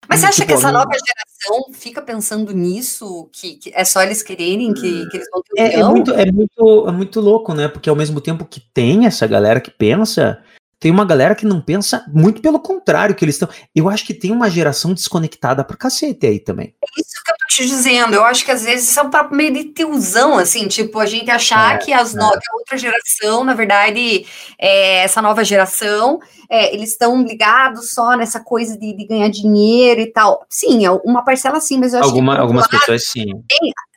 Mas 0.07 0.19
você 0.19 0.25
acha 0.27 0.35
tipo, 0.35 0.47
que 0.47 0.53
essa 0.53 0.71
nova 0.71 0.91
geração 0.91 1.73
fica 1.73 2.01
pensando 2.03 2.53
nisso? 2.53 3.29
Que, 3.31 3.55
que 3.55 3.71
é 3.73 3.83
só 3.83 4.03
eles 4.03 4.21
quererem 4.21 4.73
que, 4.73 5.07
que 5.09 5.17
eles 5.17 5.27
vão 5.31 5.41
ter 5.41 5.61
é, 5.61 5.79
é, 5.79 5.83
muito, 5.83 6.11
é, 6.11 6.31
muito, 6.31 6.87
é 6.87 6.91
muito 6.91 7.19
louco, 7.19 7.53
né? 7.53 7.67
Porque 7.67 7.89
ao 7.89 7.95
mesmo 7.95 8.21
tempo 8.21 8.45
que 8.45 8.59
tem 8.59 9.07
essa 9.07 9.25
galera 9.25 9.61
que 9.61 9.71
pensa, 9.71 10.43
tem 10.83 10.91
uma 10.91 11.05
galera 11.05 11.33
que 11.33 11.45
não 11.45 11.61
pensa 11.61 12.03
muito 12.13 12.41
pelo 12.41 12.59
contrário, 12.59 13.15
que 13.15 13.23
eles 13.23 13.35
estão. 13.35 13.47
Eu 13.73 13.87
acho 13.87 14.05
que 14.05 14.13
tem 14.13 14.31
uma 14.31 14.49
geração 14.49 14.93
desconectada 14.93 15.63
pra 15.63 15.77
cacete 15.77 16.25
aí 16.25 16.41
também. 16.41 16.75
É 16.83 16.99
isso 16.99 17.23
que 17.23 17.31
eu 17.31 17.35
tô 17.37 17.45
te 17.47 17.65
dizendo. 17.65 18.15
Eu 18.15 18.25
acho 18.25 18.43
que 18.43 18.51
às 18.51 18.65
vezes 18.65 18.89
isso 18.89 18.99
é 18.99 19.03
um 19.03 19.09
papo 19.09 19.33
meio 19.33 19.53
de 19.53 19.63
tiozão, 19.71 20.37
assim, 20.37 20.67
tipo, 20.67 20.99
a 20.99 21.05
gente 21.05 21.31
achar 21.31 21.75
é, 21.75 21.77
que 21.77 21.93
as 21.93 22.13
é. 22.13 22.19
no... 22.19 22.29
que 22.31 22.49
a 22.51 22.55
outra 22.57 22.77
geração, 22.77 23.45
na 23.45 23.53
verdade, 23.53 24.25
é, 24.59 25.03
essa 25.03 25.21
nova 25.21 25.41
geração, 25.45 26.19
é, 26.49 26.75
eles 26.75 26.89
estão 26.89 27.23
ligados 27.23 27.91
só 27.91 28.17
nessa 28.17 28.41
coisa 28.41 28.77
de, 28.77 28.93
de, 28.93 29.07
ganhar 29.07 29.29
dinheiro 29.29 30.01
e 30.01 30.11
tal. 30.11 30.45
Sim, 30.49 30.85
é 30.85 30.91
uma 30.91 31.23
parcela 31.23 31.61
sim, 31.61 31.79
mas 31.79 31.93
eu 31.93 32.01
acho 32.01 32.09
Alguma, 32.09 32.35
que. 32.35 32.41
Algumas 32.41 32.67
pessoas 32.67 33.05
sim. 33.05 33.41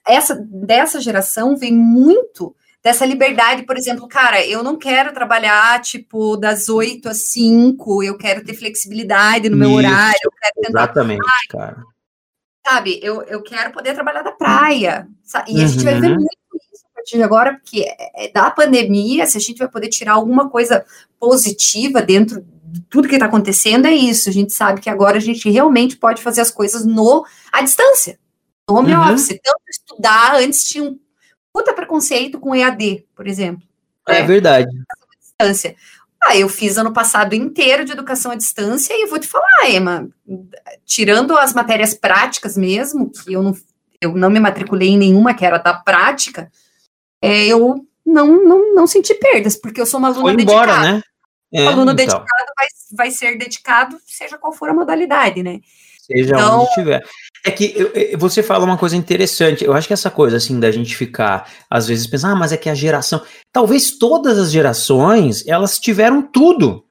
Essa, 0.07 0.40
dessa 0.40 1.01
geração 1.01 1.57
vem 1.57 1.72
muito 1.72 2.55
dessa 2.87 3.05
liberdade, 3.05 3.64
por 3.64 3.77
exemplo, 3.77 4.07
cara, 4.07 4.46
eu 4.46 4.62
não 4.62 4.77
quero 4.77 5.12
trabalhar, 5.12 5.83
tipo, 5.83 6.37
das 6.37 6.68
8 6.68 7.09
às 7.09 7.18
5, 7.33 8.01
eu 8.05 8.16
quero 8.16 8.44
ter 8.44 8.55
flexibilidade 8.55 9.49
no 9.49 9.57
meu 9.57 9.70
Isso, 9.70 9.79
horário. 9.79 10.20
Eu 10.22 10.31
quero 10.31 10.55
tentar, 10.62 10.83
exatamente, 10.83 11.49
cara. 11.51 11.83
Sabe, 12.64 13.01
eu, 13.03 13.22
eu 13.22 13.42
quero 13.42 13.72
poder 13.72 13.92
trabalhar 13.92 14.22
da 14.22 14.31
praia. 14.31 15.09
Sabe? 15.25 15.51
E 15.51 15.57
uhum. 15.57 15.64
a 15.64 15.66
gente 15.66 15.83
vai 15.83 16.01
ver 16.01 16.12
uhum. 16.12 16.14
muito 16.14 16.37
isso 16.72 16.85
a 16.88 16.94
partir 16.94 17.16
de 17.16 17.22
agora, 17.25 17.55
porque 17.55 17.81
é, 17.81 18.27
é 18.27 18.33
da 18.33 18.53
pandemia, 18.53 19.27
se 19.27 19.37
a 19.37 19.40
gente 19.40 19.59
vai 19.59 19.68
poder 19.68 19.88
tirar 19.88 20.12
alguma 20.12 20.49
coisa 20.49 20.85
positiva 21.18 22.01
dentro 22.01 22.46
de 22.66 22.83
tudo 22.83 23.09
que 23.09 23.14
está 23.14 23.27
acontecendo, 23.27 23.87
é 23.87 23.94
isso. 23.94 24.29
A 24.29 24.33
gente 24.33 24.53
sabe 24.53 24.81
que 24.81 24.88
agora 24.88 25.16
a 25.16 25.20
gente 25.20 25.51
realmente 25.51 25.96
pode 25.96 26.22
fazer 26.22 26.40
as 26.40 26.53
coisas 26.53 26.87
no 26.87 27.27
à 27.51 27.62
distância. 27.62 28.16
No 28.70 28.77
home 28.77 28.94
uhum. 28.94 29.12
office. 29.12 29.40
Tanto 29.42 29.62
estudar, 29.68 30.37
antes 30.37 30.68
tinha 30.68 30.85
um 30.85 30.96
puta 31.57 31.73
preconceito 31.73 32.38
com 32.38 32.55
EAD, 32.55 33.07
por 33.16 33.27
exemplo. 33.27 33.66
É 34.07 34.21
né? 34.21 34.27
verdade. 34.27 34.69
Distância. 35.19 35.75
Ah, 36.23 36.37
eu 36.37 36.51
fiz 36.51 36.77
ano 36.77 36.92
passado 36.92 37.35
inteiro 37.35 37.83
de 37.83 37.92
educação 37.92 38.31
à 38.31 38.35
distância 38.35 38.92
e 38.92 39.07
vou 39.07 39.19
te 39.19 39.27
falar, 39.27 39.71
Emma, 39.71 40.07
tirando 40.85 41.37
as 41.37 41.55
matérias 41.55 41.95
práticas 41.95 42.59
mesmo, 42.59 43.11
que 43.11 43.33
eu 43.33 43.42
não, 43.42 43.57
eu 44.03 44.14
não 44.14 44.29
me 44.29 44.38
matriculei 44.38 44.90
em 44.90 44.99
nenhuma 44.99 45.33
que 45.33 45.47
era 45.47 45.57
da 45.57 45.73
prática, 45.73 46.51
é, 47.23 47.47
eu 47.47 47.87
não, 48.05 48.45
não, 48.45 48.75
não 48.75 48.87
senti 48.87 49.14
perdas, 49.14 49.57
porque 49.57 49.81
eu 49.81 49.87
sou 49.87 49.99
uma 49.99 50.09
aluna 50.09 50.40
embora, 50.40 50.66
dedicada. 50.66 50.92
Né? 50.92 51.03
É, 51.55 51.66
aluno 51.69 51.92
então. 51.92 51.95
dedicado 51.95 52.53
vai, 52.55 52.66
vai 52.92 53.11
ser 53.11 53.38
dedicado, 53.38 53.99
seja 54.07 54.37
qual 54.37 54.53
for 54.53 54.69
a 54.69 54.75
modalidade, 54.75 55.42
né? 55.42 55.61
Seja 56.01 56.35
então, 56.35 56.61
onde 56.61 56.69
estiver. 56.69 57.03
É 57.46 57.50
que 57.52 57.72
eu, 57.76 58.18
você 58.18 58.42
fala 58.42 58.64
uma 58.64 58.76
coisa 58.76 58.96
interessante. 58.96 59.64
Eu 59.64 59.72
acho 59.72 59.87
que 59.87 59.94
essa 59.94 60.11
coisa, 60.11 60.37
assim, 60.37 60.59
da 60.59 60.68
gente 60.72 60.96
ficar, 60.96 61.48
às 61.70 61.87
vezes, 61.87 62.04
pensar, 62.04 62.32
ah, 62.32 62.35
mas 62.35 62.50
é 62.50 62.56
que 62.56 62.68
a 62.68 62.74
geração. 62.74 63.22
Talvez 63.52 63.92
todas 63.92 64.37
as 64.37 64.50
gerações, 64.50 65.46
elas 65.46 65.78
tiveram 65.78 66.20
tudo. 66.22 66.82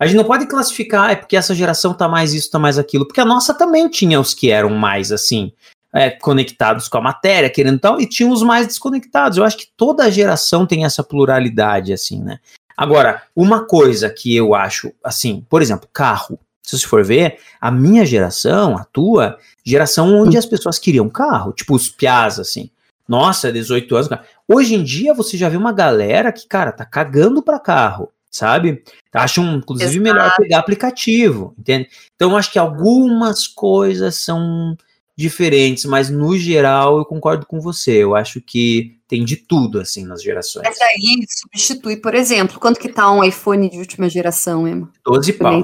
A 0.00 0.06
gente 0.06 0.16
não 0.16 0.24
pode 0.24 0.46
classificar, 0.46 1.12
é 1.12 1.14
porque 1.14 1.36
essa 1.36 1.54
geração 1.54 1.94
tá 1.94 2.08
mais 2.08 2.34
isso, 2.34 2.50
tá 2.50 2.58
mais 2.58 2.80
aquilo. 2.80 3.06
Porque 3.06 3.20
a 3.20 3.24
nossa 3.24 3.54
também 3.54 3.88
tinha 3.88 4.18
os 4.18 4.34
que 4.34 4.50
eram 4.50 4.70
mais, 4.70 5.12
assim, 5.12 5.52
é, 5.94 6.10
conectados 6.10 6.88
com 6.88 6.98
a 6.98 7.00
matéria, 7.00 7.48
querendo 7.48 7.78
tal, 7.78 8.00
e 8.00 8.08
tinha 8.08 8.28
os 8.28 8.42
mais 8.42 8.66
desconectados. 8.66 9.38
Eu 9.38 9.44
acho 9.44 9.56
que 9.56 9.68
toda 9.76 10.10
geração 10.10 10.66
tem 10.66 10.84
essa 10.84 11.04
pluralidade, 11.04 11.92
assim, 11.92 12.20
né? 12.20 12.40
Agora, 12.76 13.22
uma 13.36 13.64
coisa 13.64 14.10
que 14.10 14.34
eu 14.34 14.52
acho, 14.52 14.92
assim, 15.04 15.46
por 15.48 15.62
exemplo, 15.62 15.88
carro. 15.92 16.40
Se 16.62 16.78
você 16.78 16.86
for 16.86 17.04
ver, 17.04 17.38
a 17.60 17.70
minha 17.70 18.06
geração, 18.06 18.76
a 18.76 18.84
tua, 18.84 19.38
geração 19.64 20.14
onde 20.14 20.38
as 20.38 20.46
pessoas 20.46 20.78
queriam 20.78 21.08
carro, 21.08 21.52
tipo 21.52 21.74
os 21.74 21.88
piás, 21.88 22.38
assim. 22.38 22.70
Nossa, 23.08 23.52
18 23.52 23.96
anos. 23.96 24.08
Hoje 24.48 24.74
em 24.74 24.82
dia 24.84 25.12
você 25.12 25.36
já 25.36 25.48
vê 25.48 25.56
uma 25.56 25.72
galera 25.72 26.32
que, 26.32 26.46
cara, 26.46 26.72
tá 26.72 26.84
cagando 26.84 27.42
pra 27.42 27.58
carro, 27.58 28.10
sabe? 28.30 28.82
Acham, 29.12 29.56
inclusive, 29.56 29.90
Exato. 29.90 30.02
melhor 30.02 30.34
pegar 30.36 30.58
aplicativo, 30.60 31.54
entende? 31.58 31.88
Então, 32.14 32.36
acho 32.36 32.52
que 32.52 32.58
algumas 32.58 33.46
coisas 33.46 34.16
são 34.16 34.76
diferentes, 35.16 35.84
mas 35.84 36.08
no 36.08 36.36
geral 36.38 36.98
eu 36.98 37.04
concordo 37.04 37.44
com 37.44 37.60
você. 37.60 38.02
Eu 38.02 38.14
acho 38.14 38.40
que 38.40 38.96
tem 39.06 39.24
de 39.24 39.36
tudo, 39.36 39.80
assim, 39.80 40.04
nas 40.04 40.22
gerações. 40.22 40.64
Mas 40.64 40.80
aí 40.80 41.24
substitui, 41.28 41.96
por 41.96 42.14
exemplo, 42.14 42.58
quanto 42.58 42.80
que 42.80 42.88
tá 42.88 43.10
um 43.10 43.22
iPhone 43.22 43.68
de 43.68 43.78
última 43.78 44.08
geração, 44.08 44.66
Emma? 44.66 44.90
12 45.04 45.32
pau. 45.34 45.62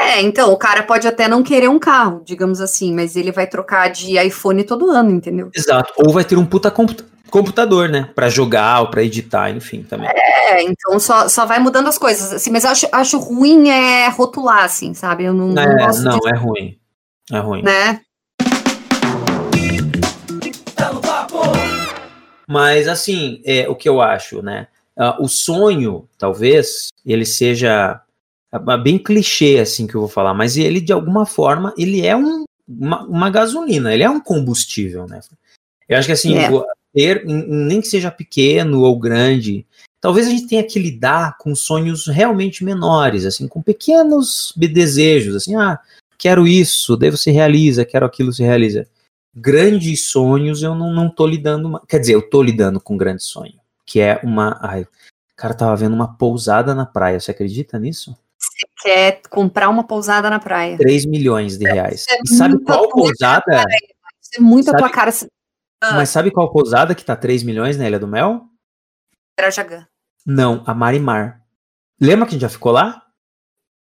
É, 0.00 0.20
então, 0.22 0.52
o 0.52 0.56
cara 0.56 0.82
pode 0.82 1.06
até 1.06 1.26
não 1.26 1.42
querer 1.42 1.68
um 1.68 1.78
carro, 1.78 2.22
digamos 2.24 2.60
assim, 2.60 2.94
mas 2.94 3.16
ele 3.16 3.32
vai 3.32 3.46
trocar 3.46 3.88
de 3.88 4.18
iPhone 4.18 4.62
todo 4.64 4.90
ano, 4.90 5.10
entendeu? 5.10 5.50
Exato. 5.54 5.92
Ou 5.96 6.12
vai 6.12 6.24
ter 6.24 6.36
um 6.36 6.46
puta 6.46 6.70
computador, 7.30 7.88
né? 7.88 8.08
Para 8.14 8.28
jogar 8.30 8.80
ou 8.80 8.90
para 8.90 9.02
editar, 9.02 9.50
enfim, 9.50 9.82
também. 9.82 10.08
É, 10.08 10.62
então 10.62 10.98
só, 10.98 11.28
só 11.28 11.44
vai 11.44 11.58
mudando 11.58 11.88
as 11.88 11.98
coisas, 11.98 12.32
assim, 12.32 12.50
mas 12.50 12.64
eu 12.64 12.70
acho, 12.70 12.88
acho 12.92 13.18
ruim 13.18 13.68
é 13.68 14.08
rotular, 14.08 14.64
assim, 14.64 14.94
sabe? 14.94 15.24
Eu 15.24 15.34
não, 15.34 15.50
é, 15.60 15.66
não 15.66 15.86
gosto 15.86 16.02
Não, 16.02 16.18
de... 16.18 16.28
é 16.28 16.36
ruim. 16.36 16.78
É 17.30 17.38
ruim. 17.38 17.62
Né? 17.62 18.00
Mas, 22.50 22.88
assim, 22.88 23.42
é, 23.44 23.68
o 23.68 23.76
que 23.76 23.86
eu 23.86 24.00
acho, 24.00 24.40
né? 24.40 24.68
Uh, 24.96 25.22
o 25.22 25.28
sonho, 25.28 26.08
talvez, 26.16 26.88
ele 27.04 27.26
seja 27.26 28.00
uh, 28.52 28.78
bem 28.82 28.98
clichê, 28.98 29.58
assim, 29.58 29.86
que 29.86 29.94
eu 29.94 30.00
vou 30.00 30.08
falar, 30.08 30.34
mas 30.34 30.56
ele, 30.56 30.80
de 30.80 30.92
alguma 30.92 31.26
forma, 31.26 31.74
ele 31.76 32.04
é 32.04 32.16
um, 32.16 32.44
uma, 32.66 33.04
uma 33.04 33.30
gasolina, 33.30 33.92
ele 33.92 34.02
é 34.02 34.10
um 34.10 34.20
combustível, 34.20 35.06
né? 35.06 35.20
Eu 35.88 35.98
acho 35.98 36.06
que, 36.06 36.12
assim, 36.12 36.36
é. 36.36 36.48
ter, 36.92 37.24
nem 37.24 37.80
que 37.80 37.88
seja 37.88 38.10
pequeno 38.10 38.82
ou 38.82 38.98
grande, 38.98 39.66
talvez 40.00 40.26
a 40.26 40.30
gente 40.30 40.46
tenha 40.46 40.64
que 40.64 40.78
lidar 40.78 41.36
com 41.38 41.54
sonhos 41.54 42.06
realmente 42.06 42.64
menores, 42.64 43.24
assim, 43.24 43.48
com 43.48 43.62
pequenos 43.62 44.52
desejos, 44.56 45.34
assim, 45.34 45.56
ah, 45.56 45.78
quero 46.18 46.46
isso, 46.46 46.96
daí 46.96 47.10
você 47.10 47.30
realiza, 47.30 47.84
quero 47.84 48.04
aquilo, 48.04 48.32
você 48.32 48.44
realiza 48.44 48.86
grandes 49.38 50.10
sonhos 50.10 50.62
eu 50.62 50.74
não, 50.74 50.92
não 50.92 51.08
tô 51.08 51.26
lidando. 51.26 51.80
Quer 51.86 52.00
dizer, 52.00 52.14
eu 52.14 52.22
tô 52.22 52.42
lidando 52.42 52.80
com 52.80 52.94
um 52.94 52.98
grande 52.98 53.22
sonho. 53.22 53.54
Que 53.86 54.00
é 54.00 54.20
uma. 54.22 54.58
Ai, 54.60 54.86
cara, 55.36 55.54
tava 55.54 55.76
vendo 55.76 55.94
uma 55.94 56.16
pousada 56.16 56.74
na 56.74 56.84
praia. 56.84 57.20
Você 57.20 57.30
acredita 57.30 57.78
nisso? 57.78 58.16
Você 58.58 58.66
quer 58.82 59.22
comprar 59.30 59.68
uma 59.68 59.86
pousada 59.86 60.28
na 60.28 60.38
praia? 60.38 60.76
3 60.76 61.06
milhões 61.06 61.56
de 61.56 61.64
reais. 61.64 62.06
É 62.10 62.18
e 62.24 62.28
sabe 62.28 62.58
qual 62.64 62.88
pousada? 62.88 63.64
é 64.34 64.40
muito 64.40 64.66
sabe, 64.66 64.76
a 64.76 64.80
tua 64.80 64.90
cara. 64.90 65.10
Ah. 65.82 65.94
Mas 65.94 66.08
sabe 66.08 66.30
qual 66.30 66.50
pousada 66.50 66.94
que 66.94 67.04
tá 67.04 67.14
3 67.14 67.42
milhões 67.42 67.76
na 67.76 67.86
Ilha 67.86 67.98
do 67.98 68.08
Mel? 68.08 68.42
Trajagã. 69.36 69.86
Não, 70.26 70.64
a 70.66 70.74
Marimar. 70.74 71.42
Lembra 72.00 72.26
que 72.26 72.30
a 72.30 72.32
gente 72.32 72.42
já 72.42 72.48
ficou 72.48 72.72
lá? 72.72 73.02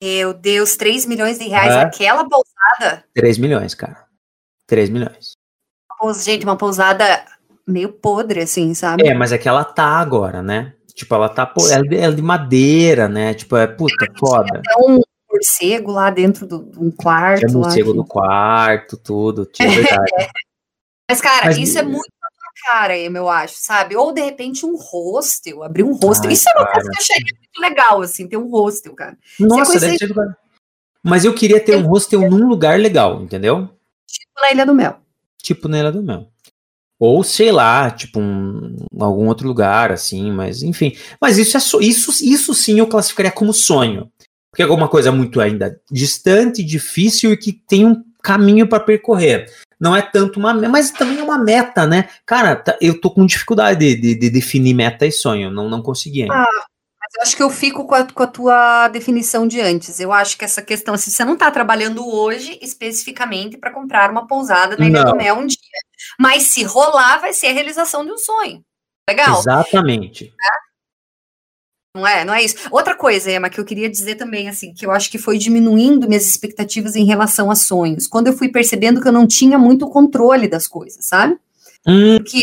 Meu 0.02 0.32
Deus, 0.32 0.76
3 0.76 1.06
milhões 1.06 1.38
de 1.38 1.48
reais 1.48 1.74
é. 1.74 1.80
aquela 1.82 2.28
pousada? 2.28 3.04
3 3.14 3.38
milhões, 3.38 3.74
cara. 3.74 4.06
3 4.66 4.88
milhões 4.88 5.34
gente, 6.12 6.44
uma 6.44 6.56
pousada 6.56 7.04
meio 7.66 7.92
podre, 7.92 8.40
assim, 8.40 8.74
sabe? 8.74 9.06
É, 9.06 9.14
mas 9.14 9.30
é 9.30 9.38
que 9.38 9.48
ela 9.48 9.64
tá 9.64 9.84
agora, 9.84 10.42
né? 10.42 10.74
Tipo, 10.94 11.14
ela 11.14 11.28
tá. 11.28 11.52
Ela, 11.70 12.06
é 12.06 12.10
de 12.10 12.22
madeira, 12.22 13.08
né? 13.08 13.34
Tipo, 13.34 13.56
é 13.56 13.66
puta, 13.66 14.06
foda. 14.18 14.60
Tinha 14.62 14.88
um 14.88 15.00
morcego 15.30 15.90
lá 15.90 16.10
dentro 16.10 16.46
do, 16.46 16.64
de 16.64 16.78
um 16.78 16.90
quarto. 16.90 17.46
Tinha 17.46 17.52
morcego 17.52 17.90
lá, 17.90 17.96
no 17.96 18.04
quarto, 18.04 18.96
tudo. 18.96 19.46
Tinha 19.46 19.68
verdade. 19.70 20.12
mas, 21.10 21.20
cara, 21.20 21.46
mas, 21.46 21.58
isso 21.58 21.78
é 21.78 21.82
muito 21.82 22.10
cara, 22.64 22.96
eu 22.96 23.28
acho, 23.28 23.56
sabe? 23.56 23.96
Ou 23.96 24.12
de 24.12 24.20
repente 24.20 24.64
um 24.64 24.76
hostel, 24.76 25.64
abrir 25.64 25.82
um 25.82 25.94
hostel. 25.94 26.28
Ai, 26.28 26.34
isso 26.34 26.48
é 26.48 26.60
uma 26.60 26.70
coisa 26.70 26.88
que 26.88 26.96
eu 26.96 27.00
achei 27.00 27.16
muito 27.16 27.60
legal, 27.60 28.02
assim, 28.02 28.28
ter 28.28 28.36
um 28.36 28.48
hostel, 28.48 28.94
cara. 28.94 29.18
Nossa, 29.40 29.80
deve 29.80 29.98
ser. 29.98 30.14
Mas 31.02 31.24
eu 31.24 31.34
queria 31.34 31.58
ter 31.58 31.76
um 31.76 31.88
hostel 31.88 32.20
num 32.30 32.46
lugar 32.46 32.78
legal, 32.78 33.20
entendeu? 33.20 33.68
Tipo 34.06 34.40
na 34.40 34.52
Ilha 34.52 34.64
do 34.64 34.74
Mel 34.74 35.02
tipo 35.42 35.68
na 35.68 35.78
Ilha 35.78 35.92
do 35.92 36.02
Mel. 36.02 36.31
Ou 37.04 37.24
sei 37.24 37.50
lá, 37.50 37.90
tipo 37.90 38.20
um, 38.20 38.76
algum 38.96 39.26
outro 39.26 39.48
lugar, 39.48 39.90
assim, 39.90 40.30
mas 40.30 40.62
enfim. 40.62 40.96
Mas 41.20 41.36
isso 41.36 41.56
é 41.56 41.60
so, 41.60 41.80
isso, 41.80 42.12
isso 42.24 42.54
sim 42.54 42.78
eu 42.78 42.86
classificaria 42.86 43.32
como 43.32 43.52
sonho. 43.52 44.08
Porque 44.48 44.62
é 44.62 44.64
alguma 44.64 44.86
coisa 44.86 45.10
muito 45.10 45.40
ainda 45.40 45.80
distante, 45.90 46.62
difícil 46.62 47.32
e 47.32 47.36
que 47.36 47.52
tem 47.52 47.84
um 47.84 48.04
caminho 48.22 48.68
para 48.68 48.78
percorrer. 48.78 49.46
Não 49.80 49.96
é 49.96 50.00
tanto 50.00 50.38
uma 50.38 50.54
mas 50.54 50.92
também 50.92 51.18
é 51.18 51.24
uma 51.24 51.38
meta, 51.38 51.88
né? 51.88 52.08
Cara, 52.24 52.54
tá, 52.54 52.78
eu 52.80 53.00
tô 53.00 53.10
com 53.10 53.26
dificuldade 53.26 53.80
de, 53.80 54.00
de, 54.00 54.14
de, 54.14 54.30
definir 54.30 54.72
meta 54.72 55.04
e 55.04 55.10
sonho, 55.10 55.50
não, 55.50 55.68
não 55.68 55.82
consegui 55.82 56.22
ainda. 56.22 56.36
Ah, 56.36 56.64
eu 57.16 57.22
acho 57.22 57.36
que 57.36 57.42
eu 57.42 57.50
fico 57.50 57.84
com 57.84 57.96
a, 57.96 58.04
com 58.06 58.22
a, 58.22 58.26
tua 58.28 58.86
definição 58.86 59.48
de 59.48 59.60
antes. 59.60 59.98
Eu 59.98 60.12
acho 60.12 60.38
que 60.38 60.44
essa 60.44 60.62
questão, 60.62 60.96
se 60.96 61.10
você 61.10 61.24
não 61.24 61.34
está 61.34 61.50
trabalhando 61.50 62.08
hoje 62.08 62.58
especificamente 62.62 63.58
para 63.58 63.72
comprar 63.72 64.08
uma 64.08 64.24
pousada 64.24 64.76
na 64.76 64.86
Ilha 64.86 65.04
do 65.04 65.16
Mel 65.16 65.34
um 65.34 65.46
dia, 65.46 65.58
mas 66.18 66.44
se 66.44 66.62
rolar, 66.62 67.18
vai 67.18 67.32
ser 67.32 67.48
a 67.48 67.52
realização 67.52 68.04
de 68.04 68.12
um 68.12 68.18
sonho. 68.18 68.64
Legal? 69.08 69.38
Exatamente. 69.38 70.26
É? 70.26 70.72
Não 71.94 72.06
é, 72.06 72.24
não 72.24 72.32
é 72.32 72.42
isso. 72.42 72.56
Outra 72.70 72.96
coisa, 72.96 73.30
Emma, 73.30 73.50
que 73.50 73.60
eu 73.60 73.64
queria 73.64 73.90
dizer 73.90 74.14
também, 74.14 74.48
assim, 74.48 74.72
que 74.72 74.86
eu 74.86 74.90
acho 74.90 75.10
que 75.10 75.18
foi 75.18 75.36
diminuindo 75.36 76.08
minhas 76.08 76.26
expectativas 76.26 76.96
em 76.96 77.04
relação 77.04 77.50
a 77.50 77.54
sonhos. 77.54 78.06
Quando 78.06 78.28
eu 78.28 78.32
fui 78.32 78.48
percebendo 78.48 79.00
que 79.00 79.08
eu 79.08 79.12
não 79.12 79.26
tinha 79.26 79.58
muito 79.58 79.88
controle 79.88 80.48
das 80.48 80.66
coisas, 80.66 81.04
sabe? 81.04 81.36
Hum. 81.86 82.16
Porque 82.16 82.42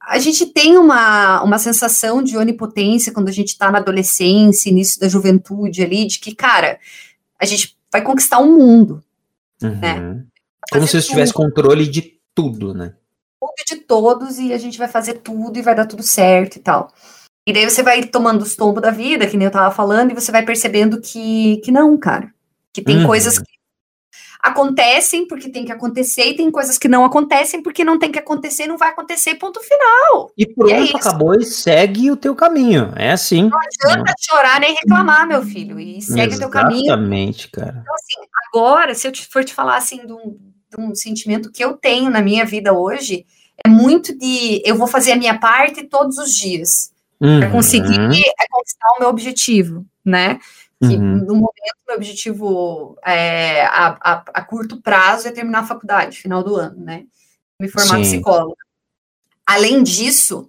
a 0.00 0.18
gente 0.18 0.46
tem 0.46 0.78
uma, 0.78 1.42
uma 1.42 1.58
sensação 1.58 2.22
de 2.22 2.36
onipotência 2.36 3.12
quando 3.12 3.28
a 3.28 3.32
gente 3.32 3.48
está 3.48 3.70
na 3.70 3.78
adolescência, 3.78 4.70
início 4.70 5.00
da 5.00 5.08
juventude 5.08 5.82
ali, 5.82 6.06
de 6.06 6.20
que, 6.20 6.34
cara, 6.34 6.78
a 7.38 7.44
gente 7.44 7.76
vai 7.90 8.02
conquistar 8.02 8.38
o 8.38 8.44
um 8.44 8.56
mundo. 8.56 9.02
Né? 9.60 9.68
Uhum. 9.70 10.14
Né? 10.14 10.24
Como 10.70 10.86
se 10.86 11.00
você 11.00 11.08
tivesse 11.08 11.32
controle 11.32 11.86
de 11.88 12.17
tudo, 12.38 12.72
né? 12.72 12.94
Tudo 13.40 13.52
de 13.66 13.76
todos, 13.84 14.38
e 14.38 14.52
a 14.52 14.58
gente 14.58 14.78
vai 14.78 14.86
fazer 14.86 15.14
tudo 15.14 15.58
e 15.58 15.62
vai 15.62 15.74
dar 15.74 15.86
tudo 15.86 16.04
certo 16.04 16.54
e 16.54 16.60
tal. 16.60 16.92
E 17.44 17.52
daí 17.52 17.68
você 17.68 17.82
vai 17.82 18.04
tomando 18.04 18.42
os 18.42 18.54
tombos 18.54 18.80
da 18.80 18.92
vida, 18.92 19.26
que 19.26 19.36
nem 19.36 19.46
eu 19.46 19.50
tava 19.50 19.74
falando, 19.74 20.12
e 20.12 20.14
você 20.14 20.30
vai 20.30 20.44
percebendo 20.44 21.00
que, 21.00 21.56
que 21.64 21.72
não, 21.72 21.98
cara. 21.98 22.32
Que 22.72 22.80
tem 22.80 22.98
uhum. 22.98 23.06
coisas 23.06 23.40
que 23.40 23.58
acontecem 24.40 25.26
porque 25.26 25.48
tem 25.50 25.64
que 25.64 25.72
acontecer 25.72 26.26
e 26.26 26.36
tem 26.36 26.48
coisas 26.48 26.78
que 26.78 26.86
não 26.86 27.04
acontecem 27.04 27.60
porque 27.60 27.82
não 27.82 27.98
tem 27.98 28.12
que 28.12 28.20
acontecer 28.20 28.68
não 28.68 28.78
vai 28.78 28.90
acontecer, 28.90 29.34
ponto 29.34 29.60
final. 29.60 30.30
E 30.38 30.46
pronto, 30.46 30.70
e 30.70 30.92
é 30.92 30.96
acabou 30.96 31.34
e 31.34 31.44
segue 31.44 32.08
o 32.08 32.16
teu 32.16 32.36
caminho. 32.36 32.92
É 32.94 33.10
assim. 33.10 33.48
Não 33.48 33.58
adianta 33.58 34.14
chorar 34.20 34.60
nem 34.60 34.74
reclamar, 34.74 35.26
meu 35.26 35.42
filho, 35.42 35.80
e 35.80 36.00
segue 36.00 36.36
o 36.36 36.38
teu 36.38 36.50
caminho. 36.50 36.86
Exatamente, 36.86 37.50
cara. 37.50 37.82
Então, 37.82 37.94
assim, 37.94 38.28
agora, 38.46 38.94
se 38.94 39.08
eu 39.08 39.12
for 39.28 39.44
te 39.44 39.52
falar 39.52 39.76
assim 39.76 40.06
de 40.06 40.12
um, 40.12 40.38
de 40.70 40.80
um 40.80 40.94
sentimento 40.94 41.50
que 41.50 41.64
eu 41.64 41.74
tenho 41.74 42.10
na 42.10 42.22
minha 42.22 42.44
vida 42.44 42.72
hoje, 42.72 43.26
é 43.64 43.68
muito 43.68 44.16
de 44.16 44.62
eu 44.64 44.76
vou 44.76 44.86
fazer 44.86 45.12
a 45.12 45.16
minha 45.16 45.38
parte 45.38 45.84
todos 45.84 46.18
os 46.18 46.32
dias 46.34 46.92
uhum. 47.20 47.40
para 47.40 47.50
conseguir 47.50 47.98
conquistar 48.50 48.92
o 48.96 49.00
meu 49.00 49.08
objetivo, 49.08 49.84
né? 50.04 50.38
que 50.80 50.94
uhum. 50.94 51.24
no 51.24 51.34
momento 51.34 51.76
meu 51.86 51.96
objetivo 51.96 52.96
é, 53.04 53.64
a, 53.66 53.98
a, 54.00 54.24
a, 54.34 54.42
curto 54.42 54.80
prazo 54.80 55.26
é 55.26 55.32
terminar 55.32 55.60
a 55.60 55.66
faculdade, 55.66 56.18
final 56.18 56.42
do 56.42 56.54
ano, 56.54 56.84
né? 56.84 57.04
Me 57.60 57.68
formar 57.68 57.96
Sim. 57.96 58.02
psicóloga. 58.02 58.62
Além 59.44 59.82
disso, 59.82 60.48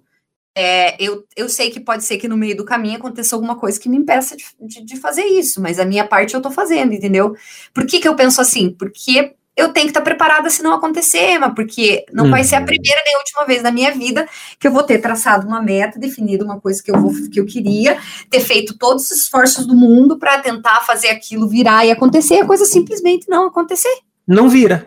é, 0.54 1.02
eu, 1.02 1.24
eu 1.34 1.48
sei 1.48 1.70
que 1.70 1.80
pode 1.80 2.04
ser 2.04 2.18
que 2.18 2.28
no 2.28 2.36
meio 2.36 2.56
do 2.56 2.64
caminho 2.64 2.96
aconteça 2.96 3.34
alguma 3.34 3.56
coisa 3.56 3.80
que 3.80 3.88
me 3.88 3.96
impeça 3.96 4.36
de, 4.36 4.44
de, 4.60 4.84
de 4.84 4.96
fazer 4.98 5.24
isso, 5.24 5.60
mas 5.60 5.80
a 5.80 5.84
minha 5.84 6.06
parte 6.06 6.34
eu 6.34 6.42
tô 6.42 6.50
fazendo, 6.50 6.92
entendeu? 6.92 7.34
Por 7.74 7.84
que, 7.84 7.98
que 7.98 8.06
eu 8.06 8.14
penso 8.14 8.40
assim? 8.40 8.70
Porque 8.70 9.34
eu 9.60 9.72
tenho 9.72 9.86
que 9.86 9.90
estar 9.90 10.00
preparada 10.00 10.48
se 10.50 10.62
não 10.62 10.72
acontecer, 10.72 11.38
mas 11.38 11.54
porque 11.54 12.04
não 12.12 12.24
uhum. 12.24 12.30
vai 12.30 12.44
ser 12.44 12.56
a 12.56 12.60
uhum. 12.60 12.66
primeira 12.66 13.00
nem 13.04 13.14
a 13.14 13.18
última 13.18 13.44
vez 13.44 13.62
na 13.62 13.70
minha 13.70 13.92
vida 13.92 14.28
que 14.58 14.66
eu 14.66 14.72
vou 14.72 14.82
ter 14.82 14.98
traçado 14.98 15.46
uma 15.46 15.62
meta, 15.62 15.98
definido 15.98 16.44
uma 16.44 16.60
coisa 16.60 16.82
que 16.82 16.90
eu 16.90 17.00
vou 17.00 17.12
que 17.30 17.38
eu 17.38 17.46
queria, 17.46 17.98
ter 18.30 18.40
feito 18.40 18.76
todos 18.76 19.04
os 19.04 19.10
esforços 19.10 19.66
do 19.66 19.74
mundo 19.74 20.18
para 20.18 20.40
tentar 20.40 20.80
fazer 20.80 21.08
aquilo 21.08 21.48
virar 21.48 21.84
e 21.84 21.90
acontecer, 21.90 22.40
a 22.40 22.46
coisa 22.46 22.64
simplesmente 22.64 23.28
não 23.28 23.46
acontecer. 23.46 23.98
Não 24.26 24.48
vira. 24.48 24.86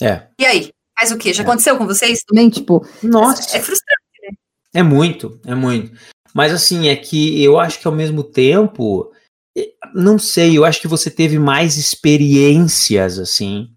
É. 0.00 0.28
E 0.38 0.44
aí? 0.44 0.70
Faz 0.98 1.10
o 1.10 1.18
quê? 1.18 1.32
Já 1.32 1.42
é. 1.42 1.46
aconteceu 1.46 1.76
com 1.76 1.86
vocês 1.86 2.22
também? 2.24 2.48
Tipo, 2.48 2.86
nossa. 3.02 3.56
É 3.56 3.60
frustrante, 3.60 4.02
né? 4.22 4.36
É 4.72 4.82
muito, 4.82 5.40
é 5.46 5.54
muito. 5.54 5.92
Mas 6.32 6.52
assim, 6.52 6.88
é 6.88 6.96
que 6.96 7.42
eu 7.42 7.58
acho 7.58 7.80
que 7.80 7.86
ao 7.86 7.94
mesmo 7.94 8.22
tempo 8.22 9.12
não 9.94 10.18
sei, 10.18 10.58
eu 10.58 10.64
acho 10.64 10.80
que 10.80 10.88
você 10.88 11.10
teve 11.10 11.38
mais 11.38 11.76
experiências, 11.76 13.18
assim. 13.18 13.68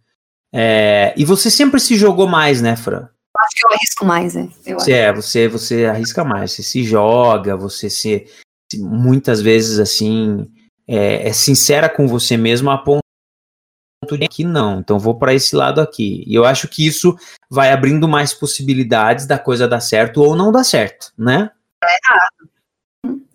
É, 0.53 1.13
e 1.17 1.23
você 1.23 1.51
sempre 1.51 1.79
se 1.79 1.95
jogou 1.95 2.27
mais, 2.27 2.61
né, 2.61 2.75
Fran? 2.75 3.01
Eu 3.35 3.41
acho 3.41 3.55
que 3.55 3.65
eu 3.65 3.71
arrisco 3.71 4.05
mais, 4.05 4.33
né? 4.33 4.49
você, 4.65 4.91
é, 4.91 5.13
você, 5.13 5.47
você 5.47 5.85
arrisca 5.85 6.23
mais, 6.23 6.51
você 6.51 6.63
se 6.63 6.83
joga, 6.83 7.55
você 7.55 7.89
se. 7.89 8.25
Muitas 8.75 9.41
vezes, 9.41 9.79
assim. 9.79 10.47
é, 10.87 11.29
é 11.29 11.33
sincera 11.33 11.87
com 11.87 12.07
você 12.07 12.35
mesmo 12.35 12.69
a 12.69 12.77
ponto 12.77 13.01
que 14.29 14.43
não, 14.43 14.79
então 14.79 14.99
vou 14.99 15.17
para 15.17 15.33
esse 15.33 15.55
lado 15.55 15.81
aqui. 15.81 16.23
E 16.25 16.33
eu 16.33 16.45
acho 16.45 16.67
que 16.67 16.85
isso 16.85 17.15
vai 17.49 17.71
abrindo 17.71 18.07
mais 18.07 18.33
possibilidades 18.33 19.25
da 19.25 19.37
coisa 19.37 19.67
dar 19.67 19.81
certo 19.81 20.21
ou 20.21 20.35
não 20.35 20.51
dar 20.51 20.63
certo, 20.63 21.11
né? 21.17 21.51
É 21.83 21.87
errado. 21.87 22.49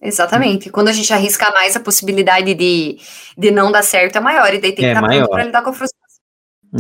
Exatamente. 0.00 0.68
Quando 0.68 0.88
a 0.88 0.92
gente 0.92 1.12
arrisca 1.12 1.50
mais, 1.52 1.76
a 1.76 1.80
possibilidade 1.80 2.54
de, 2.54 2.98
de 3.38 3.50
não 3.52 3.70
dar 3.70 3.84
certo 3.84 4.16
é 4.16 4.20
maior, 4.20 4.52
e 4.52 4.60
daí 4.60 4.72
tem 4.72 4.84
que 4.84 4.86
é 4.86 4.92
estar 4.92 5.06
pronto 5.06 5.30
para 5.30 5.44
lidar 5.44 5.62
com 5.62 5.70
a 5.70 5.72
frustração. 5.72 6.02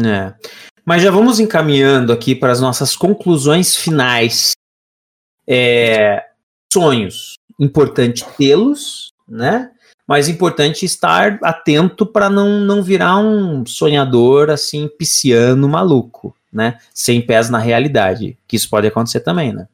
É. 0.04 0.34
Mas 0.84 1.02
já 1.02 1.10
vamos 1.10 1.38
encaminhando 1.38 2.12
aqui 2.12 2.34
para 2.34 2.50
as 2.50 2.60
nossas 2.60 2.96
conclusões 2.96 3.76
finais. 3.76 4.52
É, 5.46 6.24
sonhos, 6.72 7.34
importante 7.58 8.24
tê-los, 8.36 9.12
né? 9.28 9.70
Mas 10.06 10.28
importante 10.28 10.84
estar 10.84 11.38
atento 11.42 12.04
para 12.04 12.28
não, 12.28 12.60
não 12.60 12.82
virar 12.82 13.18
um 13.18 13.64
sonhador 13.64 14.50
assim, 14.50 14.88
pisciano, 14.88 15.68
maluco, 15.68 16.34
né? 16.52 16.78
Sem 16.92 17.20
pés 17.24 17.48
na 17.48 17.58
realidade, 17.58 18.36
que 18.48 18.56
isso 18.56 18.68
pode 18.68 18.86
acontecer 18.86 19.20
também, 19.20 19.52
né? 19.52 19.68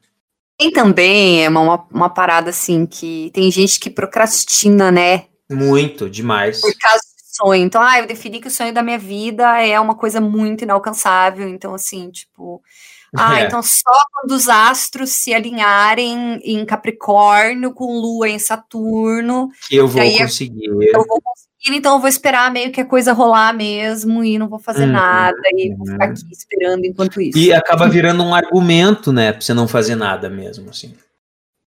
Tem 0.59 0.71
também 0.71 1.45
é 1.45 1.49
uma, 1.49 1.87
uma 1.89 2.09
parada 2.09 2.49
assim 2.49 2.85
que 2.85 3.31
tem 3.33 3.49
gente 3.49 3.79
que 3.79 3.89
procrastina, 3.89 4.91
né? 4.91 5.27
Muito, 5.49 6.09
demais. 6.09 6.59
Por 6.59 6.77
causa 6.77 6.99
do 6.99 7.45
sonho. 7.45 7.63
Então, 7.63 7.81
ah, 7.81 7.99
eu 7.99 8.05
defini 8.05 8.41
que 8.41 8.49
o 8.49 8.51
sonho 8.51 8.73
da 8.73 8.83
minha 8.83 8.99
vida 8.99 9.61
é 9.61 9.79
uma 9.79 9.95
coisa 9.95 10.19
muito 10.19 10.65
inalcançável. 10.65 11.47
Então, 11.47 11.73
assim, 11.73 12.11
tipo, 12.11 12.61
ah, 13.15 13.39
é. 13.39 13.45
então 13.45 13.63
só 13.63 13.97
quando 14.11 14.31
os 14.31 14.49
astros 14.49 15.11
se 15.11 15.33
alinharem 15.33 16.41
em 16.43 16.65
Capricórnio 16.65 17.73
com 17.73 17.97
Lua 17.97 18.27
em 18.27 18.37
Saturno. 18.37 19.47
Que 19.69 19.77
eu 19.77 19.87
vou 19.87 20.01
conseguir. 20.17 20.65
Eu 20.65 21.05
vou 21.07 21.21
conseguir, 21.21 21.48
então 21.67 21.95
eu 21.95 21.99
vou 21.99 22.07
esperar 22.07 22.51
meio 22.51 22.71
que 22.71 22.79
a 22.79 22.85
coisa 22.85 23.11
rolar 23.11 23.53
mesmo 23.53 24.23
e 24.23 24.37
não 24.37 24.47
vou 24.47 24.59
fazer 24.59 24.85
uhum, 24.85 24.93
nada 24.93 25.37
e 25.53 25.75
vou 25.75 25.85
ficar 25.85 26.05
aqui 26.05 26.23
esperando 26.31 26.85
enquanto 26.85 27.19
isso. 27.19 27.37
E 27.37 27.53
acaba 27.53 27.87
virando 27.89 28.23
um 28.23 28.33
argumento, 28.33 29.11
né, 29.11 29.33
pra 29.33 29.41
você 29.41 29.53
não 29.53 29.67
fazer 29.67 29.95
nada 29.95 30.29
mesmo, 30.29 30.69
assim. 30.69 30.93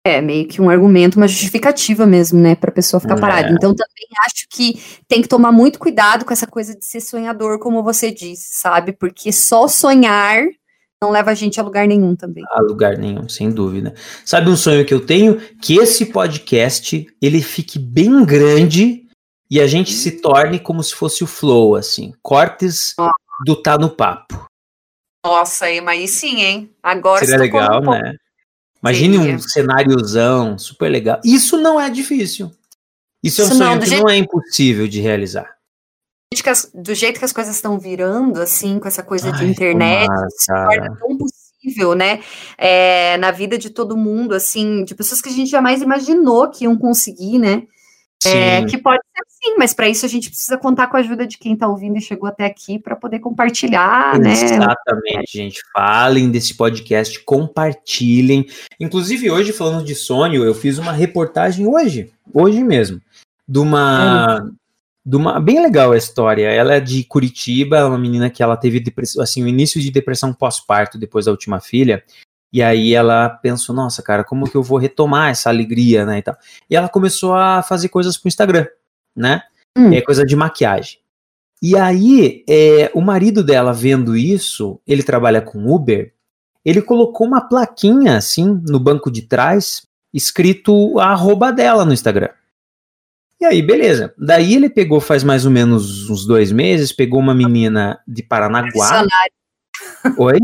É, 0.07 0.21
meio 0.21 0.49
que 0.49 0.63
um 0.63 0.71
argumento, 0.71 1.17
uma 1.17 1.29
justificativa 1.29 2.07
mesmo, 2.07 2.41
né, 2.41 2.55
pra 2.55 2.71
pessoa 2.71 3.01
ficar 3.01 3.17
é. 3.17 3.21
parada. 3.21 3.51
Então 3.51 3.75
também 3.75 4.07
acho 4.27 4.47
que 4.51 4.81
tem 5.09 5.23
que 5.23 5.29
tomar 5.29 5.53
muito 5.53 5.79
cuidado 5.79 6.25
com 6.25 6.33
essa 6.33 6.47
coisa 6.47 6.75
de 6.75 6.85
ser 6.85 7.01
sonhador, 7.01 7.59
como 7.59 7.83
você 7.83 8.11
disse, 8.11 8.55
sabe? 8.55 8.93
Porque 8.93 9.33
só 9.33 9.67
sonhar 9.67 10.45
não 11.03 11.11
leva 11.11 11.31
a 11.31 11.35
gente 11.35 11.59
a 11.59 11.63
lugar 11.63 11.87
nenhum 11.87 12.15
também. 12.15 12.45
A 12.51 12.61
lugar 12.61 12.99
nenhum, 12.99 13.27
sem 13.29 13.51
dúvida. 13.51 13.95
Sabe 14.25 14.51
um 14.51 14.57
sonho 14.57 14.85
que 14.85 14.93
eu 14.93 15.05
tenho? 15.05 15.41
Que 15.63 15.79
esse 15.79 16.07
podcast 16.07 17.07
ele 17.23 17.41
fique 17.41 17.79
bem 17.79 18.23
grande 18.25 19.07
e 19.51 19.61
a 19.61 19.67
gente 19.67 19.93
se 19.93 20.21
torne 20.21 20.59
como 20.61 20.83
se 20.83 20.95
fosse 20.95 21.25
o 21.25 21.27
flow, 21.27 21.75
assim, 21.75 22.13
cortes 22.23 22.95
do 23.45 23.61
tá 23.61 23.77
no 23.77 23.91
papo. 23.91 24.47
Nossa, 25.25 25.67
mas 25.83 25.99
aí 25.99 26.09
sim, 26.09 26.41
hein? 26.41 26.71
Agora 26.83 27.25
seria 27.25 27.39
legal, 27.39 27.83
um 27.83 27.91
né? 27.91 28.15
Imagine 28.83 29.19
Seria. 29.19 29.35
um 29.35 29.39
cenáriozão 29.39 30.59
super 30.59 30.89
legal. 30.89 31.21
Isso 31.23 31.59
não 31.59 31.79
é 31.79 31.91
difícil. 31.91 32.51
Isso, 33.23 33.43
Isso 33.43 33.53
é 33.53 33.55
um 33.55 33.59
sonho 33.59 33.71
não, 33.73 33.79
que 33.79 33.87
jeito... 33.87 34.03
não 34.03 34.09
é 34.09 34.17
impossível 34.17 34.89
de 34.89 35.01
realizar 35.01 35.61
do 36.73 36.95
jeito 36.95 37.19
que 37.19 37.25
as 37.25 37.33
coisas 37.33 37.57
estão 37.57 37.79
virando, 37.79 38.41
assim, 38.41 38.79
com 38.79 38.87
essa 38.87 39.03
coisa 39.03 39.31
Ai, 39.31 39.39
de 39.39 39.47
internet, 39.47 40.09
se 40.37 40.47
torna 40.47 40.97
tão 40.97 41.19
possível, 41.19 41.95
né? 41.95 42.21
É, 42.57 43.17
na 43.17 43.33
vida 43.33 43.59
de 43.59 43.69
todo 43.69 43.97
mundo, 43.97 44.33
assim, 44.33 44.85
de 44.85 44.95
pessoas 44.95 45.21
que 45.21 45.29
a 45.29 45.33
gente 45.33 45.51
jamais 45.51 45.83
imaginou 45.83 46.49
que 46.49 46.65
iam 46.65 46.79
conseguir, 46.79 47.39
né? 47.39 47.65
É, 48.27 48.65
que 48.67 48.77
pode 48.77 49.01
ser 49.17 49.25
sim, 49.29 49.57
mas 49.57 49.73
para 49.73 49.89
isso 49.89 50.05
a 50.05 50.09
gente 50.09 50.29
precisa 50.29 50.59
contar 50.59 50.89
com 50.89 50.97
a 50.97 51.01
ajuda 51.01 51.27
de 51.27 51.39
quem 51.39 51.55
está 51.55 51.67
ouvindo 51.67 51.97
e 51.97 52.03
chegou 52.03 52.29
até 52.29 52.45
aqui 52.45 52.79
para 52.79 52.95
poder 52.95 53.19
compartilhar, 53.19 54.15
Exatamente, 54.15 54.43
né? 54.43 54.57
Exatamente, 54.57 55.33
gente. 55.33 55.61
Falem 55.73 56.31
desse 56.31 56.55
podcast, 56.55 57.19
compartilhem. 57.25 58.47
Inclusive, 58.79 59.31
hoje, 59.31 59.53
falando 59.53 59.85
de 59.85 59.95
sonho, 59.95 60.45
eu 60.45 60.55
fiz 60.55 60.77
uma 60.77 60.93
reportagem 60.93 61.67
hoje, 61.67 62.13
hoje 62.33 62.63
mesmo, 62.63 63.01
de 63.49 63.59
uma, 63.59 64.51
de 65.05 65.17
uma, 65.17 65.41
bem 65.41 65.63
legal 65.63 65.93
a 65.93 65.97
história. 65.97 66.49
Ela 66.49 66.75
é 66.75 66.81
de 66.81 67.03
Curitiba, 67.05 67.79
é 67.79 67.85
uma 67.85 67.99
menina 67.99 68.29
que 68.29 68.43
ela 68.43 68.57
teve 68.57 68.79
depressão, 68.81 69.23
assim, 69.23 69.43
o 69.43 69.49
início 69.49 69.81
de 69.81 69.91
depressão 69.91 70.35
pós-parto 70.35 70.99
depois 70.99 71.25
da 71.25 71.31
última 71.31 71.59
filha. 71.59 72.05
E 72.53 72.63
aí 72.63 72.95
ela 72.95 73.29
pensou, 73.29 73.75
nossa, 73.75 74.03
cara, 74.03 74.25
como 74.25 74.51
que 74.51 74.57
eu 74.57 74.63
vou 74.63 74.79
retomar 74.79 75.31
essa 75.31 75.49
alegria, 75.49 76.05
né, 76.05 76.19
e 76.19 76.23
tal. 76.23 76.37
E 76.69 76.75
ela 76.75 76.89
começou 76.89 77.35
a 77.35 77.63
fazer 77.63 77.89
coisas 77.89 78.17
pro 78.17 78.29
Instagram, 78.29 78.67
né? 79.15 79.43
Hum. 79.77 79.93
É 79.93 80.01
coisa 80.01 80.25
de 80.25 80.35
maquiagem. 80.35 80.99
E 81.63 81.77
aí, 81.77 82.45
é, 82.49 82.91
o 82.95 83.01
marido 83.01 83.45
dela 83.45 83.73
vendo 83.73 84.17
isso, 84.17 84.81
ele 84.87 85.03
trabalha 85.03 85.43
com 85.43 85.73
Uber, 85.73 86.13
ele 86.65 86.83
colocou 86.83 87.27
uma 87.27 87.41
plaquinha 87.41 88.17
assim 88.17 88.61
no 88.67 88.81
banco 88.81 89.11
de 89.11 89.23
trás, 89.23 89.87
escrito 90.13 90.99
a 90.99 91.09
arroba 91.09 91.53
dela 91.53 91.85
no 91.85 91.93
Instagram. 91.93 92.31
E 93.41 93.45
aí, 93.45 93.63
beleza. 93.63 94.13
Daí 94.19 94.55
ele 94.55 94.69
pegou 94.69 95.01
faz 95.01 95.25
mais 95.25 95.47
ou 95.47 95.51
menos 95.51 96.11
uns 96.11 96.27
dois 96.27 96.53
meses, 96.53 96.93
pegou 96.93 97.21
uma 97.21 97.35
menina 97.35 97.99
de 98.07 98.23
Paranaguá. 98.23 99.07
Oi? 100.19 100.39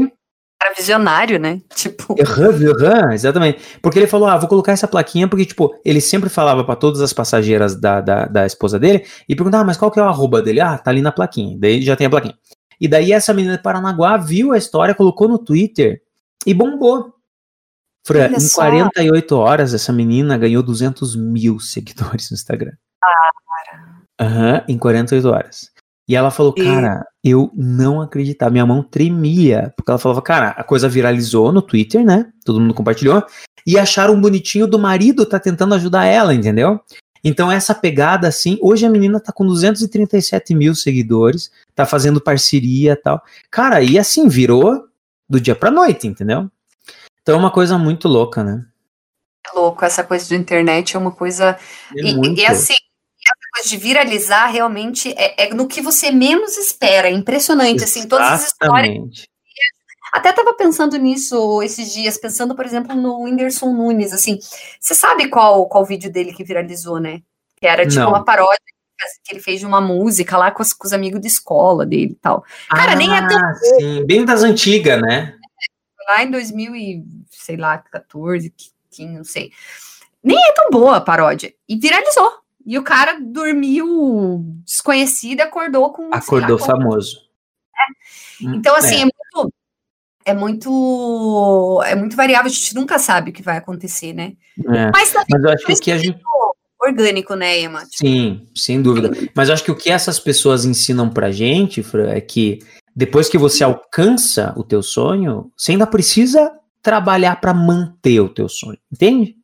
Era 0.67 0.75
visionário, 0.75 1.39
né? 1.39 1.61
Tipo. 1.75 2.15
Uhum, 2.15 2.49
uhum, 2.49 3.13
exatamente. 3.13 3.61
Porque 3.81 3.99
ele 3.99 4.07
falou: 4.07 4.29
ah, 4.29 4.37
vou 4.37 4.49
colocar 4.49 4.73
essa 4.73 4.89
plaquinha, 4.89 5.29
porque, 5.29 5.45
tipo, 5.45 5.79
ele 5.85 6.01
sempre 6.01 6.29
falava 6.29 6.65
para 6.65 6.75
todas 6.75 7.01
as 7.01 7.13
passageiras 7.13 7.77
da, 7.77 8.01
da, 8.01 8.27
da, 8.27 8.47
esposa 8.47 8.79
dele 8.79 9.07
e 9.29 9.37
perguntava, 9.37 9.63
ah, 9.63 9.67
mas 9.67 9.77
qual 9.77 9.91
que 9.91 10.01
é 10.01 10.03
o 10.03 10.07
arroba 10.07 10.43
dele? 10.43 10.61
Ah, 10.61 10.77
tá 10.77 10.91
ali 10.91 11.01
na 11.01 11.13
plaquinha. 11.13 11.57
Daí 11.59 11.83
já 11.83 11.95
tem 11.95 12.07
a 12.07 12.11
plaquinha. 12.11 12.35
E 12.81 12.89
daí 12.89 13.13
essa 13.13 13.33
menina 13.33 13.57
de 13.57 13.63
Paranaguá 13.63 14.17
viu 14.17 14.53
a 14.53 14.59
história, 14.59 14.95
colocou 14.95 15.29
no 15.29 15.39
Twitter 15.39 16.03
e 16.45 16.53
bombou. 16.53 17.15
Fran, 18.05 18.29
em 18.29 18.49
48 18.49 19.37
horas, 19.37 19.75
essa 19.75 19.93
menina 19.93 20.39
ganhou 20.39 20.63
200 20.63 21.17
mil 21.17 21.59
seguidores 21.59 22.31
no 22.31 22.35
Instagram. 22.35 22.73
Aham, 24.21 24.55
uhum, 24.55 24.61
em 24.69 24.79
48 24.79 25.29
horas. 25.29 25.76
E 26.09 26.15
ela 26.15 26.31
falou, 26.31 26.53
cara, 26.53 27.05
eu 27.23 27.51
não 27.55 28.01
acreditava, 28.01 28.53
minha 28.53 28.65
mão 28.65 28.83
tremia, 28.83 29.73
porque 29.77 29.91
ela 29.91 29.99
falava, 29.99 30.23
cara, 30.23 30.51
a 30.51 30.63
coisa 30.63 30.89
viralizou 30.89 31.51
no 31.51 31.61
Twitter, 31.61 32.05
né? 32.05 32.31
Todo 32.45 32.61
mundo 32.61 32.75
compartilhou, 32.75 33.25
e 33.67 33.77
acharam 33.77 34.21
bonitinho 34.21 34.69
do 34.69 34.79
marido 34.79 35.27
tá 35.27 35.41
tentando 35.41 35.75
ajudar 35.75 36.05
ela, 36.05 36.33
entendeu? 36.33 36.81
Então 37.25 37.51
essa 37.51 37.75
pegada, 37.75 38.29
assim, 38.29 38.57
hoje 38.63 38.87
a 38.87 38.91
menina 38.91 39.19
tá 39.19 39.33
com 39.33 39.45
237 39.45 40.55
mil 40.55 40.77
seguidores, 40.77 41.51
tá 41.75 41.85
fazendo 41.85 42.21
parceria 42.21 42.93
e 42.93 42.97
tal. 42.97 43.21
Cara, 43.51 43.83
e 43.83 43.99
assim, 43.99 44.29
virou 44.29 44.85
do 45.29 45.41
dia 45.41 45.57
pra 45.57 45.73
noite, 45.73 46.07
entendeu? 46.07 46.49
Então 47.21 47.35
é 47.35 47.39
uma 47.39 47.51
coisa 47.51 47.77
muito 47.77 48.07
louca, 48.07 48.45
né? 48.45 48.65
É 49.45 49.59
louco, 49.59 49.85
essa 49.85 50.05
coisa 50.05 50.29
do 50.29 50.37
internet 50.37 50.95
é 50.95 50.99
uma 51.01 51.11
coisa. 51.11 51.59
É 51.97 52.01
e, 52.01 52.35
e, 52.37 52.47
assim, 52.47 52.75
de 53.65 53.77
viralizar 53.77 54.47
realmente 54.47 55.13
é, 55.17 55.47
é, 55.47 55.55
no 55.55 55.67
que 55.67 55.81
você 55.81 56.11
menos 56.11 56.57
espera. 56.57 57.09
É 57.09 57.13
impressionante, 57.13 57.83
Exatamente. 57.83 57.99
assim, 57.99 58.09
todas 58.09 58.29
as 58.29 58.47
histórias. 58.47 59.27
Até 60.13 60.31
estava 60.31 60.55
pensando 60.55 60.97
nisso 60.97 61.63
esses 61.63 61.93
dias, 61.93 62.17
pensando, 62.17 62.55
por 62.55 62.65
exemplo, 62.65 62.95
no 62.95 63.23
Whindersson 63.23 63.73
Nunes, 63.73 64.13
assim. 64.13 64.39
Você 64.81 64.95
sabe 64.95 65.29
qual, 65.29 65.67
qual 65.69 65.85
vídeo 65.85 66.11
dele 66.11 66.33
que 66.33 66.45
viralizou, 66.45 66.99
né? 66.99 67.21
Que 67.57 67.67
era 67.67 67.87
tipo 67.87 68.01
Não. 68.01 68.11
uma 68.11 68.25
paródia 68.25 68.59
que 69.25 69.35
ele 69.35 69.43
fez 69.43 69.61
de 69.61 69.67
uma 69.67 69.81
música 69.81 70.37
lá 70.37 70.51
com 70.51 70.63
os, 70.63 70.73
com 70.73 70.87
os 70.87 70.93
amigos 70.93 71.21
de 71.21 71.27
escola 71.27 71.85
dele 71.85 72.13
e 72.13 72.17
tal. 72.17 72.45
Cara, 72.69 72.93
ah, 72.93 72.97
nem 72.97 73.15
é 73.15 73.27
tão. 73.27 73.55
Sim, 73.55 74.07
bem 74.07 74.25
das 74.25 74.43
antigas, 74.43 75.01
né? 75.01 75.37
Lá 76.09 76.23
em 76.23 76.31
2000 76.31 76.77
e, 76.77 77.05
sei 77.31 77.57
lá, 77.57 77.79
14, 77.79 78.55
15, 78.91 79.13
não 79.13 79.25
sei. 79.25 79.51
Nem 80.23 80.39
é 80.39 80.53
tão 80.53 80.71
boa 80.71 80.97
a 80.97 81.01
paródia. 81.01 81.53
E 81.69 81.77
viralizou. 81.77 82.46
E 82.67 82.77
o 82.77 82.83
cara 82.83 83.21
dormiu 83.21 84.45
desconhecido 84.65 85.39
e 85.39 85.43
acordou 85.43 85.93
com. 85.93 86.13
Acordou 86.13 86.59
famoso. 86.59 87.21
É. 87.73 88.45
Então, 88.57 88.75
assim, 88.75 88.97
é. 88.97 89.03
é. 89.03 89.05
muito. 89.05 89.55
É 90.25 90.35
muito. 90.35 91.83
É 91.87 91.95
muito 91.95 92.17
variável, 92.17 92.51
a 92.51 92.53
gente 92.53 92.75
nunca 92.75 92.99
sabe 92.99 93.31
o 93.31 93.33
que 93.33 93.43
vai 93.43 93.57
acontecer, 93.57 94.13
né? 94.13 94.33
É. 94.59 94.91
Mas, 94.91 95.15
Mas 95.31 95.43
eu 95.45 95.51
acho 95.51 95.81
que 95.81 95.93
a 95.93 95.99
gente. 95.99 96.21
Orgânico, 96.79 97.35
né, 97.35 97.61
Emma? 97.61 97.81
Tipo... 97.81 97.97
Sim, 97.97 98.47
sem 98.55 98.83
dúvida. 98.83 99.11
Mas 99.35 99.49
eu 99.49 99.55
acho 99.55 99.65
que 99.65 99.71
o 99.71 99.77
que 99.77 99.91
essas 99.91 100.21
pessoas 100.21 100.65
ensinam 100.65 101.09
pra 101.09 101.33
gente, 101.33 101.83
Fran, 101.83 102.11
é 102.11 102.21
que 102.21 102.61
depois 102.95 103.29
que 103.29 103.39
você 103.39 103.65
alcança 103.65 104.53
o 104.57 104.63
teu 104.63 104.83
sonho, 104.83 105.51
você 105.57 105.73
ainda 105.73 105.87
precisa 105.87 106.53
trabalhar 106.83 107.41
para 107.41 107.55
manter 107.55 108.21
o 108.21 108.29
teu 108.29 108.49
sonho, 108.49 108.79
entende? 108.93 109.36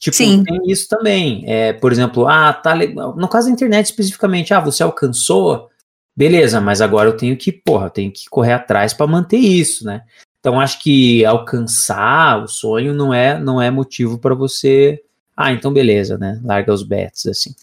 Tipo, 0.00 0.16
Sim. 0.16 0.42
tem 0.42 0.58
isso 0.64 0.88
também. 0.88 1.44
É, 1.46 1.74
por 1.74 1.92
exemplo, 1.92 2.26
ah, 2.26 2.54
tá 2.54 2.72
legal. 2.72 3.14
No 3.14 3.28
caso 3.28 3.48
da 3.48 3.52
internet 3.52 3.84
especificamente, 3.84 4.54
ah, 4.54 4.58
você 4.58 4.82
alcançou, 4.82 5.68
beleza, 6.16 6.58
mas 6.58 6.80
agora 6.80 7.10
eu 7.10 7.16
tenho 7.16 7.36
que, 7.36 7.52
porra, 7.52 7.86
eu 7.86 7.90
tenho 7.90 8.10
que 8.10 8.24
correr 8.30 8.54
atrás 8.54 8.94
para 8.94 9.06
manter 9.06 9.36
isso, 9.36 9.84
né? 9.84 10.02
Então 10.40 10.58
acho 10.58 10.82
que 10.82 11.22
alcançar 11.26 12.42
o 12.42 12.48
sonho 12.48 12.94
não 12.94 13.12
é 13.12 13.38
não 13.38 13.60
é 13.60 13.70
motivo 13.70 14.18
para 14.18 14.34
você, 14.34 15.02
ah, 15.36 15.52
então 15.52 15.70
beleza, 15.70 16.16
né? 16.16 16.40
Larga 16.42 16.72
os 16.72 16.82
bets 16.82 17.26
assim. 17.26 17.54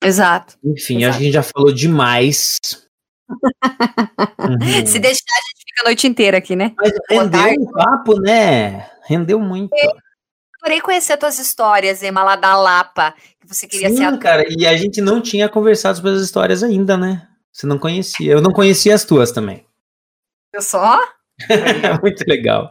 Exato. 0.00 0.56
Enfim, 0.62 1.02
Exato. 1.02 1.16
a 1.16 1.20
gente 1.20 1.32
já 1.32 1.42
falou 1.42 1.72
demais. 1.72 2.56
uhum. 4.38 4.86
Se 4.86 5.00
deixar, 5.00 5.24
a 5.32 5.42
gente 5.48 5.64
fica 5.66 5.82
a 5.82 5.84
noite 5.86 6.06
inteira 6.06 6.38
aqui, 6.38 6.54
né? 6.54 6.72
Mas 6.76 6.92
rendeu 7.10 7.62
um 7.62 7.72
papo, 7.72 8.20
né? 8.20 8.88
Rendeu 9.08 9.40
muito. 9.40 9.74
Eu 9.74 9.90
adorei 10.60 10.80
conhecer 10.80 11.14
as 11.14 11.18
tuas 11.18 11.38
histórias, 11.38 12.02
Emma, 12.02 12.22
lá 12.22 12.36
da 12.36 12.56
Lapa, 12.56 13.14
que 13.40 13.48
você 13.48 13.66
queria 13.66 13.88
Sim, 13.90 13.96
ser 13.96 14.04
ator. 14.04 14.18
cara, 14.18 14.44
e 14.48 14.66
a 14.66 14.76
gente 14.76 15.00
não 15.00 15.20
tinha 15.20 15.48
conversado 15.48 15.96
sobre 15.96 16.12
as 16.12 16.20
histórias 16.20 16.62
ainda, 16.62 16.96
né? 16.96 17.26
Você 17.52 17.66
não 17.66 17.78
conhecia. 17.78 18.32
Eu 18.32 18.40
não 18.40 18.52
conhecia 18.52 18.94
as 18.94 19.04
tuas 19.04 19.32
também. 19.32 19.64
Eu 20.52 20.62
só? 20.62 21.00
muito 22.02 22.24
legal. 22.28 22.70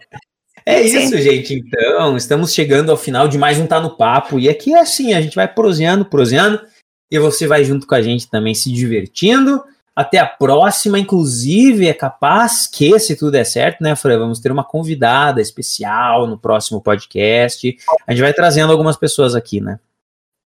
É 0.66 0.84
Sim. 0.84 1.00
isso, 1.00 1.18
gente. 1.18 1.54
Então, 1.54 2.18
estamos 2.18 2.54
chegando 2.54 2.92
ao 2.92 2.98
final 2.98 3.28
de 3.28 3.38
mais 3.38 3.58
um 3.58 3.66
Tá 3.66 3.80
no 3.80 3.96
Papo. 3.96 4.40
E 4.40 4.50
aqui 4.50 4.74
é 4.74 4.80
assim, 4.80 5.14
a 5.14 5.22
gente 5.22 5.36
vai 5.36 5.48
proseando, 5.48 6.06
proseando. 6.06 6.62
E 7.10 7.18
você 7.18 7.48
vai 7.48 7.64
junto 7.64 7.88
com 7.88 7.96
a 7.96 8.02
gente 8.02 8.30
também 8.30 8.54
se 8.54 8.72
divertindo. 8.72 9.64
Até 9.98 10.20
a 10.20 10.28
próxima, 10.28 11.00
inclusive, 11.00 11.88
é 11.88 11.94
capaz 11.94 12.68
que, 12.68 13.00
se 13.00 13.16
tudo 13.16 13.32
der 13.32 13.46
certo, 13.46 13.82
né, 13.82 13.96
Fran, 13.96 14.20
vamos 14.20 14.40
ter 14.40 14.52
uma 14.52 14.64
convidada 14.64 15.42
especial 15.42 16.28
no 16.28 16.38
próximo 16.38 16.80
podcast. 16.80 17.76
A 18.06 18.12
gente 18.12 18.22
vai 18.22 18.32
trazendo 18.32 18.72
algumas 18.72 18.96
pessoas 18.96 19.34
aqui, 19.34 19.60
né? 19.60 19.80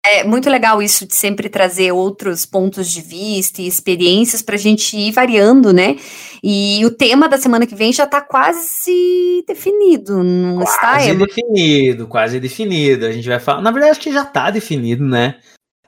É 0.04 0.24
muito 0.24 0.50
legal 0.50 0.82
isso 0.82 1.06
de 1.06 1.14
sempre 1.14 1.48
trazer 1.48 1.92
outros 1.92 2.44
pontos 2.44 2.90
de 2.90 3.00
vista 3.00 3.62
e 3.62 3.68
experiências 3.68 4.42
para 4.42 4.56
a 4.56 4.58
gente 4.58 4.96
ir 4.96 5.12
variando, 5.12 5.72
né? 5.72 5.94
E 6.42 6.84
o 6.84 6.90
tema 6.90 7.28
da 7.28 7.38
semana 7.38 7.64
que 7.64 7.76
vem 7.76 7.92
já 7.92 8.04
está 8.04 8.20
quase 8.20 9.44
definido, 9.46 10.20
não 10.24 10.56
quase 10.56 10.72
está? 10.72 10.90
Quase 10.94 11.14
definido, 11.14 12.06
quase 12.08 12.40
definido. 12.40 13.06
A 13.06 13.12
gente 13.12 13.28
vai 13.28 13.38
falar. 13.38 13.62
Na 13.62 13.70
verdade, 13.70 13.92
acho 13.92 14.00
que 14.00 14.12
já 14.12 14.22
está 14.22 14.50
definido, 14.50 15.04
né? 15.04 15.36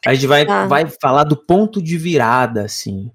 A 0.06 0.14
gente 0.14 0.28
vai, 0.28 0.46
ah. 0.48 0.66
vai 0.66 0.86
falar 1.02 1.24
do 1.24 1.36
ponto 1.36 1.82
de 1.82 1.98
virada, 1.98 2.62
assim, 2.62 3.10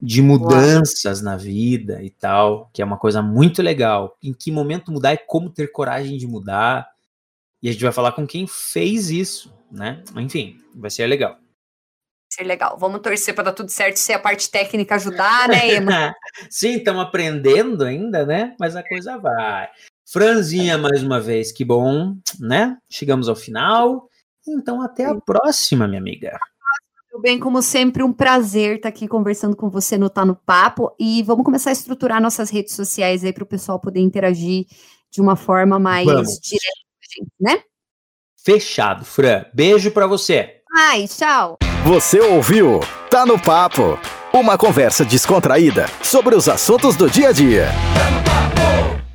de 0.00 0.22
mudanças 0.22 1.18
Uau. 1.18 1.24
na 1.24 1.36
vida 1.36 2.02
e 2.02 2.10
tal, 2.10 2.70
que 2.72 2.80
é 2.80 2.84
uma 2.84 2.96
coisa 2.96 3.20
muito 3.20 3.60
legal. 3.60 4.16
Em 4.22 4.32
que 4.32 4.50
momento 4.50 4.90
mudar 4.90 5.14
e 5.14 5.18
como 5.18 5.50
ter 5.50 5.70
coragem 5.70 6.16
de 6.16 6.26
mudar. 6.26 6.88
E 7.62 7.68
a 7.68 7.72
gente 7.72 7.82
vai 7.82 7.92
falar 7.92 8.12
com 8.12 8.26
quem 8.26 8.46
fez 8.46 9.10
isso, 9.10 9.52
né? 9.70 10.02
Enfim, 10.16 10.58
vai 10.74 10.90
ser 10.90 11.06
legal. 11.06 11.32
Vai 11.32 11.40
ser 12.30 12.44
legal. 12.44 12.78
Vamos 12.78 13.00
torcer 13.00 13.34
para 13.34 13.44
dar 13.44 13.52
tudo 13.52 13.70
certo 13.70 13.96
se 13.96 14.12
a 14.12 14.18
parte 14.18 14.50
técnica 14.50 14.94
ajudar, 14.94 15.48
né, 15.48 15.76
Emma? 15.76 16.14
Sim, 16.48 16.76
estamos 16.76 17.02
aprendendo 17.02 17.84
ainda, 17.84 18.24
né? 18.24 18.54
Mas 18.58 18.76
a 18.76 18.82
coisa 18.82 19.18
vai. 19.18 19.68
Franzinha, 20.06 20.78
mais 20.78 21.02
uma 21.02 21.20
vez, 21.20 21.52
que 21.52 21.64
bom, 21.64 22.16
né? 22.38 22.78
Chegamos 22.88 23.28
ao 23.28 23.36
final. 23.36 24.08
Então, 24.48 24.80
até 24.80 25.04
a 25.04 25.14
próxima, 25.14 25.86
minha 25.86 26.00
amiga. 26.00 26.38
Tudo 27.10 27.22
bem, 27.22 27.40
como 27.40 27.60
sempre, 27.60 28.04
um 28.04 28.12
prazer 28.12 28.76
estar 28.76 28.88
aqui 28.88 29.08
conversando 29.08 29.56
com 29.56 29.68
você 29.68 29.98
no 29.98 30.08
Tá 30.08 30.24
no 30.24 30.36
Papo. 30.36 30.94
E 30.96 31.24
vamos 31.24 31.44
começar 31.44 31.70
a 31.70 31.72
estruturar 31.72 32.22
nossas 32.22 32.50
redes 32.50 32.74
sociais 32.74 33.24
aí 33.24 33.32
para 33.32 33.42
o 33.42 33.46
pessoal 33.46 33.80
poder 33.80 33.98
interagir 33.98 34.66
de 35.10 35.20
uma 35.20 35.34
forma 35.34 35.76
mais 35.76 36.06
vamos. 36.06 36.38
direta, 36.38 37.32
né? 37.40 37.64
Fechado, 38.44 39.04
Fran. 39.04 39.44
Beijo 39.52 39.90
para 39.90 40.06
você. 40.06 40.60
Ai, 40.72 41.08
tchau. 41.08 41.58
Você 41.84 42.20
ouviu? 42.20 42.78
Tá 43.10 43.26
no 43.26 43.40
Papo. 43.40 43.98
Uma 44.32 44.56
conversa 44.56 45.04
descontraída 45.04 45.86
sobre 46.04 46.36
os 46.36 46.48
assuntos 46.48 46.94
do 46.94 47.10
dia 47.10 47.30
a 47.30 47.32
dia. 47.32 47.66
Tá 47.92 48.10
no 48.12 48.22
papo. 48.22 49.09